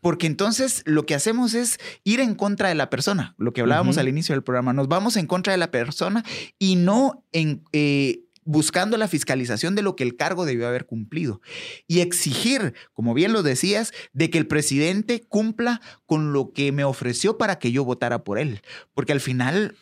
porque 0.00 0.26
entonces 0.26 0.82
lo 0.84 1.06
que 1.06 1.14
hacemos 1.14 1.54
es 1.54 1.78
ir 2.02 2.18
en 2.18 2.34
contra 2.34 2.68
de 2.68 2.74
la 2.74 2.90
persona, 2.90 3.36
lo 3.38 3.52
que 3.52 3.60
hablábamos 3.60 3.98
al 3.98 4.08
inicio 4.08 4.34
del 4.34 4.42
programa, 4.42 4.72
nos 4.72 4.88
vamos 4.88 5.16
en 5.16 5.28
contra 5.28 5.52
de 5.52 5.58
la 5.58 5.70
persona 5.70 6.24
y 6.58 6.76
no 6.76 7.24
en... 7.32 7.64
Eh, 7.72 8.24
buscando 8.44 8.96
la 8.96 9.08
fiscalización 9.08 9.74
de 9.74 9.82
lo 9.82 9.96
que 9.96 10.04
el 10.04 10.16
cargo 10.16 10.44
debió 10.44 10.66
haber 10.68 10.86
cumplido 10.86 11.40
y 11.86 12.00
exigir, 12.00 12.74
como 12.92 13.14
bien 13.14 13.32
lo 13.32 13.42
decías, 13.42 13.92
de 14.12 14.30
que 14.30 14.38
el 14.38 14.46
presidente 14.46 15.20
cumpla 15.28 15.80
con 16.06 16.32
lo 16.32 16.52
que 16.52 16.72
me 16.72 16.84
ofreció 16.84 17.38
para 17.38 17.58
que 17.58 17.72
yo 17.72 17.84
votara 17.84 18.24
por 18.24 18.38
él, 18.38 18.62
porque 18.94 19.12
al 19.12 19.20
final 19.20 19.76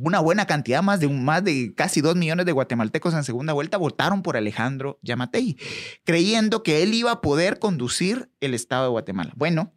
una 0.00 0.20
buena 0.20 0.46
cantidad, 0.46 0.82
más 0.82 1.00
de, 1.00 1.08
más 1.08 1.44
de 1.44 1.74
casi 1.74 2.00
dos 2.00 2.16
millones 2.16 2.46
de 2.46 2.52
guatemaltecos 2.52 3.14
en 3.14 3.24
segunda 3.24 3.52
vuelta 3.52 3.76
votaron 3.76 4.22
por 4.22 4.36
Alejandro 4.36 4.98
Yamatei, 5.02 5.56
creyendo 6.04 6.62
que 6.62 6.82
él 6.82 6.94
iba 6.94 7.10
a 7.10 7.20
poder 7.20 7.58
conducir 7.58 8.30
el 8.40 8.54
Estado 8.54 8.84
de 8.84 8.90
Guatemala. 8.90 9.32
Bueno, 9.36 9.72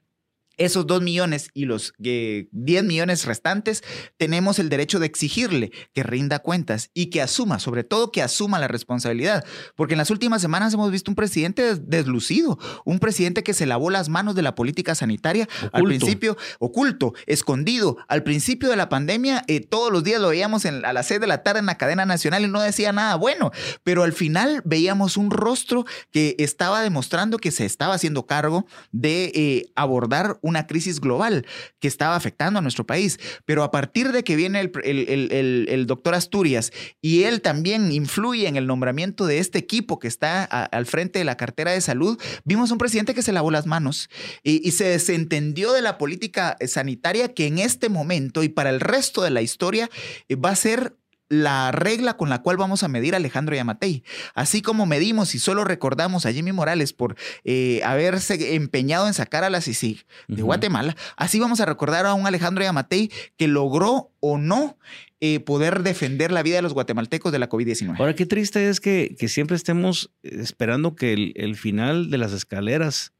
esos 0.57 0.87
dos 0.87 1.01
millones 1.01 1.49
y 1.53 1.65
los 1.65 1.93
10 1.97 2.49
millones 2.83 3.25
restantes, 3.25 3.83
tenemos 4.17 4.59
el 4.59 4.69
derecho 4.69 4.99
de 4.99 5.05
exigirle 5.05 5.71
que 5.93 6.03
rinda 6.03 6.39
cuentas 6.39 6.89
y 6.93 7.07
que 7.07 7.21
asuma, 7.21 7.59
sobre 7.59 7.83
todo 7.83 8.11
que 8.11 8.21
asuma 8.21 8.59
la 8.59 8.67
responsabilidad. 8.67 9.45
Porque 9.75 9.93
en 9.93 9.99
las 9.99 10.11
últimas 10.11 10.41
semanas 10.41 10.73
hemos 10.73 10.91
visto 10.91 11.11
un 11.11 11.15
presidente 11.15 11.75
deslucido, 11.75 12.57
un 12.83 12.99
presidente 12.99 13.43
que 13.43 13.53
se 13.53 13.65
lavó 13.65 13.89
las 13.89 14.09
manos 14.09 14.35
de 14.35 14.41
la 14.41 14.55
política 14.55 14.95
sanitaria 14.95 15.47
al 15.71 15.83
principio, 15.83 16.37
oculto, 16.59 17.13
escondido. 17.25 17.97
Al 18.07 18.23
principio 18.23 18.69
de 18.69 18.75
la 18.75 18.89
pandemia, 18.89 19.43
eh, 19.47 19.59
todos 19.61 19.91
los 19.91 20.03
días 20.03 20.21
lo 20.21 20.29
veíamos 20.29 20.65
a 20.65 20.93
las 20.93 21.07
6 21.07 21.21
de 21.21 21.27
la 21.27 21.43
tarde 21.43 21.59
en 21.59 21.65
la 21.65 21.77
cadena 21.77 22.05
nacional 22.05 22.43
y 22.43 22.47
no 22.47 22.61
decía 22.61 22.91
nada 22.91 23.15
bueno, 23.15 23.51
pero 23.83 24.03
al 24.03 24.13
final 24.13 24.61
veíamos 24.65 25.17
un 25.17 25.31
rostro 25.31 25.85
que 26.11 26.35
estaba 26.39 26.81
demostrando 26.81 27.37
que 27.37 27.51
se 27.51 27.65
estaba 27.65 27.93
haciendo 27.93 28.25
cargo 28.25 28.65
de 28.91 29.31
eh, 29.35 29.71
abordar 29.75 30.37
una 30.45 30.67
crisis 30.67 30.99
global 30.99 31.45
que 31.79 31.87
estaba 31.87 32.15
afectando 32.15 32.59
a 32.59 32.61
nuestro 32.61 32.85
país. 32.85 33.19
Pero 33.45 33.63
a 33.63 33.71
partir 33.71 34.11
de 34.11 34.23
que 34.23 34.35
viene 34.35 34.71
el, 34.83 35.85
doctor 35.87 36.15
Asturias 36.15 36.71
y 37.01 37.23
él 37.23 37.41
también 37.41 37.91
influye 37.91 38.47
en 38.47 38.55
el 38.55 38.67
nombramiento 38.67 39.25
de 39.25 39.39
este 39.39 39.59
equipo 39.59 39.99
que 39.99 40.07
está 40.07 40.43
al 40.43 40.85
frente 40.85 41.19
de 41.19 41.25
la 41.25 41.37
cartera 41.37 41.71
de 41.71 41.81
salud, 41.81 42.19
vimos 42.43 42.71
un 42.71 42.77
presidente 42.77 43.13
que 43.13 43.21
se 43.21 43.31
lavó 43.31 43.51
las 43.51 43.65
manos 43.65 44.09
y, 44.43 44.67
y 44.67 44.71
se 44.71 44.85
desentendió 44.85 45.73
de 45.73 45.81
la 45.81 45.97
política 45.97 46.57
sanitaria 46.65 47.33
que 47.33 47.47
en 47.47 47.59
este 47.59 47.89
momento 47.89 48.43
y 48.43 48.49
para 48.49 48.69
el 48.69 48.79
resto 48.79 49.21
de 49.21 49.31
la 49.31 49.41
historia 49.41 49.89
eh, 50.29 50.35
va 50.35 50.51
a 50.51 50.55
ser 50.55 50.95
la 51.29 51.71
regla 51.71 52.17
con 52.17 52.29
la 52.29 52.41
cual 52.41 52.57
vamos 52.57 52.83
a 52.83 52.87
medir 52.87 53.13
a 53.13 53.17
Alejandro 53.17 53.55
Yamatei. 53.55 54.03
Así 54.33 54.61
como 54.61 54.85
medimos 54.85 55.35
y 55.35 55.39
solo 55.39 55.63
recordamos 55.63 56.25
a 56.25 56.31
Jimmy 56.31 56.51
Morales 56.51 56.93
por 56.93 57.15
eh, 57.43 57.81
haberse 57.83 58.55
empeñado 58.55 59.07
en 59.07 59.13
sacar 59.13 59.43
a 59.43 59.49
la 59.49 59.61
CICIG 59.61 60.05
de 60.27 60.41
Guatemala, 60.41 60.95
así 61.17 61.39
vamos 61.39 61.59
a 61.59 61.65
recordar 61.65 62.05
a 62.05 62.13
un 62.13 62.27
Alejandro 62.27 62.63
Yamatei 62.63 63.11
que 63.37 63.47
logró 63.47 64.11
o 64.19 64.37
no 64.37 64.77
eh, 65.21 65.39
poder 65.39 65.83
defender 65.83 66.31
la 66.31 66.43
vida 66.43 66.57
de 66.57 66.61
los 66.61 66.73
guatemaltecos 66.73 67.31
de 67.31 67.39
la 67.39 67.49
COVID-19. 67.49 67.97
Ahora, 67.97 68.15
qué 68.15 68.25
triste 68.25 68.69
es 68.69 68.79
que, 68.79 69.15
que, 69.17 69.27
siempre 69.27 69.55
estemos 69.55 70.11
esperando 70.21 70.95
que 70.95 71.13
el, 71.13 71.33
el 71.35 71.55
final 71.55 72.09
de 72.09 72.17
las 72.17 72.33
escaleras 72.33 73.13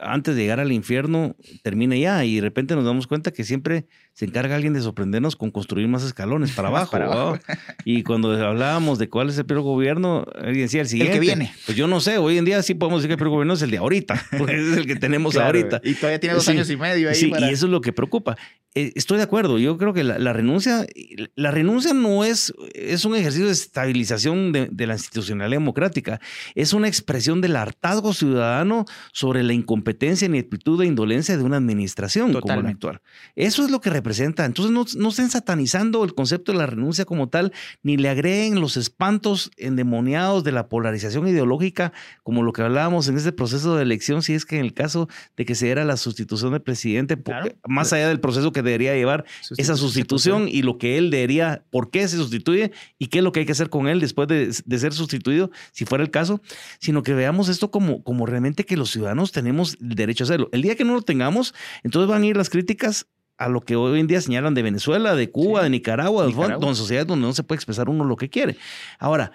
antes 0.00 0.36
de 0.36 0.42
llegar 0.42 0.60
al 0.60 0.72
infierno 0.72 1.36
termine 1.62 1.98
ya 1.98 2.24
y 2.24 2.36
de 2.36 2.40
repente 2.40 2.74
nos 2.74 2.84
damos 2.84 3.06
cuenta 3.06 3.32
que 3.32 3.44
siempre 3.44 3.86
se 4.16 4.24
encarga 4.24 4.56
alguien 4.56 4.72
de 4.72 4.80
sorprendernos 4.80 5.36
con 5.36 5.50
construir 5.50 5.86
más 5.88 6.02
escalones 6.02 6.52
para 6.52 6.68
abajo. 6.96 7.38
Y 7.84 8.02
cuando 8.02 8.32
hablábamos 8.32 8.98
de 8.98 9.10
cuál 9.10 9.28
es 9.28 9.36
el 9.36 9.44
peor 9.44 9.60
gobierno, 9.60 10.24
alguien 10.34 10.64
decía 10.64 10.80
el 10.80 10.88
siguiente. 10.88 11.12
El 11.12 11.18
que 11.18 11.20
viene. 11.20 11.52
Pues 11.66 11.76
yo 11.76 11.86
no 11.86 12.00
sé, 12.00 12.16
hoy 12.16 12.38
en 12.38 12.46
día 12.46 12.62
sí 12.62 12.72
podemos 12.72 13.02
decir 13.02 13.10
que 13.10 13.12
el 13.12 13.18
peor 13.18 13.28
gobierno 13.28 13.52
es 13.52 13.60
el 13.60 13.70
de 13.70 13.76
ahorita, 13.76 14.24
porque 14.38 14.54
es 14.54 14.74
el 14.78 14.86
que 14.86 14.96
tenemos 14.96 15.36
ahorita. 15.36 15.82
Y 15.84 15.92
todavía 15.92 16.18
tiene 16.18 16.34
dos 16.34 16.48
años 16.48 16.70
y 16.70 16.78
medio 16.78 17.10
ahí. 17.10 17.14
Sí, 17.14 17.30
y 17.38 17.44
eso 17.44 17.66
es 17.66 17.70
lo 17.70 17.82
que 17.82 17.92
preocupa. 17.92 18.38
Eh, 18.74 18.92
estoy 18.94 19.18
de 19.18 19.24
acuerdo, 19.24 19.58
yo 19.58 19.76
creo 19.76 19.92
que 19.92 20.02
la, 20.02 20.32
renuncia, 20.32 20.86
la 21.34 21.50
renuncia 21.50 21.92
no 21.92 22.24
es, 22.24 22.54
es 22.74 23.04
un 23.04 23.16
ejercicio 23.16 23.46
de 23.46 23.52
estabilización 23.52 24.52
de, 24.52 24.86
la 24.86 24.94
institucionalidad 24.94 25.60
democrática, 25.60 26.20
es 26.54 26.72
una 26.72 26.88
expresión 26.88 27.40
del 27.40 27.56
hartazgo 27.56 28.12
ciudadano 28.12 28.84
sobre 29.12 29.42
la 29.42 29.52
incompetencia, 29.52 30.26
ineptitud 30.26 30.82
e 30.82 30.86
indolencia 30.86 31.36
de 31.36 31.42
una 31.42 31.56
administración 31.56 32.32
como 32.34 32.62
la 32.62 32.68
actual. 32.68 33.00
Eso 33.34 33.64
es 33.64 33.70
lo 33.70 33.80
que 33.80 33.90
representa. 33.90 34.05
Entonces 34.08 34.70
no, 34.70 34.84
no 34.96 35.08
estén 35.08 35.30
satanizando 35.30 36.04
el 36.04 36.14
concepto 36.14 36.52
de 36.52 36.58
la 36.58 36.66
renuncia 36.66 37.04
como 37.04 37.28
tal, 37.28 37.52
ni 37.82 37.96
le 37.96 38.08
agreguen 38.08 38.60
los 38.60 38.76
espantos 38.76 39.50
endemoniados 39.56 40.44
de 40.44 40.52
la 40.52 40.68
polarización 40.68 41.26
ideológica, 41.26 41.92
como 42.22 42.42
lo 42.42 42.52
que 42.52 42.62
hablábamos 42.62 43.08
en 43.08 43.16
este 43.16 43.32
proceso 43.32 43.76
de 43.76 43.82
elección, 43.82 44.22
si 44.22 44.34
es 44.34 44.44
que 44.44 44.58
en 44.58 44.64
el 44.64 44.74
caso 44.74 45.08
de 45.36 45.44
que 45.44 45.54
se 45.54 45.66
diera 45.66 45.84
la 45.84 45.96
sustitución 45.96 46.52
del 46.52 46.62
presidente, 46.62 47.18
más 47.66 47.92
allá 47.92 48.08
del 48.08 48.20
proceso 48.20 48.52
que 48.52 48.62
debería 48.62 48.94
llevar 48.94 49.24
esa 49.56 49.76
sustitución 49.76 50.48
y 50.48 50.62
lo 50.62 50.78
que 50.78 50.98
él 50.98 51.10
debería, 51.10 51.64
por 51.70 51.90
qué 51.90 52.06
se 52.06 52.16
sustituye 52.16 52.72
y 52.98 53.08
qué 53.08 53.18
es 53.18 53.24
lo 53.24 53.32
que 53.32 53.40
hay 53.40 53.46
que 53.46 53.52
hacer 53.52 53.70
con 53.70 53.88
él 53.88 54.00
después 54.00 54.28
de, 54.28 54.52
ser 54.78 54.92
sustituido, 54.92 55.50
si 55.72 55.84
fuera 55.84 56.04
el 56.04 56.10
caso, 56.10 56.40
sino 56.78 57.02
que 57.02 57.14
veamos 57.14 57.48
esto 57.48 57.70
como, 57.70 58.04
como 58.04 58.26
realmente 58.26 58.64
que 58.64 58.76
los 58.76 58.90
ciudadanos 58.90 59.32
tenemos 59.32 59.76
el 59.80 59.94
derecho 59.96 60.24
a 60.24 60.26
hacerlo. 60.26 60.48
El 60.52 60.62
día 60.62 60.76
que 60.76 60.84
no 60.84 60.94
lo 60.94 61.02
tengamos, 61.02 61.54
entonces 61.82 62.08
van 62.08 62.22
a 62.22 62.26
ir 62.26 62.36
las 62.36 62.50
críticas 62.50 63.06
a 63.38 63.48
lo 63.48 63.60
que 63.60 63.76
hoy 63.76 64.00
en 64.00 64.06
día 64.06 64.20
señalan 64.20 64.54
de 64.54 64.62
Venezuela, 64.62 65.14
de 65.14 65.30
Cuba, 65.30 65.62
de 65.62 65.70
Nicaragua, 65.70 66.26
de 66.26 66.32
donde 66.32 66.74
sociedades 66.74 67.06
donde 67.06 67.26
no 67.26 67.32
se 67.32 67.42
puede 67.42 67.56
expresar 67.56 67.88
uno 67.88 68.04
lo 68.04 68.16
que 68.16 68.28
quiere. 68.28 68.56
Ahora, 68.98 69.32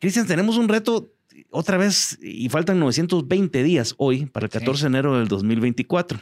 Cristian, 0.00 0.26
tenemos 0.26 0.56
un 0.56 0.68
reto 0.68 1.12
otra 1.54 1.78
vez, 1.78 2.18
y 2.20 2.48
faltan 2.48 2.80
920 2.80 3.62
días 3.62 3.94
hoy 3.96 4.26
para 4.26 4.46
el 4.46 4.50
14 4.50 4.82
de 4.82 4.86
enero 4.88 5.16
del 5.16 5.28
2024. 5.28 6.18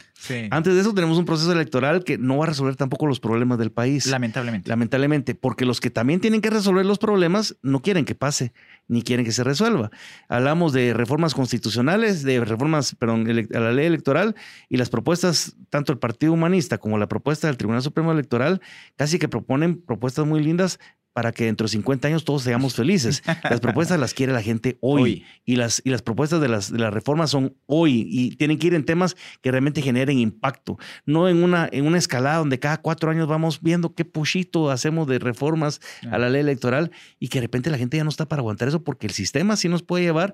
Antes 0.51 0.75
de 0.75 0.79
eso 0.79 0.93
tenemos 0.93 1.17
un 1.17 1.25
proceso 1.25 1.51
electoral 1.51 2.03
que 2.03 2.19
no 2.19 2.37
va 2.37 2.45
a 2.45 2.47
resolver 2.49 2.75
tampoco 2.75 3.07
los 3.07 3.19
problemas 3.19 3.57
del 3.57 3.71
país. 3.71 4.05
Lamentablemente. 4.05 4.69
Lamentablemente, 4.69 5.33
porque 5.33 5.65
los 5.65 5.81
que 5.81 5.89
también 5.89 6.19
tienen 6.19 6.39
que 6.39 6.51
resolver 6.51 6.85
los 6.85 6.99
problemas 6.99 7.57
no 7.63 7.81
quieren 7.81 8.05
que 8.05 8.13
pase, 8.13 8.53
ni 8.87 9.01
quieren 9.01 9.25
que 9.25 9.31
se 9.31 9.43
resuelva. 9.43 9.89
Hablamos 10.29 10.71
de 10.71 10.93
reformas 10.93 11.33
constitucionales, 11.33 12.21
de 12.21 12.45
reformas, 12.45 12.95
perdón, 12.95 13.27
a 13.27 13.59
la 13.59 13.71
ley 13.71 13.87
electoral 13.87 14.35
y 14.69 14.77
las 14.77 14.89
propuestas, 14.89 15.55
tanto 15.71 15.91
el 15.91 15.97
Partido 15.97 16.33
Humanista 16.33 16.77
como 16.77 16.99
la 16.99 17.07
propuesta 17.07 17.47
del 17.47 17.57
Tribunal 17.57 17.81
Supremo 17.81 18.11
Electoral, 18.11 18.61
casi 18.97 19.17
que 19.17 19.27
proponen 19.27 19.81
propuestas 19.81 20.27
muy 20.27 20.43
lindas, 20.43 20.79
para 21.13 21.31
que 21.31 21.45
dentro 21.45 21.65
de 21.65 21.69
50 21.69 22.07
años 22.07 22.25
todos 22.25 22.43
seamos 22.43 22.75
felices. 22.75 23.23
Las 23.49 23.59
propuestas 23.59 23.99
las 23.99 24.13
quiere 24.13 24.33
la 24.33 24.41
gente 24.41 24.77
hoy, 24.81 25.25
Y, 25.45 25.55
las, 25.55 25.81
y 25.85 25.91
las 25.91 26.01
propuestas 26.01 26.41
de 26.41 26.49
las, 26.49 26.71
de 26.71 26.79
las 26.79 26.93
reformas 26.93 27.29
son 27.29 27.55
hoy 27.65 28.05
y 28.09 28.35
tienen 28.35 28.57
que 28.57 28.67
ir 28.67 28.73
en 28.73 28.83
temas 28.83 29.15
que 29.41 29.51
realmente 29.51 29.81
generen 29.81 30.19
impacto, 30.19 30.77
no 31.05 31.29
en 31.29 31.43
una, 31.43 31.69
en 31.71 31.85
una 31.85 31.97
escalada 31.97 32.37
donde 32.37 32.59
cada 32.59 32.77
cuatro 32.81 33.11
años 33.11 33.27
vamos 33.27 33.61
viendo 33.61 33.93
qué 33.93 34.05
pushito 34.05 34.71
hacemos 34.71 35.07
de 35.07 35.19
reformas 35.19 35.79
a 36.11 36.17
la 36.17 36.29
ley 36.29 36.41
electoral 36.41 36.91
y 37.19 37.27
que 37.27 37.39
de 37.39 37.43
repente 37.43 37.69
la 37.69 37.77
gente 37.77 37.97
ya 37.97 38.03
no 38.03 38.09
está 38.09 38.27
para 38.27 38.41
aguantar 38.41 38.67
eso 38.67 38.83
porque 38.83 39.07
el 39.07 39.13
sistema 39.13 39.55
sí 39.55 39.69
nos 39.69 39.83
puede 39.83 40.03
llevar 40.03 40.33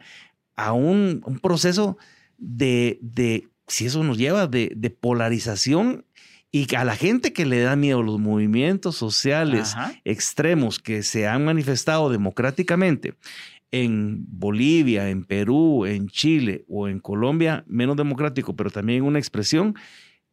a 0.56 0.74
un, 0.74 1.22
proceso 1.42 1.98
de, 2.38 3.00
de, 3.02 3.48
si 3.68 3.86
eso 3.86 4.04
nos 4.04 4.18
lleva, 4.18 4.48
de, 4.48 4.74
de 4.76 4.90
polarización 4.90 6.06
y 6.52 6.74
a 6.76 6.84
la 6.84 6.96
gente 6.96 7.34
que 7.34 7.46
le 7.46 7.60
da 7.62 7.76
miedo 7.76 8.02
los 8.02 8.20
movimientos 8.20 8.96
sociales 8.96 9.76
extremos 10.04 10.80
que 10.80 11.04
se 11.04 11.28
han 11.28 11.46
manifestado 11.46 12.10
democráticamente 12.10 13.16
en 13.72 14.26
Bolivia, 14.28 15.10
en 15.10 15.26
Perú, 15.26 15.86
en 15.86 16.08
Chile 16.08 16.66
o 16.68 16.88
en 16.88 17.00
Colombia, 17.00 17.64
menos 17.68 17.96
democrático, 17.98 18.56
pero 18.56 18.72
también 18.72 19.04
una 19.04 19.20
expresión, 19.20 19.76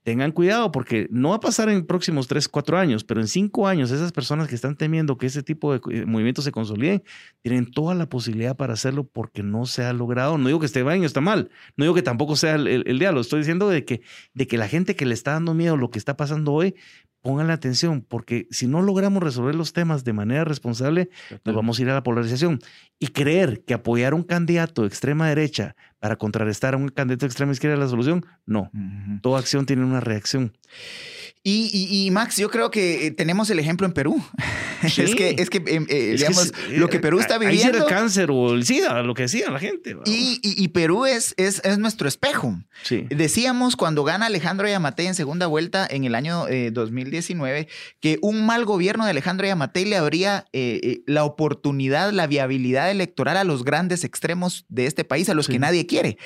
tengan 0.07 0.31
cuidado 0.31 0.71
porque 0.71 1.09
no 1.11 1.31
va 1.31 1.35
a 1.35 1.41
pasar 1.41 1.69
en 1.69 1.85
próximos 1.85 2.29
tres, 2.29 2.49
cuatro 2.49 2.79
años, 2.79 3.03
pero 3.03 3.21
en 3.21 3.27
cinco 3.27 3.67
años 3.67 3.91
esas 3.91 4.13
personas 4.13 4.47
que 4.47 4.55
están 4.55 4.77
temiendo 4.77 5.19
que 5.19 5.27
ese 5.27 5.43
tipo 5.43 5.73
de 5.73 5.81
eh, 5.91 6.07
movimientos 6.07 6.45
se 6.45 6.53
consoliden, 6.53 7.03
tienen 7.43 7.69
toda 7.73 7.93
la 7.97 8.09
posibilidad 8.09 8.57
para 8.57 8.75
hacerlo 8.75 9.03
porque 9.03 9.43
no 9.43 9.67
se 9.67 9.83
ha 9.83 9.93
logrado. 9.93 10.39
No 10.39 10.47
digo 10.47 10.61
que 10.61 10.67
este 10.67 10.89
año 10.89 11.07
está 11.07 11.21
mal, 11.21 11.51
no 11.77 11.85
digo 11.87 11.95
que 11.97 12.03
tampoco 12.03 12.37
sea 12.37 12.55
el, 12.55 12.85
el, 12.87 12.99
diálogo, 13.01 13.21
estoy 13.21 13.41
diciendo 13.41 13.69
de 13.69 13.85
que, 13.85 14.01
de 14.33 14.47
que 14.47 14.57
la 14.57 14.69
gente 14.69 14.95
que 14.95 15.07
le 15.07 15.13
está 15.15 15.33
dando 15.33 15.55
miedo 15.55 15.77
lo 15.77 15.91
que 15.91 15.99
está 15.99 16.17
pasando 16.17 16.53
hoy, 16.53 16.77
pongan 17.27 17.49
la 17.49 17.55
atención, 17.55 18.07
porque 18.09 18.47
si 18.53 18.69
no 18.69 18.83
logramos 18.83 19.21
resolver 19.21 19.57
los 19.57 19.73
temas 19.73 20.05
de 20.05 20.13
manera 20.13 20.45
responsable, 20.45 21.11
nos 21.45 21.57
vamos 21.57 21.77
a 21.77 21.83
ir 21.83 21.91
a 21.91 21.95
la 21.95 22.05
polarización. 22.05 22.61
Y 22.99 23.09
creer 23.09 23.63
que 23.65 23.75
apoyar 23.75 24.15
a 24.15 24.17
un 24.17 24.23
candidato 24.23 24.83
de 24.83 24.89
extrema 24.89 25.29
derecha 25.29 25.77
para 25.99 26.17
contrarrestar 26.17 26.75
a 26.75 26.77
un 26.77 26.89
candidato 26.89 27.27
de 27.27 27.29
extrema 27.29 27.53
izquierda 27.53 27.75
es 27.75 27.81
la 27.81 27.89
solución, 27.89 28.25
no. 28.47 28.71
Toda 29.23 29.41
acción 29.41 29.67
tiene 29.67 29.85
una 29.85 30.01
reacción. 30.01 30.53
Y, 31.49 32.09
Max, 32.11 32.39
yo 32.39 32.51
creo 32.51 32.73
que 32.73 33.07
eh, 33.07 33.11
tenemos 33.13 33.49
el 33.51 33.61
ejemplo 33.61 33.87
en 33.87 33.93
Perú. 33.93 34.21
es 34.83 35.15
que, 35.15 35.37
es 35.39 35.49
que 35.49 35.63
em, 35.67 35.87
eh, 35.89 36.17
digamos, 36.19 36.53
lo 36.73 36.89
que 36.89 36.99
Perú 36.99 37.21
está 37.21 37.39
viviendo. 37.39 37.79
Ahí 37.79 37.83
el 37.83 37.89
cáncer 37.89 38.33
o 38.33 38.53
el 38.53 38.65
SIDA, 38.65 39.01
lo 39.05 39.15
que 39.15 39.23
decía 39.23 39.49
la 39.51 39.61
gente. 39.61 39.97
Y, 40.07 40.69
Perú 40.69 41.07
es, 41.07 41.35
es, 41.37 41.63
es, 41.65 41.79
nuestro 41.79 42.09
espejo. 42.09 42.59
Decíamos 43.11 43.77
cuando 43.77 44.03
gana 44.03 44.27
Alejandro 44.27 44.69
Yamatei 44.69 45.07
en 45.07 45.15
segunda 45.15 45.47
vuelta 45.47 45.87
en 45.89 46.05
el 46.05 46.17
año 46.17 46.47
2019 46.73 47.61
eh, 47.61 47.69
que 48.01 48.19
un 48.23 48.45
mal 48.45 48.65
gobierno 48.65 49.05
de 49.05 49.11
Alejandro 49.11 49.47
Yamatei 49.47 49.85
le 49.85 49.97
habría 49.97 50.47
la 51.07 51.25
oportunidad, 51.25 52.11
la 52.13 52.27
viabilidad 52.27 52.86
electoral 52.91 53.37
a 53.37 53.45
los 53.45 53.65
grandes 53.65 54.05
extremos 54.05 54.65
de 54.69 54.87
este 54.87 55.05
país, 55.05 55.29
a 55.29 55.35
los 55.35 55.49
que 55.49 55.59
nadie 55.59 55.87
quiere. 55.87 56.19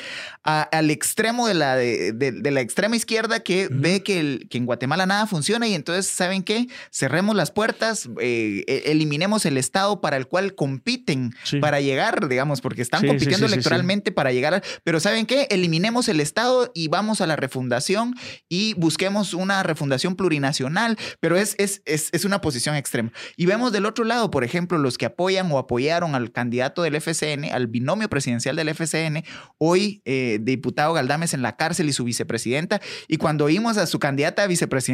al 0.43 0.91
extremo 0.91 1.47
de 1.47 1.55
la, 1.55 1.77
de, 1.77 2.51
la 2.51 2.61
extrema 2.61 2.97
izquierda 2.97 3.41
que 3.41 3.69
ve 3.71 4.03
que, 4.03 4.21
el, 4.21 4.47
que 4.51 4.59
en 4.59 4.67
Guatemala 4.67 5.07
nada 5.07 5.27
funciona 5.27 5.67
y 5.67 5.75
entonces, 5.75 6.07
¿saben 6.07 6.43
qué? 6.43 6.69
Cerremos 6.91 7.37
las 7.37 7.51
puertas, 7.51 8.09
eh, 8.21 8.65
e, 8.67 8.83
eliminemos 8.87 9.47
el 9.47 9.57
Estado 9.57 10.01
para 10.01 10.17
el 10.17 10.27
cual 10.27 10.55
compiten 10.55 11.35
para 11.61 11.81
llegar, 11.81 12.29
digamos, 12.29 12.61
porque 12.61 12.83
están 12.83 13.07
compitiendo 13.07 13.47
electoralmente 13.47 14.13
para 14.13 14.33
llegar, 14.33 14.63
pero 14.85 15.01
¿saben 15.01 15.27
qué? 15.27 15.47
Eliminemos 15.51 16.09
el 16.09 16.21
Estado 16.21 16.71
y 16.75 16.89
vamos 16.89 17.21
a 17.21 17.27
la 17.27 17.37
refundación 17.37 18.15
y 18.49 18.75
busquemos 18.75 19.35
una 19.35 19.63
refundación 19.63 20.17
plurinacional, 20.17 20.99
pero 21.21 21.37
es, 21.37 21.55
es, 21.59 21.83
es, 21.85 22.25
una 22.25 22.41
posición 22.41 22.77
extrema. 22.77 23.13
Y 23.37 23.47
vemos 23.47 23.73
del 23.73 23.87
otro 23.87 24.05
lado, 24.05 24.31
por 24.31 24.45
ejemplo, 24.45 24.79
los 24.79 24.99
que 24.99 25.07
apoyan 25.07 25.51
o 25.51 25.59
apoyaron 25.59 26.15
al 26.15 26.33
candidato 26.33 26.50
del 26.51 27.01
FCN, 27.01 27.47
al 27.53 27.67
binomio 27.67 28.09
presidencial 28.09 28.57
del 28.57 28.75
FCN, 28.75 29.25
hoy 29.59 30.03
eh, 30.05 30.39
diputado 30.41 30.93
Galdames 30.93 31.35
en 31.35 31.43
la 31.43 31.57
cárcel 31.57 31.89
y 31.89 31.93
su 31.93 32.05
vicepresidenta, 32.05 32.81
y 33.09 33.17
cuando 33.17 33.45
oímos 33.45 33.77
a 33.77 33.87
su 33.87 33.99
candidata 33.99 34.43
a 34.43 34.47
vicepresidenta, 34.47 34.91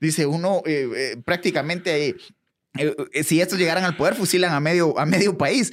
dice 0.00 0.26
uno 0.26 0.62
eh, 0.66 0.88
eh, 0.96 1.16
prácticamente, 1.24 2.16
si 3.22 3.40
estos 3.40 3.58
llegaran 3.58 3.84
al 3.84 3.96
poder, 3.96 4.14
fusilan 4.14 4.52
a 4.52 4.60
medio, 4.60 4.98
a 4.98 5.06
medio 5.06 5.36
país. 5.36 5.72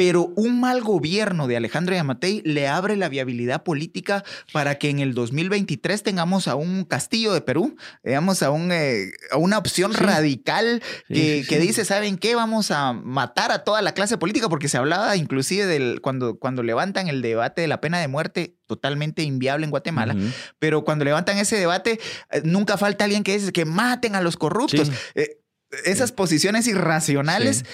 Pero 0.00 0.32
un 0.34 0.60
mal 0.60 0.80
gobierno 0.80 1.46
de 1.46 1.58
Alejandro 1.58 1.94
Yamatei 1.94 2.40
le 2.46 2.66
abre 2.66 2.96
la 2.96 3.10
viabilidad 3.10 3.64
política 3.64 4.24
para 4.50 4.76
que 4.76 4.88
en 4.88 4.98
el 4.98 5.12
2023 5.12 6.02
tengamos 6.02 6.48
a 6.48 6.54
un 6.54 6.84
Castillo 6.84 7.34
de 7.34 7.42
Perú, 7.42 7.76
digamos, 8.02 8.42
a, 8.42 8.50
un, 8.50 8.72
eh, 8.72 9.10
a 9.30 9.36
una 9.36 9.58
opción 9.58 9.92
radical 9.92 10.82
que, 11.06 11.44
que, 11.46 11.58
dice, 11.58 11.84
¿saben 11.84 12.16
qué? 12.16 12.34
Vamos 12.34 12.70
a 12.70 12.94
matar 12.94 13.52
a 13.52 13.62
toda 13.62 13.82
la 13.82 13.92
clase 13.92 14.16
política, 14.16 14.48
porque 14.48 14.68
se 14.68 14.78
hablaba 14.78 15.18
inclusive 15.18 15.66
del, 15.66 16.00
cuando, 16.00 16.38
cuando 16.38 16.62
levantan 16.62 17.08
el 17.08 17.20
debate 17.20 17.60
de 17.60 17.68
la 17.68 17.82
pena 17.82 18.00
de 18.00 18.08
muerte, 18.08 18.56
totalmente 18.66 19.22
inviable 19.22 19.66
en 19.66 19.70
Guatemala, 19.70 20.16
pero 20.58 20.82
cuando 20.82 21.04
levantan 21.04 21.36
ese 21.36 21.56
debate, 21.58 22.00
eh, 22.30 22.40
nunca 22.42 22.78
falta 22.78 23.04
alguien 23.04 23.22
que 23.22 23.36
dice 23.36 23.52
que 23.52 23.66
maten 23.66 24.14
a 24.14 24.22
los 24.22 24.38
corruptos. 24.38 24.90
Eh, 25.14 25.42
esas 25.84 26.10
posiciones 26.10 26.66
irracionales 26.68 27.66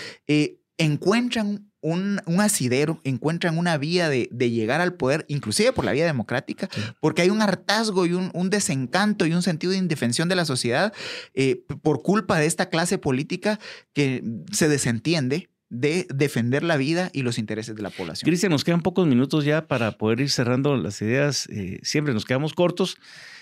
encuentran 0.76 1.65
un, 1.86 2.20
asidero, 2.40 3.00
encuentran 3.04 3.56
una 3.58 3.78
vía 3.78 4.08
de, 4.08 4.26
llegar 4.50 4.80
al 4.80 4.94
poder, 4.94 5.24
inclusive 5.28 5.72
por 5.72 5.84
la 5.84 5.92
vía 5.92 6.04
democrática, 6.04 6.68
porque 7.00 7.22
hay 7.22 7.30
un 7.30 7.40
hartazgo 7.40 8.06
y 8.06 8.12
un, 8.12 8.50
desencanto 8.50 9.26
y 9.26 9.32
un 9.32 9.42
sentido 9.42 9.72
de 9.72 9.78
indefensión 9.78 10.28
de 10.28 10.34
la 10.34 10.44
sociedad 10.44 10.92
eh, 11.34 11.64
por 11.82 12.02
culpa 12.02 12.38
de 12.38 12.46
esta 12.46 12.68
clase 12.70 12.98
política 12.98 13.60
que 13.92 14.22
se 14.52 14.68
desentiende 14.68 15.48
de 15.68 16.06
defender 16.14 16.62
la 16.62 16.76
vida 16.76 17.10
y 17.12 17.22
los 17.22 17.38
intereses 17.38 17.74
de 17.74 17.82
la 17.82 17.90
población. 17.90 18.26
Cristian, 18.26 18.50
nos 18.50 18.64
quedan 18.64 18.82
pocos 18.82 19.06
minutos 19.06 19.44
ya 19.44 19.66
para 19.66 19.92
poder 19.92 20.20
ir 20.20 20.30
cerrando 20.30 20.76
las 20.76 21.00
ideas. 21.02 21.48
Eh, 21.50 21.80
siempre 21.82 22.14
nos 22.14 22.24
quedamos 22.24 22.52
cortos, 22.54 22.96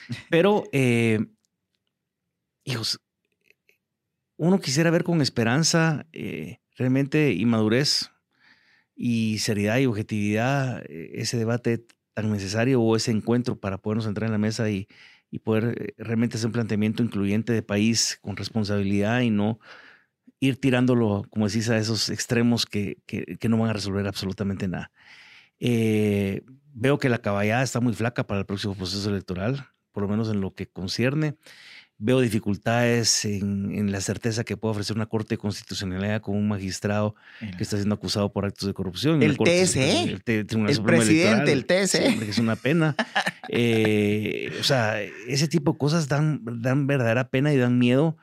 pero, 0.31 0.65
eh, 0.73 1.21
hijos, 2.65 3.01
uno 4.37 4.59
quisiera 4.61 4.91
ver 4.91 5.05
con 5.05 5.23
esperanza 5.23 6.07
realmente 6.77 7.33
inmadurez 7.33 8.11
y 8.95 9.39
seriedad 9.39 9.79
y 9.79 9.87
objetividad 9.87 10.83
eh, 10.89 11.13
ese 11.15 11.37
debate 11.37 11.87
tan 12.15 12.31
necesario 12.31 12.81
o 12.81 12.97
ese 12.97 13.11
encuentro 13.11 13.59
para 13.59 13.79
podernos 13.79 14.07
entrar 14.07 14.29
en 14.29 14.33
la 14.33 14.39
mesa 14.39 14.71
y, 14.71 14.89
poder 15.43 15.75
eh, 15.81 15.95
realmente 15.99 16.37
hacer 16.37 16.47
un 16.47 16.53
planteamiento 16.53 17.03
incluyente 17.03 17.53
de 17.53 17.63
país 17.63 18.21
con 18.23 18.37
responsabilidad 18.37 19.21
y 19.21 19.31
no 19.31 19.59
ir 20.39 20.61
tirándolo, 20.61 21.25
como 21.29 21.49
decís, 21.49 21.69
a 21.71 21.77
esos 21.77 22.09
extremos 22.09 22.67
que, 22.67 22.99
no 23.49 23.59
van 23.59 23.71
a 23.71 23.73
resolver 23.73 24.07
absolutamente 24.07 24.69
nada. 24.69 24.93
Eh, 25.59 26.43
veo 26.73 26.99
que 26.99 27.09
la 27.09 27.19
caballada 27.19 27.65
está 27.65 27.81
muy 27.81 27.95
flaca 27.95 28.29
para 28.29 28.41
el 28.41 28.47
próximo 28.47 28.77
proceso 28.77 29.11
electoral, 29.11 29.67
por 29.91 30.05
lo 30.05 30.09
menos 30.09 30.31
en 30.31 30.41
lo 30.41 30.55
que 30.55 30.69
concierne. 30.69 31.37
Veo 31.99 32.21
dificultades 32.21 33.25
en, 33.25 33.93
la 33.93 34.01
certeza 34.01 34.43
que 34.43 34.57
puede 34.57 34.73
ofrecer 34.73 34.97
una 34.97 35.07
corte 35.07 35.35
de 35.35 35.39
constitucionalidad 35.39 36.21
con 36.21 36.37
un 36.37 36.49
magistrado 36.49 37.15
que 37.57 37.63
está 37.63 37.77
siendo 37.77 37.95
acusado 37.95 38.33
por 38.33 38.45
actos 38.45 38.67
de 38.67 38.75
corrupción. 38.75 39.23
El 39.23 39.39
TSE. 39.39 40.03
El, 40.03 40.21
presidente, 40.21 41.53
el 41.53 41.67
TSE. 41.67 42.07
es 42.29 42.39
una 42.39 42.57
pena. 42.57 42.97
Eh, 43.49 44.57
o 44.59 44.65
sea, 44.65 45.01
ese 45.03 45.47
tipo 45.47 45.73
de 45.73 45.79
cosas 45.79 46.09
dan, 46.09 46.41
dan 46.45 46.87
verdadera 46.87 47.29
pena 47.29 47.53
y 47.53 47.59
dan 47.59 47.79
miedo 47.79 48.17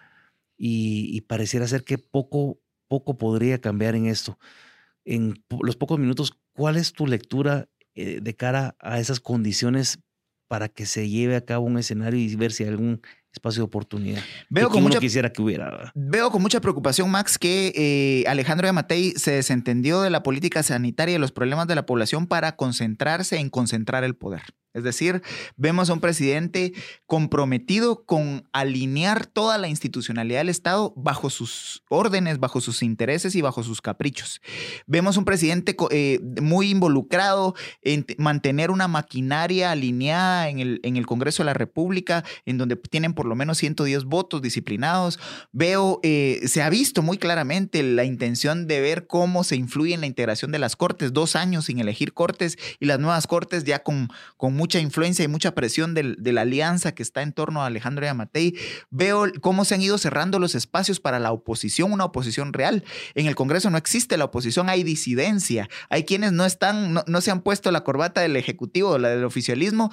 y, 0.58 1.22
pareciera 1.22 1.68
ser 1.68 1.84
que 1.84 1.98
poco, 1.98 2.60
poco 2.88 3.18
podría 3.18 3.62
cambiar 3.62 3.96
en 3.96 4.06
esto. 4.06 4.38
En 5.06 5.44
los 5.62 5.76
pocos 5.76 5.98
minutos, 5.98 6.38
¿cuál 6.54 6.78
es 6.78 6.94
tu 6.94 7.08
lectura 7.08 7.68
eh, 7.96 8.20
de 8.22 8.36
cara 8.36 8.76
a 8.80 9.00
esas 9.00 9.20
condiciones 9.20 10.00
para 10.48 10.70
que 10.70 10.86
se 10.86 11.10
lleve 11.10 11.36
a 11.36 11.46
cabo 11.46 11.66
un 11.66 11.78
escenario 11.78 12.20
y 12.20 12.36
ver 12.36 12.52
si 12.52 12.64
hay 12.64 12.70
algún 12.70 13.02
espacio 13.32 13.62
de 13.62 13.66
oportunidad. 13.66 14.22
Veo 14.50 14.70
con 14.70 14.84
mucha, 14.84 15.00
quisiera 15.00 15.32
que 15.32 15.42
hubiera. 15.42 15.92
Veo 15.96 16.32
con 16.32 16.42
mucha 16.42 16.60
preocupación, 16.60 17.10
Max, 17.10 17.38
que 17.38 17.74
eh, 17.76 18.30
Alejandro 18.30 18.68
Yamatei 18.68 19.12
se 19.16 19.32
desentendió 19.32 20.02
de 20.02 20.10
la 20.10 20.24
política 20.24 20.64
sanitaria 20.64 21.16
y 21.16 21.18
los 21.18 21.32
problemas 21.32 21.68
de 21.68 21.76
la 21.76 21.86
población 21.86 22.28
para 22.28 22.56
concentrarse 22.56 23.38
en 23.38 23.50
concentrar 23.50 24.04
el 24.04 24.16
poder. 24.16 24.44
Es 24.74 24.84
decir, 24.84 25.22
vemos 25.58 25.90
a 25.90 25.94
un 25.94 26.00
presidente 26.00 26.74
comprometido 27.06 28.06
con 28.06 28.48
alinear 28.54 29.26
toda 29.26 29.58
la 29.58 29.68
institucionalidad 29.68 30.40
del 30.40 30.50
Estado 30.50 30.94
bajo 30.96 31.30
sus 31.30 31.84
órdenes, 31.90 32.40
bajo 32.40 32.62
sus 32.62 32.82
intereses 32.82 33.36
y 33.36 33.42
bajo 33.42 33.64
sus 33.64 33.82
caprichos. 33.82 34.42
Vemos 34.86 35.18
un 35.18 35.26
presidente 35.26 35.76
eh, 35.90 36.20
muy 36.42 36.70
involucrado 36.70 37.54
en 37.82 38.06
mantener 38.18 38.72
una 38.72 38.88
maquinaria 38.88 39.72
alineada 39.72 40.50
en 40.50 40.60
el, 40.60 41.06
Congreso 41.06 41.44
de 41.44 41.48
la 41.48 41.54
República, 41.54 42.24
en 42.46 42.58
donde 42.58 42.76
tienen 42.78 43.14
por 43.14 43.26
lo 43.26 43.36
menos 43.36 43.58
110 43.58 44.06
votos 44.06 44.42
disciplinados. 44.42 45.20
Veo, 45.52 46.00
eh, 46.04 46.42
se 46.46 46.62
ha 46.62 46.70
visto 46.70 47.02
muy 47.02 47.18
claramente 47.18 47.84
la 47.84 48.06
intención 48.06 48.68
de 48.68 48.80
ver 48.80 49.08
cómo 49.08 49.44
se 49.44 49.56
influye 49.56 49.94
en 49.94 50.02
la 50.02 50.08
integración 50.08 50.52
de 50.52 50.60
las 50.60 50.76
cortes, 50.76 51.12
dos 51.12 51.36
años 51.36 51.66
sin 51.66 51.80
elegir 51.80 52.14
cortes 52.14 52.58
y 52.80 52.86
las 52.86 53.00
nuevas 53.00 53.28
cortes 53.28 53.66
ya 53.66 53.84
con, 53.84 54.10
con 54.38 54.56
mucha 54.62 54.80
influencia 54.80 55.26
y 55.26 55.28
mucha 55.28 55.56
presión 55.56 55.96
de 55.96 56.32
la 56.32 56.42
alianza 56.42 56.92
que 56.94 57.02
está 57.02 57.24
en 57.24 57.34
torno 57.34 57.64
a 57.64 57.66
Alejandro 57.66 58.06
Yamatei. 58.06 58.54
Veo 58.92 59.26
cómo 59.42 59.66
se 59.66 59.74
han 59.74 59.82
ido 59.82 59.98
cerrando 59.98 60.38
los 60.38 60.54
espacios 60.54 61.00
para 61.00 61.18
la 61.18 61.32
oposición, 61.32 61.92
una 61.92 62.06
oposición 62.06 62.54
real. 62.54 62.84
En 63.16 63.26
el 63.26 63.34
Congreso 63.34 63.72
no 63.72 63.80
existe 63.80 64.18
la 64.18 64.26
oposición, 64.26 64.70
hay 64.70 64.84
disidencia. 64.84 65.68
Hay 65.90 66.04
quienes 66.04 66.32
no 66.32 66.46
están, 66.46 66.94
no, 66.94 67.22
se 67.22 67.32
han 67.32 67.42
puesto 67.42 67.72
la 67.72 67.84
corbata 67.84 68.22
del 68.22 68.36
Ejecutivo 68.36 69.00
la 69.00 69.10
del 69.10 69.24
oficialismo, 69.24 69.92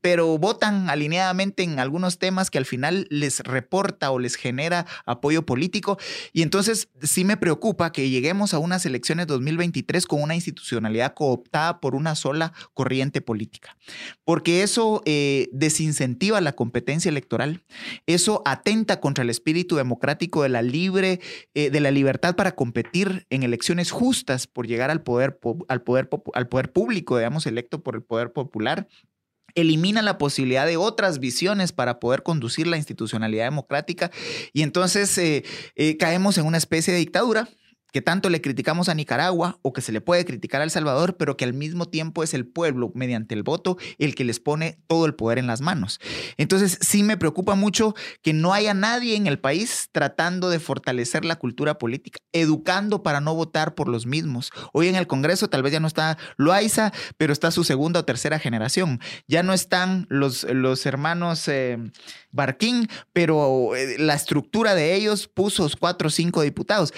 pero 0.00 0.38
votan 0.38 0.88
alineadamente 0.88 1.62
en 1.62 1.78
algunos 1.78 2.18
temas 2.18 2.48
que 2.48 2.56
al 2.56 2.64
final 2.64 3.08
les 3.10 3.40
reporta 3.40 4.10
o 4.10 4.18
les 4.18 4.36
genera 4.36 4.86
apoyo 5.04 5.44
político. 5.44 5.98
Y 6.32 6.40
entonces 6.40 6.88
sí 7.02 7.26
me 7.26 7.36
preocupa 7.36 7.92
que 7.92 8.08
lleguemos 8.08 8.54
a 8.54 8.58
unas 8.58 8.86
elecciones 8.86 9.26
2023 9.26 10.06
con 10.06 10.22
una 10.22 10.34
institucionalidad 10.34 11.12
cooptada 11.12 11.78
por 11.80 11.94
una 11.94 12.14
sola 12.14 12.54
corriente 12.72 13.20
política 13.20 13.76
porque 14.24 14.62
eso 14.62 15.02
eh, 15.04 15.48
desincentiva 15.52 16.40
la 16.40 16.52
competencia 16.52 17.08
electoral, 17.08 17.64
eso 18.06 18.42
atenta 18.44 19.00
contra 19.00 19.22
el 19.22 19.30
espíritu 19.30 19.76
democrático 19.76 20.42
de 20.42 20.48
la 20.48 20.62
libre, 20.62 21.20
eh, 21.54 21.70
de 21.70 21.80
la 21.80 21.90
libertad 21.90 22.36
para 22.36 22.54
competir 22.54 23.26
en 23.30 23.42
elecciones 23.42 23.90
justas 23.90 24.46
por 24.46 24.66
llegar 24.66 24.90
al 24.90 25.02
poder, 25.02 25.38
al 25.68 25.82
poder, 25.82 26.08
al 26.34 26.48
poder 26.48 26.72
público, 26.72 27.16
digamos, 27.16 27.46
electo 27.46 27.82
por 27.82 27.94
el 27.94 28.02
poder 28.02 28.32
popular 28.32 28.88
elimina 29.54 30.02
la 30.02 30.18
posibilidad 30.18 30.66
de 30.66 30.76
otras 30.76 31.18
visiones 31.18 31.72
para 31.72 31.98
poder 31.98 32.22
conducir 32.22 32.66
la 32.66 32.76
institucionalidad 32.76 33.46
democrática. 33.46 34.10
Y 34.52 34.62
entonces 34.62 35.16
eh, 35.18 35.96
caemos 35.98 36.38
en 36.38 36.46
una 36.46 36.58
especie 36.58 36.92
de 36.92 37.00
dictadura 37.00 37.48
que 37.92 38.02
tanto 38.02 38.28
le 38.30 38.40
criticamos 38.40 38.88
a 38.88 38.94
Nicaragua 38.94 39.58
o 39.62 39.72
que 39.72 39.80
se 39.80 39.92
le 39.92 40.00
puede 40.00 40.24
criticar 40.24 40.60
a 40.60 40.64
El 40.64 40.70
Salvador, 40.70 41.16
pero 41.16 41.36
que 41.36 41.44
al 41.44 41.54
mismo 41.54 41.86
tiempo 41.86 42.22
es 42.22 42.34
el 42.34 42.46
pueblo, 42.46 42.92
mediante 42.94 43.34
el 43.34 43.42
voto, 43.42 43.78
el 43.98 44.14
que 44.14 44.24
les 44.24 44.40
pone 44.40 44.78
todo 44.86 45.06
el 45.06 45.14
poder 45.14 45.38
en 45.38 45.46
las 45.46 45.60
manos. 45.60 46.00
Entonces, 46.36 46.78
sí 46.80 47.02
me 47.02 47.16
preocupa 47.16 47.54
mucho 47.54 47.94
que 48.22 48.32
no 48.32 48.52
haya 48.52 48.74
nadie 48.74 49.16
en 49.16 49.26
el 49.26 49.38
país 49.38 49.88
tratando 49.92 50.50
de 50.50 50.58
fortalecer 50.58 51.24
la 51.24 51.36
cultura 51.36 51.78
política, 51.78 52.20
educando 52.32 53.02
para 53.02 53.20
no 53.20 53.34
votar 53.34 53.74
por 53.74 53.88
los 53.88 54.06
mismos. 54.06 54.50
Hoy 54.72 54.88
en 54.88 54.96
el 54.96 55.06
Congreso 55.06 55.48
tal 55.48 55.62
vez 55.62 55.72
ya 55.72 55.80
no 55.80 55.88
está 55.88 56.18
Loaiza, 56.36 56.92
pero 57.16 57.32
está 57.32 57.50
su 57.50 57.64
segunda 57.64 58.00
o 58.00 58.04
tercera 58.04 58.38
generación. 58.38 59.00
Ya 59.26 59.42
no 59.42 59.52
están 59.52 60.06
los, 60.10 60.44
los 60.44 60.84
hermanos 60.86 61.48
eh, 61.48 61.78
Barquín, 62.30 62.88
pero 63.12 63.74
eh, 63.74 63.96
la 63.98 64.14
estructura 64.14 64.74
de 64.74 64.94
ellos 64.94 65.28
puso 65.28 65.68
cuatro 65.78 66.08
o 66.08 66.10
cinco 66.10 66.42
diputados. 66.42 66.92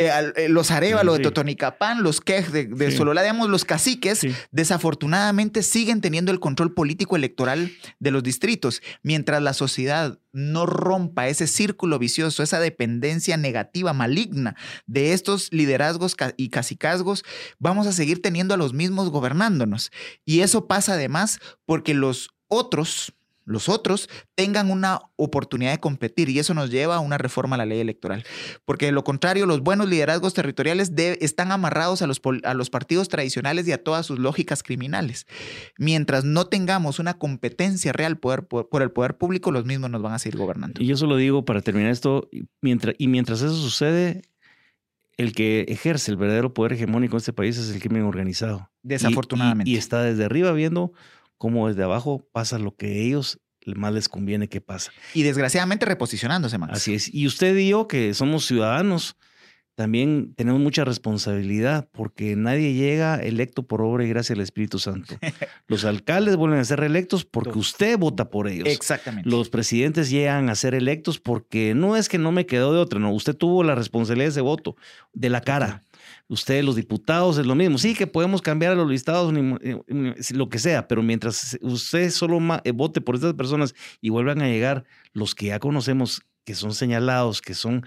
Eh, 0.00 0.10
los 0.48 0.70
Arevalo 0.70 1.14
de 1.14 1.20
Totonicapán, 1.20 2.02
los 2.02 2.20
Quej 2.20 2.50
de, 2.50 2.66
de 2.66 2.86
digamos, 2.88 3.48
los 3.48 3.64
caciques, 3.64 4.26
desafortunadamente 4.50 5.62
siguen 5.62 6.00
teniendo 6.00 6.32
el 6.32 6.40
control 6.40 6.74
político 6.74 7.16
electoral 7.16 7.72
de 7.98 8.10
los 8.10 8.22
distritos, 8.22 8.82
mientras 9.02 9.42
la 9.42 9.52
sociedad 9.52 10.18
no 10.32 10.66
rompa 10.66 11.28
ese 11.28 11.46
círculo 11.46 11.98
vicioso, 11.98 12.42
esa 12.42 12.58
dependencia 12.58 13.36
negativa, 13.36 13.92
maligna 13.92 14.56
de 14.86 15.12
estos 15.12 15.52
liderazgos 15.52 16.16
y 16.36 16.48
cacicazgos, 16.48 17.24
vamos 17.58 17.86
a 17.86 17.92
seguir 17.92 18.20
teniendo 18.20 18.54
a 18.54 18.56
los 18.56 18.72
mismos 18.72 19.10
gobernándonos. 19.10 19.90
Y 20.24 20.40
eso 20.40 20.66
pasa 20.66 20.94
además 20.94 21.38
porque 21.66 21.94
los 21.94 22.30
otros, 22.48 23.14
los 23.44 23.68
otros 23.68 24.08
tengan 24.34 24.70
una 24.70 25.00
oportunidad 25.16 25.72
de 25.72 25.80
competir 25.80 26.28
y 26.28 26.38
eso 26.38 26.54
nos 26.54 26.70
lleva 26.70 26.96
a 26.96 27.00
una 27.00 27.18
reforma 27.18 27.56
a 27.56 27.58
la 27.58 27.66
ley 27.66 27.80
electoral. 27.80 28.24
Porque 28.64 28.86
de 28.86 28.92
lo 28.92 29.04
contrario, 29.04 29.46
los 29.46 29.60
buenos 29.60 29.88
liderazgos 29.88 30.34
territoriales 30.34 30.92
están 31.20 31.52
amarrados 31.52 32.02
a 32.02 32.06
los, 32.06 32.20
a 32.44 32.54
los 32.54 32.70
partidos 32.70 33.08
tradicionales 33.08 33.68
y 33.68 33.72
a 33.72 33.82
todas 33.82 34.06
sus 34.06 34.18
lógicas 34.18 34.62
criminales. 34.62 35.26
Mientras 35.78 36.24
no 36.24 36.46
tengamos 36.46 36.98
una 36.98 37.14
competencia 37.14 37.92
real 37.92 38.18
por, 38.18 38.46
por, 38.46 38.82
el 38.82 38.90
poder 38.90 39.16
público, 39.16 39.50
los 39.50 39.64
mismos 39.64 39.90
nos 39.90 40.02
van 40.02 40.14
a 40.14 40.18
seguir 40.18 40.38
gobernando. 40.38 40.82
Y 40.82 40.86
yo 40.86 40.96
solo 40.96 41.16
digo 41.16 41.44
para 41.44 41.60
terminar 41.60 41.90
esto, 41.90 42.28
mientras, 42.60 42.94
y 42.98 43.08
mientras 43.08 43.42
eso 43.42 43.54
sucede, 43.54 44.22
el 45.16 45.32
que 45.32 45.66
ejerce 45.68 46.10
el 46.10 46.16
verdadero 46.16 46.54
poder 46.54 46.72
hegemónico 46.72 47.16
en 47.16 47.18
este 47.18 47.32
país 47.32 47.56
es 47.56 47.70
el 47.70 47.80
crimen 47.80 48.02
organizado. 48.02 48.70
Desafortunadamente. 48.82 49.70
y 49.70 49.76
está 49.76 50.02
desde 50.02 50.24
arriba 50.24 50.52
viendo 50.52 50.92
cómo 51.44 51.68
desde 51.68 51.82
abajo 51.82 52.26
pasa 52.32 52.58
lo 52.58 52.74
que 52.74 53.02
ellos 53.02 53.38
más 53.76 53.92
les 53.92 54.08
conviene 54.08 54.48
que 54.48 54.62
pasa. 54.62 54.92
Y 55.12 55.24
desgraciadamente 55.24 55.84
reposicionándose 55.84 56.56
más. 56.56 56.70
Así 56.70 56.94
es. 56.94 57.12
Y 57.12 57.26
usted 57.26 57.54
y 57.58 57.68
yo, 57.68 57.86
que 57.86 58.14
somos 58.14 58.46
ciudadanos, 58.46 59.18
también 59.74 60.34
tenemos 60.36 60.60
mucha 60.60 60.84
responsabilidad 60.84 61.88
porque 61.92 62.36
nadie 62.36 62.74
llega 62.74 63.16
electo 63.16 63.64
por 63.64 63.82
obra 63.82 64.04
y 64.04 64.08
gracia 64.08 64.34
del 64.34 64.42
Espíritu 64.42 64.78
Santo. 64.78 65.16
Los 65.66 65.84
alcaldes 65.84 66.36
vuelven 66.36 66.60
a 66.60 66.64
ser 66.64 66.78
reelectos 66.80 67.24
porque 67.24 67.58
usted 67.58 67.98
vota 67.98 68.30
por 68.30 68.46
ellos. 68.46 68.68
Exactamente. 68.68 69.28
Los 69.28 69.48
presidentes 69.50 70.10
llegan 70.10 70.48
a 70.48 70.54
ser 70.54 70.74
electos 70.74 71.18
porque 71.18 71.74
no 71.74 71.96
es 71.96 72.08
que 72.08 72.18
no 72.18 72.30
me 72.30 72.46
quedó 72.46 72.72
de 72.72 72.78
otra, 72.78 73.00
no, 73.00 73.12
usted 73.12 73.34
tuvo 73.34 73.64
la 73.64 73.74
responsabilidad 73.74 74.26
de 74.26 74.30
ese 74.30 74.40
voto, 74.40 74.76
de 75.12 75.28
la 75.28 75.40
cara. 75.40 75.82
Ustedes, 76.28 76.64
los 76.64 76.76
diputados, 76.76 77.38
es 77.38 77.46
lo 77.46 77.54
mismo. 77.54 77.76
Sí, 77.78 77.94
que 77.94 78.06
podemos 78.06 78.42
cambiar 78.42 78.72
a 78.72 78.74
los 78.76 78.88
listados, 78.88 79.34
lo 79.34 80.48
que 80.48 80.58
sea, 80.58 80.86
pero 80.86 81.02
mientras 81.02 81.58
usted 81.60 82.10
solo 82.10 82.38
eh, 82.64 82.72
vote 82.72 83.00
por 83.00 83.16
estas 83.16 83.34
personas 83.34 83.74
y 84.00 84.10
vuelvan 84.10 84.40
a 84.40 84.48
llegar 84.48 84.84
los 85.12 85.34
que 85.34 85.46
ya 85.46 85.58
conocemos, 85.58 86.22
que 86.44 86.54
son 86.54 86.74
señalados, 86.74 87.40
que 87.40 87.54
son 87.54 87.84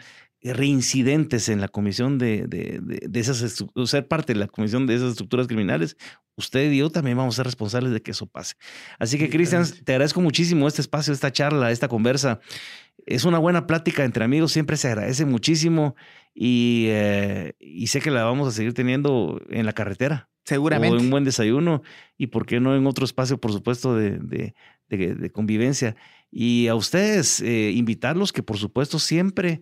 reincidentes 0.54 1.50
en 1.50 1.62
la 1.62 1.68
comisión 1.68 2.18
de, 2.18 2.48
de, 2.48 2.80
de, 2.82 3.20
esas, 3.20 3.66
ser 3.86 4.08
parte 4.08 4.34
de 4.34 4.40
la 4.40 4.48
comisión 4.48 4.88
de 4.88 4.96
esas 4.96 5.12
estructuras 5.12 5.48
criminales, 5.48 5.98
usted 6.36 6.72
y 6.72 6.78
yo 6.78 6.90
también 6.90 7.18
vamos 7.18 7.36
a 7.36 7.38
ser 7.38 7.46
responsables 7.46 7.92
de 7.92 8.02
que 8.02 8.12
eso 8.12 8.28
pase. 8.28 8.56
Así 9.00 9.18
que, 9.18 9.30
Cristian, 9.30 9.66
te 9.84 9.94
agradezco 9.94 10.22
muchísimo 10.22 10.68
este 10.68 10.82
espacio, 10.82 11.14
esta 11.14 11.32
charla, 11.32 11.72
esta 11.72 11.88
conversa. 11.88 12.40
Es 13.06 13.26
una 13.26 13.40
buena 13.40 13.68
plática 13.68 14.04
entre 14.04 14.24
amigos, 14.24 14.52
siempre 14.52 14.78
se 14.78 14.88
agradece 14.88 15.26
muchísimo 15.26 15.96
y, 16.34 16.86
eh, 16.90 17.54
y 17.60 17.88
sé 17.88 18.02
que 18.02 18.12
la 18.12 18.24
vamos 18.24 18.48
a 18.48 18.52
seguir 18.52 18.74
teniendo 18.74 19.42
en 19.50 19.66
la 19.66 19.74
carretera. 19.74 20.30
Seguramente. 20.48 20.96
O 20.96 21.02
un 21.02 21.10
buen 21.10 21.26
desayuno 21.26 21.82
y 22.18 22.28
por 22.28 22.46
qué 22.46 22.62
no 22.62 22.74
en 22.74 22.88
otro 22.88 23.04
espacio, 23.04 23.38
por 23.38 23.52
supuesto, 23.52 23.96
de, 23.98 24.54
convivencia. 25.34 25.98
Y 26.32 26.68
a 26.68 26.76
ustedes, 26.76 27.42
eh, 27.42 27.72
invitarlos 27.72 28.32
que 28.32 28.44
por 28.44 28.58
supuesto 28.58 28.98
siempre 28.98 29.60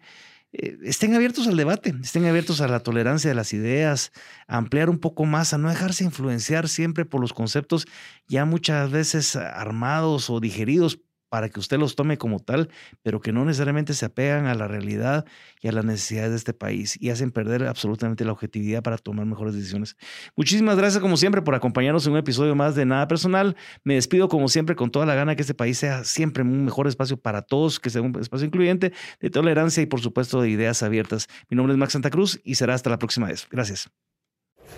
eh, 0.57 0.77
estén 0.83 1.13
abiertos 1.15 1.47
al 1.47 1.57
debate, 1.57 1.93
estén 2.01 2.25
abiertos 2.25 2.61
a 2.61 2.67
la 2.67 2.79
tolerancia 2.79 3.29
de 3.29 3.35
las 3.35 3.53
ideas, 3.53 4.11
a 4.47 4.57
ampliar 4.57 4.89
un 4.89 4.99
poco 4.99 5.25
más, 5.25 5.53
a 5.53 5.57
no 5.57 5.69
dejarse 5.69 6.03
influenciar 6.03 6.69
siempre 6.69 7.03
por 7.03 7.19
los 7.19 7.33
conceptos 7.33 7.85
ya 8.27 8.45
muchas 8.45 8.89
veces 8.89 9.35
armados 9.35 10.29
o 10.29 10.39
digeridos 10.39 10.99
para 11.29 11.49
que 11.49 11.59
usted 11.59 11.77
los 11.77 11.95
tome 11.95 12.17
como 12.17 12.39
tal, 12.39 12.69
pero 13.01 13.19
que 13.19 13.31
no 13.31 13.45
necesariamente 13.45 13.93
se 13.93 14.05
apegan 14.05 14.47
a 14.47 14.55
la 14.55 14.67
realidad 14.67 15.25
y 15.61 15.67
a 15.67 15.71
las 15.71 15.85
necesidades 15.85 16.31
de 16.31 16.37
este 16.37 16.53
país 16.53 16.97
y 16.99 17.09
hacen 17.09 17.31
perder 17.31 17.65
absolutamente 17.65 18.25
la 18.25 18.31
objetividad 18.31 18.83
para 18.83 18.97
tomar 18.97 19.25
mejores 19.25 19.55
decisiones. 19.55 19.97
Muchísimas 20.35 20.77
gracias 20.77 21.01
como 21.01 21.17
siempre 21.17 21.41
por 21.41 21.55
acompañarnos 21.55 22.05
en 22.05 22.13
un 22.13 22.19
episodio 22.19 22.55
más 22.55 22.75
de 22.75 22.85
Nada 22.85 23.07
Personal. 23.07 23.55
Me 23.83 23.95
despido 23.95 24.29
como 24.29 24.47
siempre 24.47 24.75
con 24.75 24.91
toda 24.91 25.05
la 25.05 25.15
gana 25.15 25.35
que 25.35 25.41
este 25.41 25.53
país 25.53 25.77
sea 25.77 26.03
siempre 26.03 26.43
un 26.43 26.65
mejor 26.65 26.87
espacio 26.87 27.17
para 27.17 27.41
todos, 27.41 27.79
que 27.79 27.89
sea 27.89 28.01
un 28.01 28.17
espacio 28.19 28.45
incluyente, 28.45 28.93
de 29.19 29.29
tolerancia 29.29 29.81
y 29.83 29.85
por 29.85 30.01
supuesto 30.01 30.41
de 30.41 30.49
ideas 30.49 30.83
abiertas. 30.83 31.27
Mi 31.49 31.57
nombre 31.57 31.73
es 31.73 31.77
Max 31.77 31.93
Santa 31.93 32.09
Cruz 32.09 32.39
y 32.43 32.55
será 32.55 32.73
hasta 32.73 32.89
la 32.89 32.99
próxima 32.99 33.27
vez. 33.27 33.47
Gracias. 33.49 33.89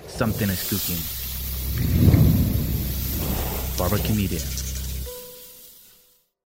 Something 0.08 0.48
is 0.48 0.64
cooking. 0.70 0.98
Barbecue 3.78 4.16
Media. 4.16 4.77